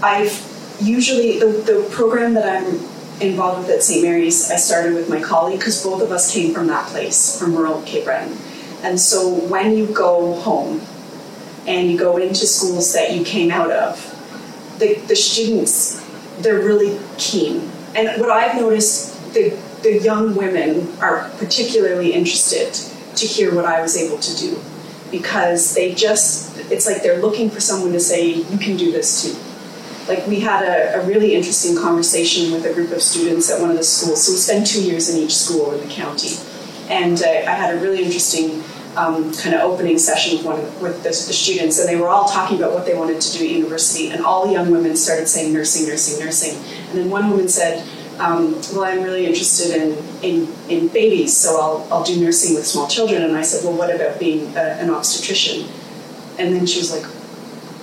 I've 0.02 0.53
usually 0.80 1.38
the, 1.38 1.46
the 1.46 1.88
program 1.90 2.34
that 2.34 2.44
I'm 2.48 2.80
involved 3.20 3.66
with 3.66 3.70
at 3.70 3.82
St. 3.82 4.02
Mary's, 4.02 4.50
I 4.50 4.56
started 4.56 4.94
with 4.94 5.08
my 5.08 5.20
colleague 5.20 5.58
because 5.58 5.82
both 5.82 6.02
of 6.02 6.10
us 6.10 6.32
came 6.32 6.52
from 6.52 6.66
that 6.68 6.88
place, 6.88 7.38
from 7.38 7.54
rural 7.54 7.82
Cape 7.82 8.04
Breton. 8.04 8.36
And 8.82 9.00
so 9.00 9.34
when 9.48 9.76
you 9.76 9.86
go 9.86 10.34
home 10.40 10.80
and 11.66 11.90
you 11.90 11.98
go 11.98 12.16
into 12.16 12.46
schools 12.46 12.92
that 12.92 13.14
you 13.14 13.24
came 13.24 13.50
out 13.50 13.70
of, 13.70 14.10
the, 14.78 14.94
the 15.06 15.16
students, 15.16 16.04
they're 16.40 16.58
really 16.58 16.98
keen. 17.16 17.70
And 17.94 18.20
what 18.20 18.30
I've 18.30 18.56
noticed, 18.56 19.32
the, 19.32 19.50
the 19.82 19.98
young 20.00 20.34
women 20.34 20.92
are 21.00 21.30
particularly 21.38 22.12
interested 22.12 22.74
to 23.16 23.26
hear 23.26 23.54
what 23.54 23.64
I 23.64 23.80
was 23.80 23.96
able 23.96 24.18
to 24.18 24.36
do 24.36 24.60
because 25.12 25.74
they 25.74 25.94
just, 25.94 26.58
it's 26.72 26.86
like 26.86 27.02
they're 27.02 27.20
looking 27.20 27.48
for 27.48 27.60
someone 27.60 27.92
to 27.92 28.00
say, 28.00 28.28
you 28.32 28.58
can 28.58 28.76
do 28.76 28.90
this 28.90 29.22
too 29.22 29.53
like 30.08 30.26
we 30.26 30.40
had 30.40 30.62
a, 30.62 31.00
a, 31.00 31.06
really 31.06 31.34
interesting 31.34 31.76
conversation 31.76 32.52
with 32.52 32.64
a 32.66 32.72
group 32.74 32.90
of 32.92 33.02
students 33.02 33.50
at 33.50 33.60
one 33.60 33.70
of 33.70 33.76
the 33.76 33.84
schools. 33.84 34.24
So 34.24 34.32
we 34.32 34.38
spend 34.38 34.66
two 34.66 34.82
years 34.82 35.08
in 35.08 35.22
each 35.22 35.34
school 35.34 35.72
in 35.72 35.86
the 35.86 35.92
county, 35.92 36.36
and 36.88 37.20
uh, 37.22 37.26
I 37.26 37.54
had 37.54 37.74
a 37.74 37.80
really 37.80 38.02
interesting 38.02 38.62
um, 38.96 39.32
kind 39.32 39.54
of 39.54 39.62
opening 39.62 39.98
session 39.98 40.36
with 40.36 40.46
one 40.46 40.60
of, 40.60 40.82
with 40.82 40.96
the, 40.98 41.08
the, 41.08 41.14
students, 41.14 41.78
and 41.78 41.88
they 41.88 41.96
were 41.96 42.08
all 42.08 42.28
talking 42.28 42.58
about 42.58 42.72
what 42.72 42.86
they 42.86 42.96
wanted 42.96 43.20
to 43.20 43.38
do 43.38 43.44
at 43.44 43.50
university, 43.50 44.10
and 44.10 44.24
all 44.24 44.46
the 44.46 44.52
young 44.52 44.70
women 44.70 44.96
started 44.96 45.26
saying 45.26 45.52
nursing, 45.52 45.88
nursing, 45.88 46.24
nursing, 46.24 46.54
and 46.90 46.98
then 46.98 47.10
one 47.10 47.30
woman 47.30 47.48
said. 47.48 47.86
Um, 48.14 48.52
well, 48.72 48.84
I'm 48.84 49.02
really 49.02 49.26
interested 49.26 49.74
in, 49.74 49.98
in, 50.22 50.48
in 50.68 50.86
babies, 50.86 51.36
so 51.36 51.60
I'll, 51.60 51.88
I'll 51.92 52.04
do 52.04 52.20
nursing 52.20 52.54
with 52.54 52.64
small 52.64 52.86
children. 52.86 53.24
And 53.24 53.36
I 53.36 53.42
said, 53.42 53.64
well, 53.64 53.76
what 53.76 53.92
about 53.92 54.20
being 54.20 54.56
a, 54.56 54.60
an 54.60 54.88
obstetrician? 54.88 55.68
And 56.38 56.54
then 56.54 56.64
she 56.64 56.78
was 56.78 56.92
like, 56.92 57.02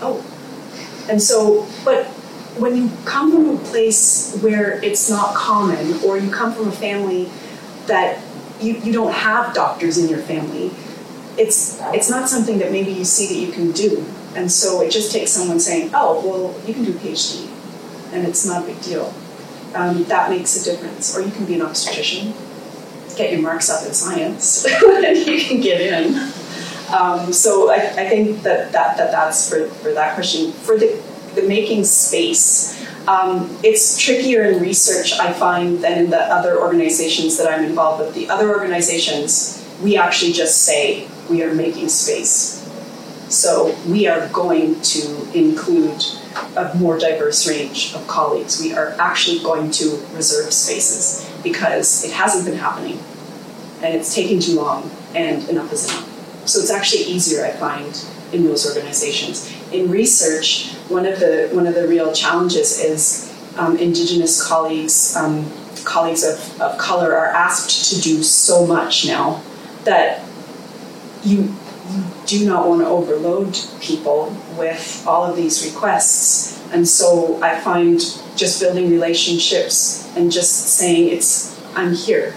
oh, 0.02 0.26
and 1.10 1.22
so, 1.22 1.68
but 1.84 2.06
when 2.58 2.76
you 2.76 2.92
come 3.06 3.32
from 3.32 3.56
a 3.56 3.58
place 3.58 4.38
where 4.42 4.84
it's 4.84 5.10
not 5.10 5.36
common, 5.36 6.02
or 6.04 6.18
you 6.18 6.30
come 6.30 6.54
from 6.54 6.68
a 6.68 6.72
family 6.72 7.30
that 7.88 8.22
you, 8.60 8.74
you 8.76 8.92
don't 8.92 9.14
have 9.14 9.54
doctors 9.54 9.98
in 9.98 10.10
your 10.10 10.20
family, 10.20 10.72
it's 11.38 11.80
it's 11.94 12.10
not 12.10 12.28
something 12.30 12.60
that 12.60 12.72
maybe 12.72 12.92
you 12.92 13.06
see 13.06 13.28
that 13.28 13.46
you 13.46 13.52
can 13.52 13.72
do. 13.72 14.06
And 14.36 14.52
so 14.52 14.82
it 14.82 14.92
just 14.92 15.12
takes 15.12 15.32
someone 15.32 15.60
saying, 15.60 15.92
"Oh, 15.94 16.26
well, 16.26 16.68
you 16.68 16.74
can 16.74 16.84
do 16.84 16.92
a 16.92 16.96
PhD," 16.96 17.48
and 18.12 18.28
it's 18.28 18.46
not 18.46 18.64
a 18.64 18.66
big 18.66 18.82
deal. 18.82 19.14
Um, 19.74 20.04
that 20.06 20.30
makes 20.30 20.56
a 20.62 20.64
difference. 20.64 21.16
Or 21.16 21.22
you 21.22 21.32
can 21.32 21.46
be 21.46 21.56
an 21.56 21.62
obstetrician, 21.62 22.34
get 23.16 23.32
your 23.32 23.42
marks 23.42 23.70
up 23.70 23.86
in 23.86 23.94
science, 23.94 24.66
and 24.84 25.18
you 25.18 25.44
can 25.44 25.62
get 25.62 25.82
in. 25.82 26.31
Um, 26.92 27.32
so 27.32 27.72
I, 27.72 27.76
I, 27.76 28.10
think 28.10 28.44
that, 28.44 28.72
that, 28.74 28.98
that 28.98 29.12
that's 29.12 29.50
for, 29.50 29.68
for 29.68 29.94
that 29.94 30.16
question. 30.16 30.52
For 30.52 30.78
the, 30.78 31.02
the 31.36 31.48
making 31.48 31.86
space, 31.86 32.86
um, 33.08 33.58
it's 33.64 33.98
trickier 33.98 34.44
in 34.44 34.62
research, 34.62 35.14
I 35.14 35.34
find, 35.34 35.84
than 35.84 35.98
in 35.98 36.10
the 36.10 36.20
other 36.20 36.60
organizations 36.60 37.38
that 37.38 37.52
I'm 37.52 37.64
involved 37.64 38.04
with. 38.04 38.14
The 38.14 38.30
other 38.30 38.50
organizations, 38.50 39.66
we 39.82 39.98
actually 39.98 40.34
just 40.34 40.64
say 40.64 41.08
we 41.30 41.44
are 41.44 41.54
making 41.54 41.90
space. 41.90 42.58
So 43.30 43.74
we 43.88 44.08
are 44.08 44.28
going 44.30 44.82
to 44.82 45.32
include 45.34 46.04
a 46.58 46.76
more 46.76 47.00
diverse 47.00 47.48
range 47.48 47.94
of 47.96 48.06
colleagues. 48.08 48.62
We 48.62 48.74
are 48.74 48.90
actually 49.00 49.40
going 49.40 49.72
to 49.72 49.90
reserve 50.14 50.52
spaces 50.54 51.30
because 51.42 52.04
it 52.04 52.12
hasn't 52.12 52.46
been 52.46 52.60
happening 52.60 53.00
and 53.82 53.96
it's 53.96 54.14
taking 54.14 54.40
too 54.40 54.56
long 54.56 54.92
and 55.16 55.48
enough 55.50 55.72
is 55.72 55.90
enough. 55.90 56.11
So 56.46 56.60
it's 56.60 56.72
actually 56.72 57.04
easier, 57.04 57.46
I 57.46 57.52
find, 57.52 58.06
in 58.34 58.44
those 58.44 58.68
organizations. 58.68 59.52
In 59.72 59.90
research, 59.90 60.74
one 60.90 61.06
of 61.06 61.20
the 61.20 61.50
one 61.54 61.68
of 61.68 61.76
the 61.76 61.88
real 61.88 62.12
challenges 62.14 62.80
is 62.80 63.32
um, 63.58 63.78
Indigenous 63.78 64.46
colleagues, 64.46 65.16
um, 65.16 65.52
colleagues 65.84 66.24
of, 66.24 66.62
of 66.62 66.78
color, 66.78 67.16
are 67.16 67.28
asked 67.28 67.94
to 67.94 68.02
do 68.02 68.24
so 68.24 68.66
much 68.66 69.06
now 69.06 69.42
that 69.84 70.24
you 71.24 71.54
you 71.90 72.04
do 72.26 72.46
not 72.46 72.68
want 72.68 72.82
to 72.82 72.88
overload 72.88 73.58
people 73.82 74.36
with 74.58 75.04
all 75.06 75.26
of 75.26 75.36
these 75.36 75.66
requests. 75.66 76.62
And 76.72 76.88
so 76.88 77.42
I 77.44 77.60
find 77.60 78.00
just 78.38 78.62
building 78.62 78.90
relationships 78.90 80.10
and 80.16 80.32
just 80.32 80.68
saying 80.78 81.10
it's 81.10 81.60
I'm 81.76 81.94
here, 81.94 82.34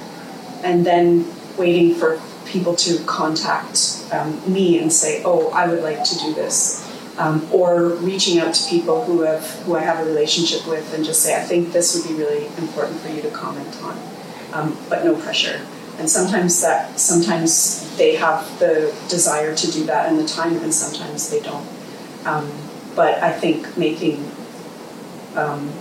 and 0.63 0.85
then 0.85 1.27
waiting 1.57 1.95
for 1.95 2.21
people 2.55 2.77
to 2.77 3.03
contact 3.05 4.07
um, 4.13 4.41
me 4.51 4.79
and 4.79 4.91
say, 4.91 5.23
"Oh, 5.25 5.51
I 5.51 5.67
would 5.69 5.83
like 5.83 6.05
to 6.05 6.15
do 6.19 6.33
this," 6.33 6.57
um, 7.19 7.47
or 7.53 7.89
reaching 8.11 8.39
out 8.39 8.55
to 8.55 8.71
people 8.71 9.05
who 9.05 9.23
have 9.23 9.45
who 9.65 9.77
I 9.77 9.83
have 9.83 9.99
a 9.99 10.05
relationship 10.05 10.67
with 10.67 10.95
and 10.95 11.05
just 11.05 11.21
say, 11.23 11.35
"I 11.35 11.43
think 11.43 11.73
this 11.73 11.95
would 11.95 12.07
be 12.09 12.15
really 12.15 12.47
important 12.57 13.01
for 13.01 13.09
you 13.09 13.21
to 13.23 13.31
comment 13.31 13.77
on," 13.83 13.99
um, 14.53 14.79
but 14.89 15.05
no 15.05 15.17
pressure. 15.17 15.61
And 15.99 16.09
sometimes 16.09 16.61
that 16.63 16.99
sometimes 16.99 17.97
they 17.99 18.15
have 18.17 18.41
the 18.61 18.95
desire 19.09 19.55
to 19.55 19.67
do 19.71 19.85
that 19.87 20.09
and 20.09 20.19
the 20.19 20.27
time, 20.27 20.57
and 20.63 20.73
sometimes 20.73 21.29
they 21.31 21.41
don't. 21.41 21.67
Um, 22.25 22.51
but 22.95 23.23
I 23.23 23.33
think 23.33 23.77
making 23.77 24.31
um, 25.35 25.73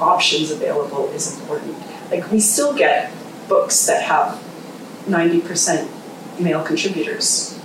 options 0.00 0.50
available 0.50 1.08
is 1.10 1.38
important. 1.40 1.76
Like 2.10 2.30
we 2.30 2.40
still 2.40 2.74
get 2.74 3.10
books 3.48 3.86
that 3.86 4.02
have 4.02 4.38
90% 5.10 5.88
male 6.40 6.62
contributors. 6.62 7.58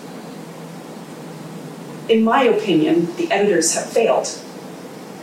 In 2.10 2.24
my 2.24 2.44
opinion, 2.44 3.16
the 3.16 3.32
editors 3.32 3.74
have 3.76 3.90
failed 3.90 4.28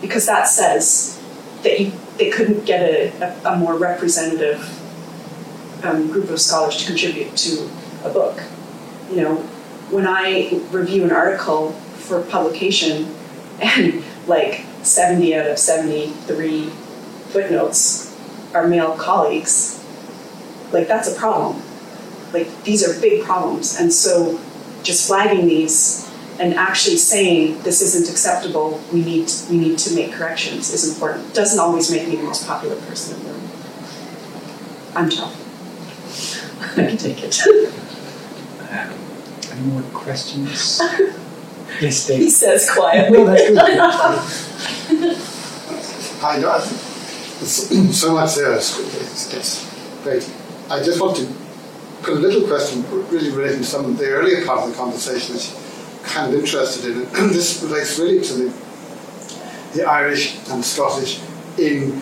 because 0.01 0.27
that 0.27 0.49
says 0.49 1.21
that 1.63 1.79
you, 1.79 1.93
they 2.19 2.31
couldn't 2.31 2.65
get 2.65 2.83
a, 2.83 3.45
a, 3.45 3.53
a 3.53 3.57
more 3.57 3.77
representative 3.77 4.79
um, 5.85 6.11
group 6.11 6.29
of 6.31 6.41
scholars 6.41 6.77
to 6.79 6.87
contribute 6.87 7.37
to 7.37 7.71
a 8.05 8.11
book. 8.11 8.41
You 9.11 9.23
know, 9.23 9.37
when 9.91 10.07
I 10.07 10.61
review 10.71 11.05
an 11.05 11.13
article 11.13 11.73
for 11.73 12.23
publication 12.23 13.15
and 13.61 14.03
like 14.27 14.65
70 14.83 15.37
out 15.37 15.47
of 15.47 15.59
73 15.59 16.67
footnotes 17.29 18.17
are 18.55 18.67
male 18.67 18.97
colleagues, 18.97 19.85
like 20.73 20.89
that's 20.89 21.09
a 21.09 21.15
problem 21.15 21.63
like 22.33 22.65
these 22.65 22.87
are 22.87 22.99
big 23.01 23.25
problems. 23.25 23.79
And 23.79 23.93
so 23.93 24.41
just 24.83 25.07
flagging 25.07 25.47
these 25.47 26.09
and 26.41 26.55
actually 26.55 26.97
saying 26.97 27.61
this 27.63 27.83
isn't 27.83 28.11
acceptable, 28.11 28.81
we 28.93 29.05
need 29.05 29.31
we 29.51 29.59
need 29.59 29.79
to 29.79 29.95
make 29.95 30.13
corrections 30.13 30.73
is 30.73 30.89
important. 30.93 31.35
Doesn't 31.35 31.61
always 31.61 31.91
make 31.91 32.09
me 32.09 32.17
the 32.17 32.23
most 32.25 32.47
popular 32.47 32.77
person 32.83 33.19
in 33.21 33.27
the 33.27 33.33
room. 33.33 33.51
I'm 34.95 35.11
tough. 35.11 35.39
I 36.79 36.87
can 36.87 36.97
take 36.97 37.23
it. 37.23 37.41
Um, 38.71 38.95
any 39.53 39.61
more 39.63 39.83
questions? 39.93 40.81
yes, 41.81 42.07
Dave. 42.07 42.19
He 42.19 42.25
Dave. 42.25 42.33
says 42.33 42.71
quietly. 42.71 43.19
No, 43.19 43.25
that's 43.27 44.89
good. 44.89 45.17
I 46.23 46.39
know. 46.39 46.59
So 46.61 48.15
much 48.15 48.37
there. 48.37 48.53
It's, 48.55 48.79
it's, 48.79 49.35
it's 49.35 50.03
great. 50.05 50.31
I 50.71 50.83
just 50.83 51.01
want 51.01 51.17
to 51.17 51.27
a 52.09 52.11
little 52.11 52.47
question 52.47 52.85
really 53.11 53.31
relating 53.31 53.59
to 53.59 53.65
some 53.65 53.85
of 53.85 53.99
the 53.99 54.07
earlier 54.07 54.45
part 54.45 54.61
of 54.61 54.71
the 54.71 54.77
conversation 54.77 55.35
which 55.35 55.53
I'm 55.53 56.05
kind 56.05 56.35
of 56.35 56.41
interested 56.41 56.97
in. 56.97 57.03
This 57.33 57.63
relates 57.63 57.99
really 57.99 58.21
to 58.25 58.35
the, 58.35 58.55
the 59.75 59.85
Irish 59.85 60.39
and 60.49 60.65
Scottish 60.65 61.21
in 61.59 61.93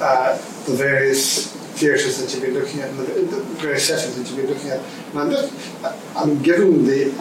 uh, 0.00 0.36
the 0.66 0.74
various 0.74 1.52
theatres 1.78 2.18
that 2.18 2.32
you've 2.32 2.42
been 2.42 2.54
looking 2.54 2.80
at, 2.80 2.90
and 2.90 2.98
the, 2.98 3.04
the 3.04 3.42
various 3.60 3.88
settings 3.88 4.16
that 4.16 4.28
you've 4.28 4.46
been 4.46 4.54
looking 4.54 4.70
at. 4.70 4.80
And 5.10 5.18
I'm 5.18 5.30
just, 5.30 6.16
I'm 6.16 6.42
given 6.42 6.84
the 6.86 7.12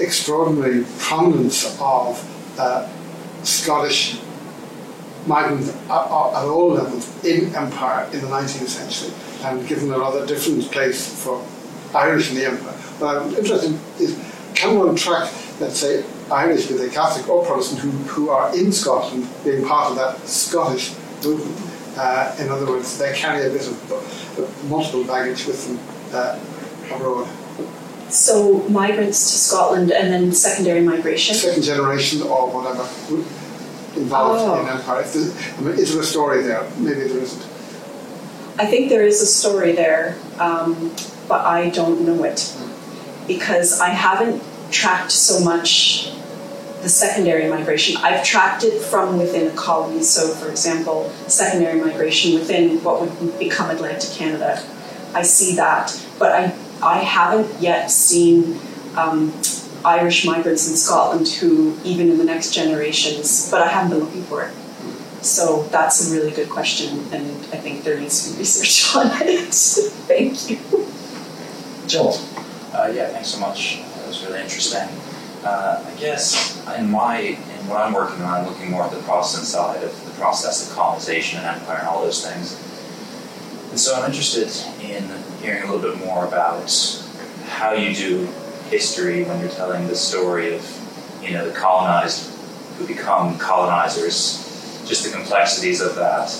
extraordinary 0.00 0.84
prominence 0.98 1.78
of 1.80 2.58
uh, 2.58 2.88
Scottish 3.42 4.20
migrants 5.26 5.70
at, 5.70 5.90
at 5.90 6.44
all 6.44 6.72
levels 6.72 7.24
in 7.24 7.54
empire 7.54 8.04
in 8.12 8.20
the 8.20 8.26
19th 8.26 8.68
century 8.68 9.12
and 9.44 9.66
given 9.66 9.90
a 9.92 9.98
rather 9.98 10.26
different 10.26 10.62
place 10.70 11.22
for 11.22 11.44
Irish 11.94 12.30
in 12.30 12.36
the 12.36 12.46
empire. 12.46 12.72
What 12.98 13.16
I'm 13.16 13.34
interested 13.34 13.70
in 13.70 13.78
is 14.00 14.18
can 14.54 14.78
one 14.78 14.94
track, 14.96 15.32
let's 15.60 15.78
say, 15.78 16.04
Irish, 16.30 16.66
be 16.66 16.74
they 16.74 16.88
Catholic 16.88 17.28
or 17.28 17.44
Protestant, 17.44 17.80
who, 17.80 17.90
who 17.90 18.30
are 18.30 18.54
in 18.56 18.72
Scotland 18.72 19.28
being 19.44 19.66
part 19.66 19.90
of 19.90 19.96
that 19.96 20.18
Scottish 20.28 20.92
movement? 21.24 21.98
Uh, 21.98 22.34
in 22.40 22.48
other 22.48 22.66
words, 22.66 22.98
they 22.98 23.12
carry 23.14 23.46
a 23.46 23.50
bit 23.50 23.66
of 23.66 24.68
multiple 24.68 25.04
baggage 25.04 25.46
with 25.46 25.66
them 25.66 25.78
uh, 26.12 26.38
abroad. 26.94 27.28
So 28.10 28.58
migrants 28.68 29.30
to 29.32 29.38
Scotland 29.38 29.90
and 29.90 30.12
then 30.12 30.32
secondary 30.32 30.80
migration. 30.82 31.34
Second 31.34 31.62
generation 31.62 32.22
or 32.22 32.48
whatever 32.50 32.82
involved 34.00 34.40
Oh. 34.42 34.60
in 34.62 34.68
empire. 34.68 35.04
I 35.04 35.60
mean, 35.60 35.78
is 35.78 35.92
there 35.92 36.02
a 36.02 36.06
story 36.06 36.42
there? 36.42 36.64
Maybe 36.78 37.00
there 37.08 37.18
isn't. 37.18 37.42
I 38.58 38.66
think 38.66 38.88
there 38.88 39.04
is 39.06 39.20
a 39.20 39.26
story 39.26 39.72
there, 39.72 40.16
um, 40.38 40.90
but 41.28 41.44
I 41.44 41.70
don't 41.70 42.02
know 42.02 42.24
it 42.24 42.56
because 43.26 43.80
I 43.80 43.88
haven't 43.88 44.42
tracked 44.70 45.12
so 45.12 45.42
much 45.44 46.12
the 46.82 46.88
secondary 46.88 47.48
migration. 47.48 47.96
I've 47.98 48.22
tracked 48.22 48.62
it 48.62 48.80
from 48.82 49.18
within 49.18 49.50
a 49.50 49.56
colony. 49.56 50.02
So, 50.02 50.28
for 50.34 50.50
example, 50.50 51.08
secondary 51.26 51.80
migration 51.80 52.34
within 52.34 52.82
what 52.84 53.00
would 53.00 53.38
become 53.38 53.70
Atlantic 53.70 54.10
Canada. 54.10 54.62
I 55.14 55.22
see 55.22 55.56
that, 55.56 55.98
but 56.18 56.32
I 56.32 56.54
I 56.82 56.98
haven't 56.98 57.60
yet 57.60 57.90
seen. 57.90 58.58
Um, 58.96 59.32
Irish 59.84 60.24
migrants 60.24 60.68
in 60.68 60.76
Scotland 60.76 61.28
who, 61.28 61.76
even 61.84 62.10
in 62.10 62.16
the 62.16 62.24
next 62.24 62.54
generations, 62.54 63.50
but 63.50 63.60
I 63.60 63.68
haven't 63.68 63.90
been 63.90 64.00
looking 64.00 64.22
for 64.22 64.44
it. 64.44 64.54
So 65.22 65.64
that's 65.64 66.10
a 66.10 66.14
really 66.14 66.30
good 66.30 66.48
question, 66.48 66.98
and 67.12 67.26
I 67.52 67.58
think 67.58 67.84
there 67.84 67.98
needs 67.98 68.26
to 68.26 68.32
be 68.32 68.38
research 68.38 68.94
on 68.96 69.10
it. 69.22 69.52
Thank 69.52 70.50
you. 70.50 70.83
Joel. 71.86 72.18
Uh, 72.72 72.90
yeah, 72.94 73.08
thanks 73.08 73.28
so 73.28 73.38
much. 73.38 73.82
That 73.96 74.08
was 74.08 74.24
really 74.24 74.40
interesting. 74.40 74.88
Uh, 75.44 75.84
I 75.86 76.00
guess 76.00 76.56
in 76.78 76.90
my 76.90 77.18
in 77.18 77.68
what 77.68 77.80
I'm 77.80 77.92
working 77.92 78.22
on, 78.22 78.40
I'm 78.40 78.46
looking 78.46 78.70
more 78.70 78.84
at 78.84 78.90
the 78.90 79.02
Protestant 79.02 79.46
side 79.46 79.82
of 79.84 80.04
the 80.06 80.10
process 80.12 80.68
of 80.68 80.74
colonization 80.74 81.40
and 81.40 81.60
empire 81.60 81.78
and 81.78 81.88
all 81.88 82.02
those 82.02 82.26
things. 82.26 82.58
And 83.70 83.78
so 83.78 83.94
I'm 83.94 84.06
interested 84.06 84.48
in 84.82 85.04
hearing 85.42 85.62
a 85.64 85.72
little 85.72 85.90
bit 85.90 85.98
more 86.04 86.26
about 86.26 86.70
how 87.46 87.72
you 87.72 87.94
do 87.94 88.26
history 88.70 89.24
when 89.24 89.40
you're 89.40 89.50
telling 89.50 89.86
the 89.86 89.96
story 89.96 90.54
of, 90.54 91.20
you 91.22 91.32
know, 91.32 91.46
the 91.46 91.54
colonized 91.54 92.30
who 92.76 92.86
become 92.86 93.38
colonizers, 93.38 94.82
just 94.86 95.04
the 95.04 95.10
complexities 95.10 95.80
of 95.80 95.94
that 95.96 96.34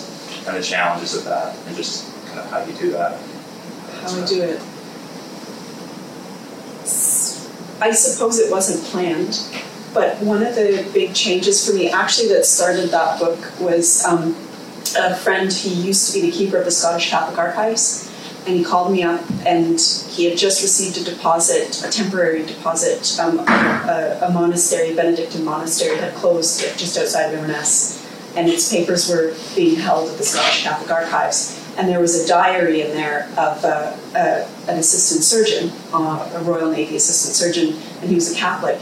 and 0.47 0.57
the 0.57 0.63
challenges 0.63 1.15
of 1.15 1.25
that, 1.25 1.57
and 1.67 1.77
just 1.77 2.11
kind 2.27 2.41
of 2.41 2.51
how 2.51 2.65
you 2.65 2.73
do 2.75 2.91
that. 2.93 3.21
How 4.03 4.23
I 4.23 4.27
do 4.27 4.43
it. 4.43 4.61
I 7.85 7.91
suppose 7.91 8.39
it 8.39 8.51
wasn't 8.51 8.83
planned, 8.85 9.39
but 9.93 10.19
one 10.23 10.43
of 10.43 10.55
the 10.55 10.89
big 10.95 11.15
changes 11.15 11.69
for 11.69 11.75
me, 11.75 11.91
actually, 11.91 12.29
that 12.29 12.47
started 12.47 12.89
that 12.93 13.21
book 13.21 13.39
was 13.61 14.03
um, 14.07 14.35
a 14.97 15.15
friend. 15.15 15.53
who 15.53 15.69
used 15.69 16.11
to 16.11 16.19
be 16.19 16.31
the 16.31 16.35
keeper 16.35 16.57
of 16.57 16.65
the 16.65 16.71
Scottish 16.71 17.11
Catholic 17.11 17.37
Archives, 17.37 18.11
and 18.47 18.57
he 18.57 18.65
called 18.65 18.91
me 18.91 19.03
up, 19.03 19.21
and 19.45 19.79
he 20.09 20.25
had 20.25 20.39
just 20.39 20.63
received 20.63 20.97
a 20.97 21.05
deposit, 21.05 21.85
a 21.85 21.91
temporary 21.91 22.47
deposit. 22.47 23.21
Um, 23.21 23.41
a, 23.41 24.19
a 24.23 24.31
monastery, 24.33 24.97
Benedictine 24.97 25.45
monastery, 25.45 25.99
had 25.99 26.15
closed 26.15 26.63
just 26.79 26.97
outside 26.97 27.35
of 27.35 27.35
Inverness, 27.35 28.03
and 28.35 28.49
its 28.49 28.73
papers 28.73 29.11
were 29.11 29.35
being 29.55 29.77
held 29.77 30.09
at 30.09 30.17
the 30.17 30.25
Scottish 30.25 30.63
Catholic 30.63 30.91
Archives. 30.91 31.63
And 31.77 31.89
there 31.89 32.01
was 32.01 32.25
a 32.25 32.29
diary 32.29 32.83
in 32.83 32.93
there 32.93 33.29
of 33.37 33.65
uh, 33.65 33.97
uh, 34.15 34.49
an 34.69 34.79
assistant 34.79 35.25
surgeon, 35.25 35.73
uh, 35.93 36.31
a 36.35 36.43
Royal 36.45 36.71
Navy 36.71 36.97
assistant 36.97 37.35
surgeon, 37.35 37.77
and 38.01 38.09
he 38.09 38.15
was 38.15 38.33
a 38.33 38.37
Catholic. 38.37 38.81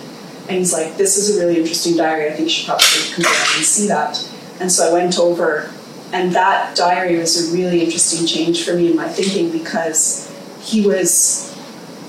And 0.49 0.59
he's 0.59 0.72
like, 0.72 0.97
"This 0.97 1.16
is 1.16 1.36
a 1.36 1.40
really 1.40 1.59
interesting 1.59 1.97
diary. 1.97 2.28
I 2.28 2.32
think 2.32 2.49
you 2.49 2.51
should 2.51 2.66
probably 2.66 2.86
come 3.14 3.22
down 3.22 3.47
and 3.57 3.64
see 3.64 3.88
that." 3.88 4.28
And 4.61 4.70
so 4.70 4.90
I 4.90 4.93
went 4.93 5.18
over, 5.18 5.70
and 6.12 6.32
that 6.32 6.76
diary 6.76 7.18
was 7.18 7.49
a 7.49 7.57
really 7.57 7.82
interesting 7.82 8.26
change 8.26 8.64
for 8.64 8.74
me 8.74 8.90
in 8.90 8.97
my 8.97 9.09
thinking 9.09 9.51
because 9.51 10.30
he 10.61 10.86
was 10.86 11.53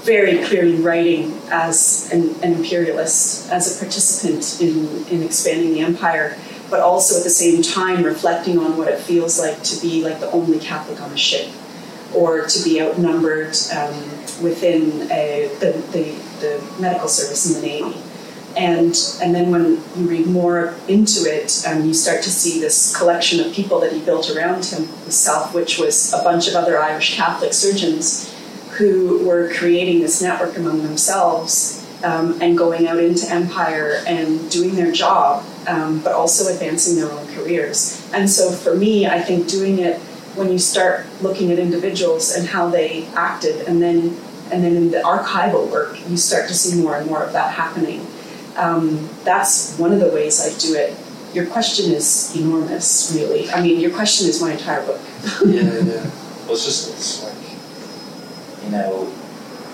very 0.03 0.43
clearly 0.43 0.75
writing 0.75 1.39
as 1.49 2.11
an, 2.11 2.35
an 2.43 2.53
imperialist, 2.53 3.49
as 3.51 3.75
a 3.75 3.79
participant 3.79 4.61
in, 4.61 5.05
in 5.07 5.23
expanding 5.23 5.73
the 5.73 5.79
empire, 5.79 6.37
but 6.73 6.81
also 6.81 7.15
at 7.19 7.23
the 7.23 7.29
same 7.29 7.61
time 7.61 8.01
reflecting 8.01 8.57
on 8.57 8.75
what 8.75 8.87
it 8.87 8.99
feels 8.99 9.37
like 9.37 9.61
to 9.61 9.79
be 9.79 10.03
like 10.03 10.19
the 10.19 10.31
only 10.31 10.57
Catholic 10.57 10.99
on 10.99 11.11
a 11.11 11.17
ship, 11.17 11.47
or 12.15 12.47
to 12.47 12.63
be 12.63 12.81
outnumbered 12.81 13.55
um, 13.77 13.93
within 14.41 15.07
the, 15.61 15.77
the, 15.91 16.01
the 16.41 16.81
medical 16.81 17.07
service 17.07 17.45
in 17.45 17.61
the 17.61 17.67
Navy. 17.67 18.01
And, 18.57 18.95
and 19.21 19.35
then 19.35 19.51
when 19.51 19.83
you 19.95 20.09
read 20.09 20.25
more 20.25 20.73
into 20.87 21.25
it, 21.25 21.63
um, 21.67 21.85
you 21.85 21.93
start 21.93 22.23
to 22.23 22.31
see 22.31 22.59
this 22.59 22.97
collection 22.97 23.39
of 23.39 23.53
people 23.53 23.79
that 23.81 23.93
he 23.93 23.99
built 23.99 24.35
around 24.35 24.65
him, 24.65 24.87
himself, 24.87 25.53
which 25.53 25.77
was 25.77 26.11
a 26.11 26.23
bunch 26.23 26.47
of 26.47 26.55
other 26.55 26.81
Irish 26.81 27.15
Catholic 27.15 27.53
surgeons 27.53 28.33
who 28.77 29.23
were 29.27 29.53
creating 29.53 29.99
this 29.99 30.23
network 30.23 30.57
among 30.57 30.81
themselves 30.81 31.85
um, 32.03 32.41
and 32.41 32.57
going 32.57 32.87
out 32.87 32.97
into 32.97 33.29
empire 33.29 34.01
and 34.07 34.49
doing 34.49 34.73
their 34.73 34.91
job, 34.91 35.45
um, 35.67 35.99
but 35.99 36.13
also 36.13 36.51
advancing 36.51 36.95
their 36.95 37.11
own 37.11 37.25
careers. 37.35 38.07
And 38.13 38.29
so 38.29 38.51
for 38.51 38.75
me, 38.75 39.07
I 39.07 39.21
think 39.21 39.47
doing 39.47 39.79
it 39.79 39.99
when 40.35 40.51
you 40.51 40.57
start 40.57 41.05
looking 41.21 41.51
at 41.51 41.59
individuals 41.59 42.35
and 42.35 42.47
how 42.47 42.69
they 42.69 43.05
acted, 43.15 43.67
and 43.67 43.81
then 43.81 44.17
and 44.51 44.63
then 44.63 44.75
in 44.75 44.91
the 44.91 44.99
archival 44.99 45.69
work, 45.71 45.97
you 46.09 46.17
start 46.17 46.47
to 46.47 46.53
see 46.53 46.81
more 46.81 46.97
and 46.97 47.07
more 47.07 47.23
of 47.23 47.33
that 47.33 47.53
happening. 47.53 48.05
Um, 48.55 49.09
that's 49.23 49.77
one 49.77 49.91
of 49.91 49.99
the 49.99 50.09
ways 50.09 50.39
I 50.41 50.57
do 50.59 50.75
it. 50.75 50.95
Your 51.33 51.47
question 51.47 51.91
is 51.91 52.35
enormous, 52.35 53.11
really. 53.15 53.49
I 53.49 53.61
mean, 53.61 53.79
your 53.79 53.91
question 53.91 54.27
is 54.27 54.39
my 54.41 54.51
entire 54.51 54.85
book. 54.85 55.01
yeah, 55.45 55.79
yeah. 55.79 56.11
Well, 56.43 56.55
it's 56.55 56.65
just 56.65 56.91
it's 56.91 57.23
like 57.23 58.63
you 58.65 58.71
know, 58.71 59.11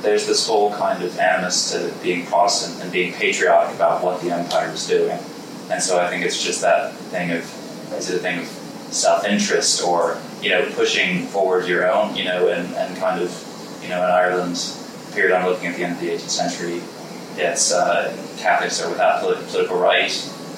there's 0.01 0.25
this 0.25 0.47
whole 0.47 0.71
kind 0.73 1.03
of 1.03 1.17
animus 1.19 1.71
to 1.71 1.93
being 2.01 2.25
Protestant 2.25 2.81
and 2.83 2.91
being 2.91 3.13
patriotic 3.13 3.75
about 3.75 4.03
what 4.03 4.21
the 4.21 4.31
empire 4.31 4.71
was 4.71 4.87
doing, 4.87 5.19
and 5.69 5.81
so 5.81 5.99
I 5.99 6.09
think 6.09 6.25
it's 6.25 6.41
just 6.41 6.61
that 6.61 6.93
thing 7.11 7.31
of 7.31 7.43
is 7.93 8.09
it 8.09 8.17
a 8.17 8.19
thing 8.19 8.39
of 8.39 8.45
self-interest 8.93 9.83
or 9.83 10.17
you 10.41 10.49
know 10.49 10.67
pushing 10.73 11.25
forward 11.27 11.67
your 11.67 11.89
own 11.91 12.15
you 12.15 12.23
know 12.23 12.47
and, 12.47 12.73
and 12.75 12.97
kind 12.97 13.21
of 13.21 13.29
you 13.81 13.89
know 13.89 13.97
in 13.97 14.09
Ireland 14.09 14.57
period 15.13 15.35
I'm 15.35 15.45
looking 15.45 15.67
at 15.67 15.77
the 15.77 15.83
end 15.83 15.93
of 15.93 16.01
the 16.01 16.09
18th 16.09 16.29
century 16.29 16.81
it's 17.37 17.71
uh, 17.71 18.15
Catholics 18.37 18.81
are 18.81 18.89
without 18.89 19.21
polit- 19.21 19.47
political 19.47 19.79
right. 19.79 20.11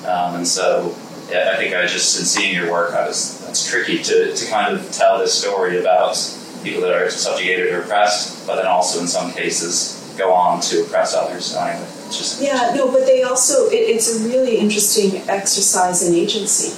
Um, 0.08 0.36
and 0.36 0.48
so 0.48 0.96
yeah, 1.30 1.52
I 1.54 1.58
think 1.58 1.76
I 1.76 1.86
just 1.86 2.20
in 2.20 2.26
seeing 2.26 2.56
your 2.56 2.72
work 2.72 2.94
I 2.94 3.08
was 3.08 3.48
it's 3.50 3.70
tricky 3.70 4.02
to, 4.04 4.34
to 4.34 4.50
kind 4.50 4.74
of 4.74 4.92
tell 4.92 5.20
this 5.20 5.34
story 5.38 5.80
about 5.80 6.16
people 6.64 6.82
that 6.82 6.94
are 6.94 7.10
subjugated 7.10 7.74
or 7.74 7.82
oppressed 7.82 8.48
but 8.48 8.56
then 8.56 8.68
also 8.68 9.02
in 9.02 9.08
some 9.08 9.32
cases 9.32 9.98
go 10.18 10.34
on 10.34 10.62
to 10.62 10.84
oppress 10.84 11.14
others 11.14 11.56
anyway 11.56 11.88
just 12.12 12.42
Yeah, 12.42 12.74
no, 12.76 12.92
but 12.92 13.06
they 13.06 13.24
also, 13.24 13.68
it, 13.70 13.76
it's 13.76 14.20
a 14.20 14.28
really 14.28 14.58
interesting 14.58 15.18
exercise 15.30 16.08
in 16.08 16.16
agency, 16.16 16.78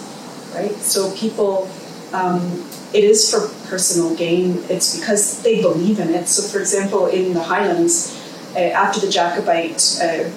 right? 0.55 0.75
So 0.75 1.11
people, 1.15 1.69
um, 2.13 2.69
it 2.93 3.03
is 3.03 3.29
for 3.29 3.47
personal 3.67 4.15
gain, 4.15 4.63
it's 4.69 4.99
because 4.99 5.41
they 5.41 5.61
believe 5.61 5.99
in 5.99 6.09
it. 6.09 6.27
So, 6.27 6.47
for 6.47 6.59
example, 6.59 7.07
in 7.07 7.33
the 7.33 7.43
Highlands, 7.43 8.19
uh, 8.55 8.59
after 8.59 8.99
the 8.99 9.09
Jacobite 9.09 9.99
uh, 10.01 10.29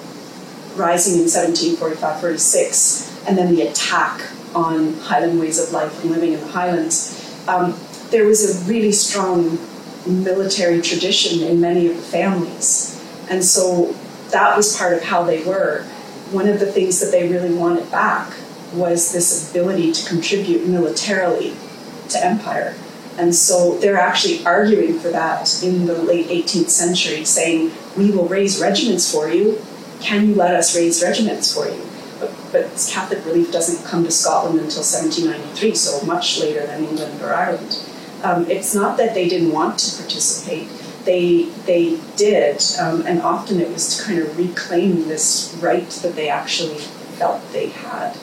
rising 0.75 1.13
in 1.13 1.29
1745 1.29 2.19
46, 2.19 3.25
and 3.27 3.37
then 3.37 3.53
the 3.55 3.61
attack 3.61 4.21
on 4.55 4.93
Highland 4.95 5.39
ways 5.39 5.59
of 5.59 5.71
life 5.71 6.01
and 6.01 6.11
living 6.11 6.33
in 6.33 6.39
the 6.39 6.47
Highlands, 6.47 7.13
um, 7.47 7.77
there 8.09 8.25
was 8.25 8.41
a 8.43 8.69
really 8.69 8.91
strong 8.91 9.59
military 10.07 10.81
tradition 10.81 11.43
in 11.43 11.59
many 11.59 11.87
of 11.87 11.95
the 11.97 12.01
families. 12.01 12.93
And 13.29 13.43
so 13.43 13.93
that 14.31 14.55
was 14.55 14.77
part 14.77 14.93
of 14.93 15.03
how 15.03 15.23
they 15.23 15.43
were. 15.43 15.83
One 16.31 16.47
of 16.47 16.59
the 16.59 16.71
things 16.71 16.99
that 16.99 17.11
they 17.11 17.29
really 17.29 17.53
wanted 17.53 17.89
back 17.91 18.33
was 18.73 19.13
this 19.13 19.49
ability 19.49 19.93
to 19.93 20.07
contribute 20.07 20.67
militarily 20.67 21.55
to 22.09 22.23
empire. 22.23 22.75
And 23.17 23.33
so 23.33 23.77
they're 23.79 23.97
actually 23.97 24.45
arguing 24.45 24.99
for 24.99 25.09
that 25.09 25.63
in 25.63 25.85
the 25.87 25.97
late 25.97 26.27
18th 26.27 26.69
century, 26.69 27.25
saying, 27.25 27.71
We 27.97 28.11
will 28.11 28.27
raise 28.27 28.61
regiments 28.61 29.11
for 29.11 29.29
you. 29.29 29.59
Can 29.99 30.29
you 30.29 30.35
let 30.35 30.53
us 30.53 30.75
raise 30.75 31.01
regiments 31.01 31.53
for 31.53 31.67
you? 31.67 31.81
But, 32.19 32.31
but 32.51 32.87
Catholic 32.89 33.25
relief 33.25 33.51
doesn't 33.51 33.87
come 33.87 34.03
to 34.03 34.11
Scotland 34.11 34.59
until 34.59 34.83
1793, 34.83 35.73
so 35.75 36.05
much 36.05 36.39
later 36.39 36.65
than 36.67 36.83
England 36.83 37.21
or 37.21 37.33
Ireland. 37.33 37.79
Um, 38.23 38.49
it's 38.49 38.75
not 38.75 38.97
that 38.97 39.13
they 39.13 39.27
didn't 39.27 39.51
want 39.51 39.79
to 39.79 39.97
participate, 39.97 40.67
they, 41.07 41.49
they 41.65 41.97
did, 42.17 42.61
um, 42.77 43.01
and 43.07 43.21
often 43.23 43.59
it 43.59 43.69
was 43.69 43.97
to 43.97 44.03
kind 44.03 44.19
of 44.19 44.37
reclaim 44.37 45.07
this 45.07 45.57
right 45.59 45.89
that 46.03 46.13
they 46.15 46.29
actually 46.29 46.77
felt 47.17 47.41
they 47.51 47.69
had. 47.69 48.15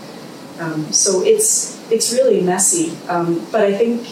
Um, 0.60 0.92
so 0.92 1.22
it's, 1.24 1.80
it's 1.90 2.12
really 2.12 2.40
messy, 2.42 2.96
um, 3.08 3.44
but 3.50 3.62
I 3.62 3.72
think 3.74 4.06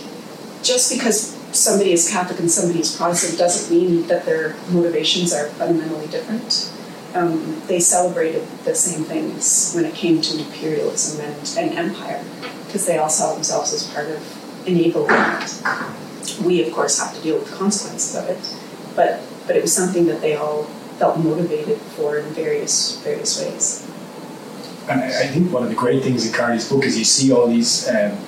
just 0.64 0.90
because 0.90 1.38
somebody 1.52 1.92
is 1.92 2.08
Catholic 2.10 2.40
and 2.40 2.50
somebody 2.50 2.80
is 2.80 2.96
Protestant 2.96 3.38
doesn't 3.38 3.70
mean 3.70 4.06
that 4.08 4.24
their 4.24 4.56
motivations 4.70 5.32
are 5.32 5.46
fundamentally 5.60 6.08
different. 6.08 6.72
Um, 7.14 7.60
they 7.68 7.78
celebrated 7.78 8.48
the 8.64 8.74
same 8.74 9.04
things 9.04 9.72
when 9.74 9.84
it 9.84 9.94
came 9.94 10.22
to 10.22 10.38
imperialism 10.38 11.20
and, 11.20 11.54
and 11.58 11.78
empire, 11.78 12.24
because 12.66 12.86
they 12.86 12.96
all 12.96 13.10
saw 13.10 13.34
themselves 13.34 13.72
as 13.74 13.86
part 13.92 14.08
of 14.08 14.66
enabling 14.66 15.08
that. 15.08 15.52
We, 16.42 16.64
of 16.66 16.72
course, 16.72 16.98
have 16.98 17.14
to 17.14 17.20
deal 17.20 17.36
with 17.38 17.50
the 17.50 17.56
consequences 17.56 18.16
of 18.16 18.24
it, 18.30 18.42
but 18.96 19.20
but 19.46 19.56
it 19.56 19.62
was 19.62 19.72
something 19.72 20.06
that 20.06 20.20
they 20.20 20.36
all 20.36 20.64
felt 20.98 21.18
motivated 21.18 21.78
for 21.96 22.18
in 22.18 22.24
various 22.34 22.98
various 23.02 23.40
ways. 23.40 23.88
And 24.88 25.00
I 25.00 25.26
think 25.26 25.52
one 25.52 25.62
of 25.62 25.68
the 25.68 25.76
great 25.76 26.02
things 26.02 26.26
in 26.26 26.32
Karly's 26.32 26.68
book 26.68 26.84
is 26.84 26.98
you 26.98 27.04
see 27.04 27.32
all 27.32 27.46
these, 27.46 27.88
um, 27.88 28.18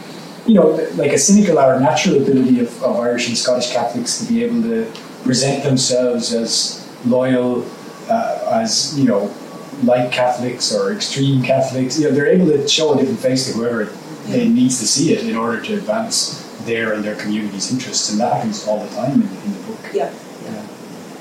you 0.46 0.54
know, 0.54 0.68
like 0.94 1.12
a 1.12 1.18
cynical 1.18 1.58
or 1.58 1.80
natural 1.80 2.22
ability 2.22 2.60
of, 2.60 2.82
of 2.82 2.96
Irish 3.00 3.26
and 3.28 3.36
Scottish 3.36 3.72
Catholics 3.72 4.18
to 4.18 4.32
be 4.32 4.44
able 4.44 4.62
to 4.62 4.90
present 5.24 5.64
themselves 5.64 6.32
as 6.32 6.88
loyal, 7.06 7.66
uh, 8.08 8.60
as 8.62 8.96
you 8.98 9.04
know, 9.04 9.34
like 9.82 10.12
Catholics 10.12 10.72
or 10.72 10.92
extreme 10.92 11.42
Catholics. 11.42 11.98
You 11.98 12.08
know, 12.08 12.14
they're 12.14 12.26
able 12.26 12.46
to 12.46 12.68
show 12.68 12.94
a 12.94 12.96
different 12.96 13.18
face 13.18 13.46
to 13.48 13.58
whoever 13.58 13.86
they 14.26 14.48
needs 14.48 14.78
to 14.78 14.86
see 14.86 15.12
it 15.12 15.26
in 15.26 15.36
order 15.36 15.60
to 15.60 15.74
advance 15.74 16.40
their 16.64 16.94
and 16.94 17.04
their 17.04 17.16
community's 17.16 17.72
interests, 17.72 18.10
and 18.10 18.20
that 18.20 18.32
happens 18.32 18.66
all 18.66 18.82
the 18.82 18.94
time 18.94 19.20
in, 19.20 19.28
in 19.28 19.52
the 19.52 19.62
book. 19.66 19.80
Yeah. 19.92 20.12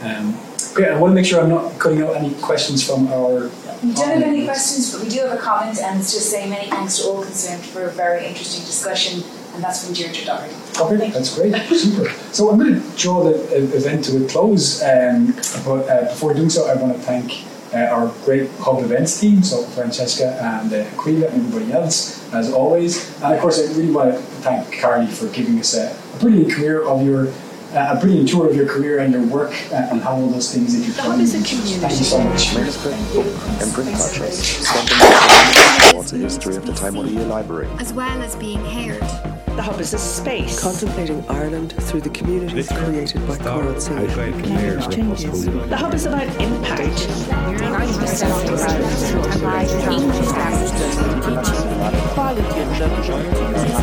Um, 0.04 0.38
okay, 0.74 0.90
I 0.90 1.00
want 1.00 1.12
to 1.12 1.16
make 1.16 1.26
sure 1.26 1.42
I'm 1.42 1.50
not 1.50 1.80
cutting 1.80 2.02
out 2.02 2.16
any 2.16 2.34
questions 2.36 2.86
from 2.86 3.08
our. 3.08 3.50
We 3.82 3.94
don't 3.94 4.10
have 4.10 4.24
any 4.24 4.44
questions, 4.46 4.94
but 4.94 5.04
we 5.04 5.10
do 5.10 5.20
have 5.22 5.32
a 5.32 5.42
comment, 5.42 5.80
and 5.80 6.00
it's 6.00 6.14
just 6.14 6.30
saying 6.30 6.50
many 6.50 6.70
thanks 6.70 6.98
to 6.98 7.08
all 7.08 7.24
concerned 7.24 7.64
for 7.64 7.88
a 7.88 7.92
very 7.92 8.26
interesting 8.26 8.64
discussion, 8.66 9.24
and 9.54 9.64
that's 9.64 9.86
from 9.86 9.94
Deirdre 9.94 10.26
Doherty. 10.26 10.54
Okay, 10.80 11.10
that's 11.10 11.36
great, 11.36 11.56
super. 11.78 12.10
So 12.34 12.50
I'm 12.50 12.60
going 12.60 12.82
to 12.82 12.98
draw 12.98 13.24
the 13.24 13.76
event 13.76 14.06
to 14.06 14.26
a 14.26 14.28
close, 14.28 14.82
um, 14.84 15.34
but 15.66 15.88
uh, 15.90 16.10
before 16.10 16.34
doing 16.34 16.50
so, 16.50 16.68
I 16.68 16.76
want 16.76 16.94
to 16.94 17.00
thank 17.00 17.46
uh, 17.74 17.90
our 17.92 18.14
great 18.26 18.50
hub 18.60 18.84
events 18.84 19.20
team, 19.20 19.42
so 19.42 19.64
Francesca 19.64 20.38
and 20.42 20.72
uh, 20.72 20.78
Aquila 20.78 21.28
and 21.28 21.48
everybody 21.48 21.72
else, 21.72 22.32
as 22.34 22.52
always. 22.52 23.20
And 23.22 23.34
of 23.34 23.40
course, 23.40 23.60
I 23.60 23.72
really 23.74 23.92
want 23.92 24.14
to 24.14 24.20
thank 24.20 24.68
Karly 24.76 25.08
for 25.08 25.28
giving 25.28 25.60
us 25.60 25.76
a, 25.76 25.96
a 26.14 26.20
brilliant 26.20 26.52
career 26.52 26.84
of 26.84 27.06
your. 27.06 27.34
Uh, 27.74 27.96
a 27.98 28.00
brilliant 28.00 28.30
tour 28.30 28.48
of 28.48 28.56
your 28.56 28.68
career 28.68 29.00
and 29.00 29.12
your 29.12 29.26
work 29.26 29.52
uh, 29.72 29.88
and 29.92 30.00
how 30.00 30.12
all 30.12 30.28
those 30.28 30.54
things 30.54 30.76
intertwine. 30.76 31.26
Thank 31.26 31.50
you 31.52 32.06
so 32.06 32.20
much. 32.22 32.54
Manuscript, 32.54 32.98
book, 33.14 33.26
and 33.62 33.74
print 33.74 33.90
cultures, 33.98 34.38
stamping 34.38 35.92
towards 35.92 36.14
a 36.14 36.18
history 36.18 36.56
of 36.56 36.68
the 36.68 36.74
Time 36.74 36.98
O'Neill 36.98 37.26
Library. 37.26 37.68
as 37.80 37.92
well 37.92 38.22
as 38.22 38.36
being 38.36 38.64
heard. 38.64 39.43
The 39.56 39.62
hub 39.62 39.80
is 39.80 39.94
a 39.94 40.00
space. 40.00 40.60
Contemplating 40.60 41.24
Ireland 41.30 41.74
through 41.74 42.02
the 42.02 42.10
communities 42.10 42.70
created 42.70 43.28
by 43.28 43.38
Coral 43.38 43.80
Sea. 43.80 43.94
The 43.94 45.78
hub 45.78 45.94
is 45.94 46.08
about 46.08 46.28
impact. 46.42 47.08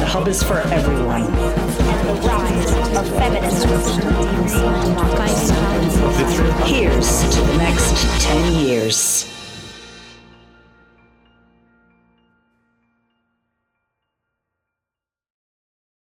The 0.01 0.07
hub 0.07 0.27
is 0.27 0.43
for 0.43 0.59
everyone. 0.59 1.23
The 1.23 2.15
rise 2.27 2.73
of 2.97 3.07
feminism. 3.17 3.71
Here's 6.67 7.23
to 7.35 7.41
the 7.43 7.57
next 7.59 7.95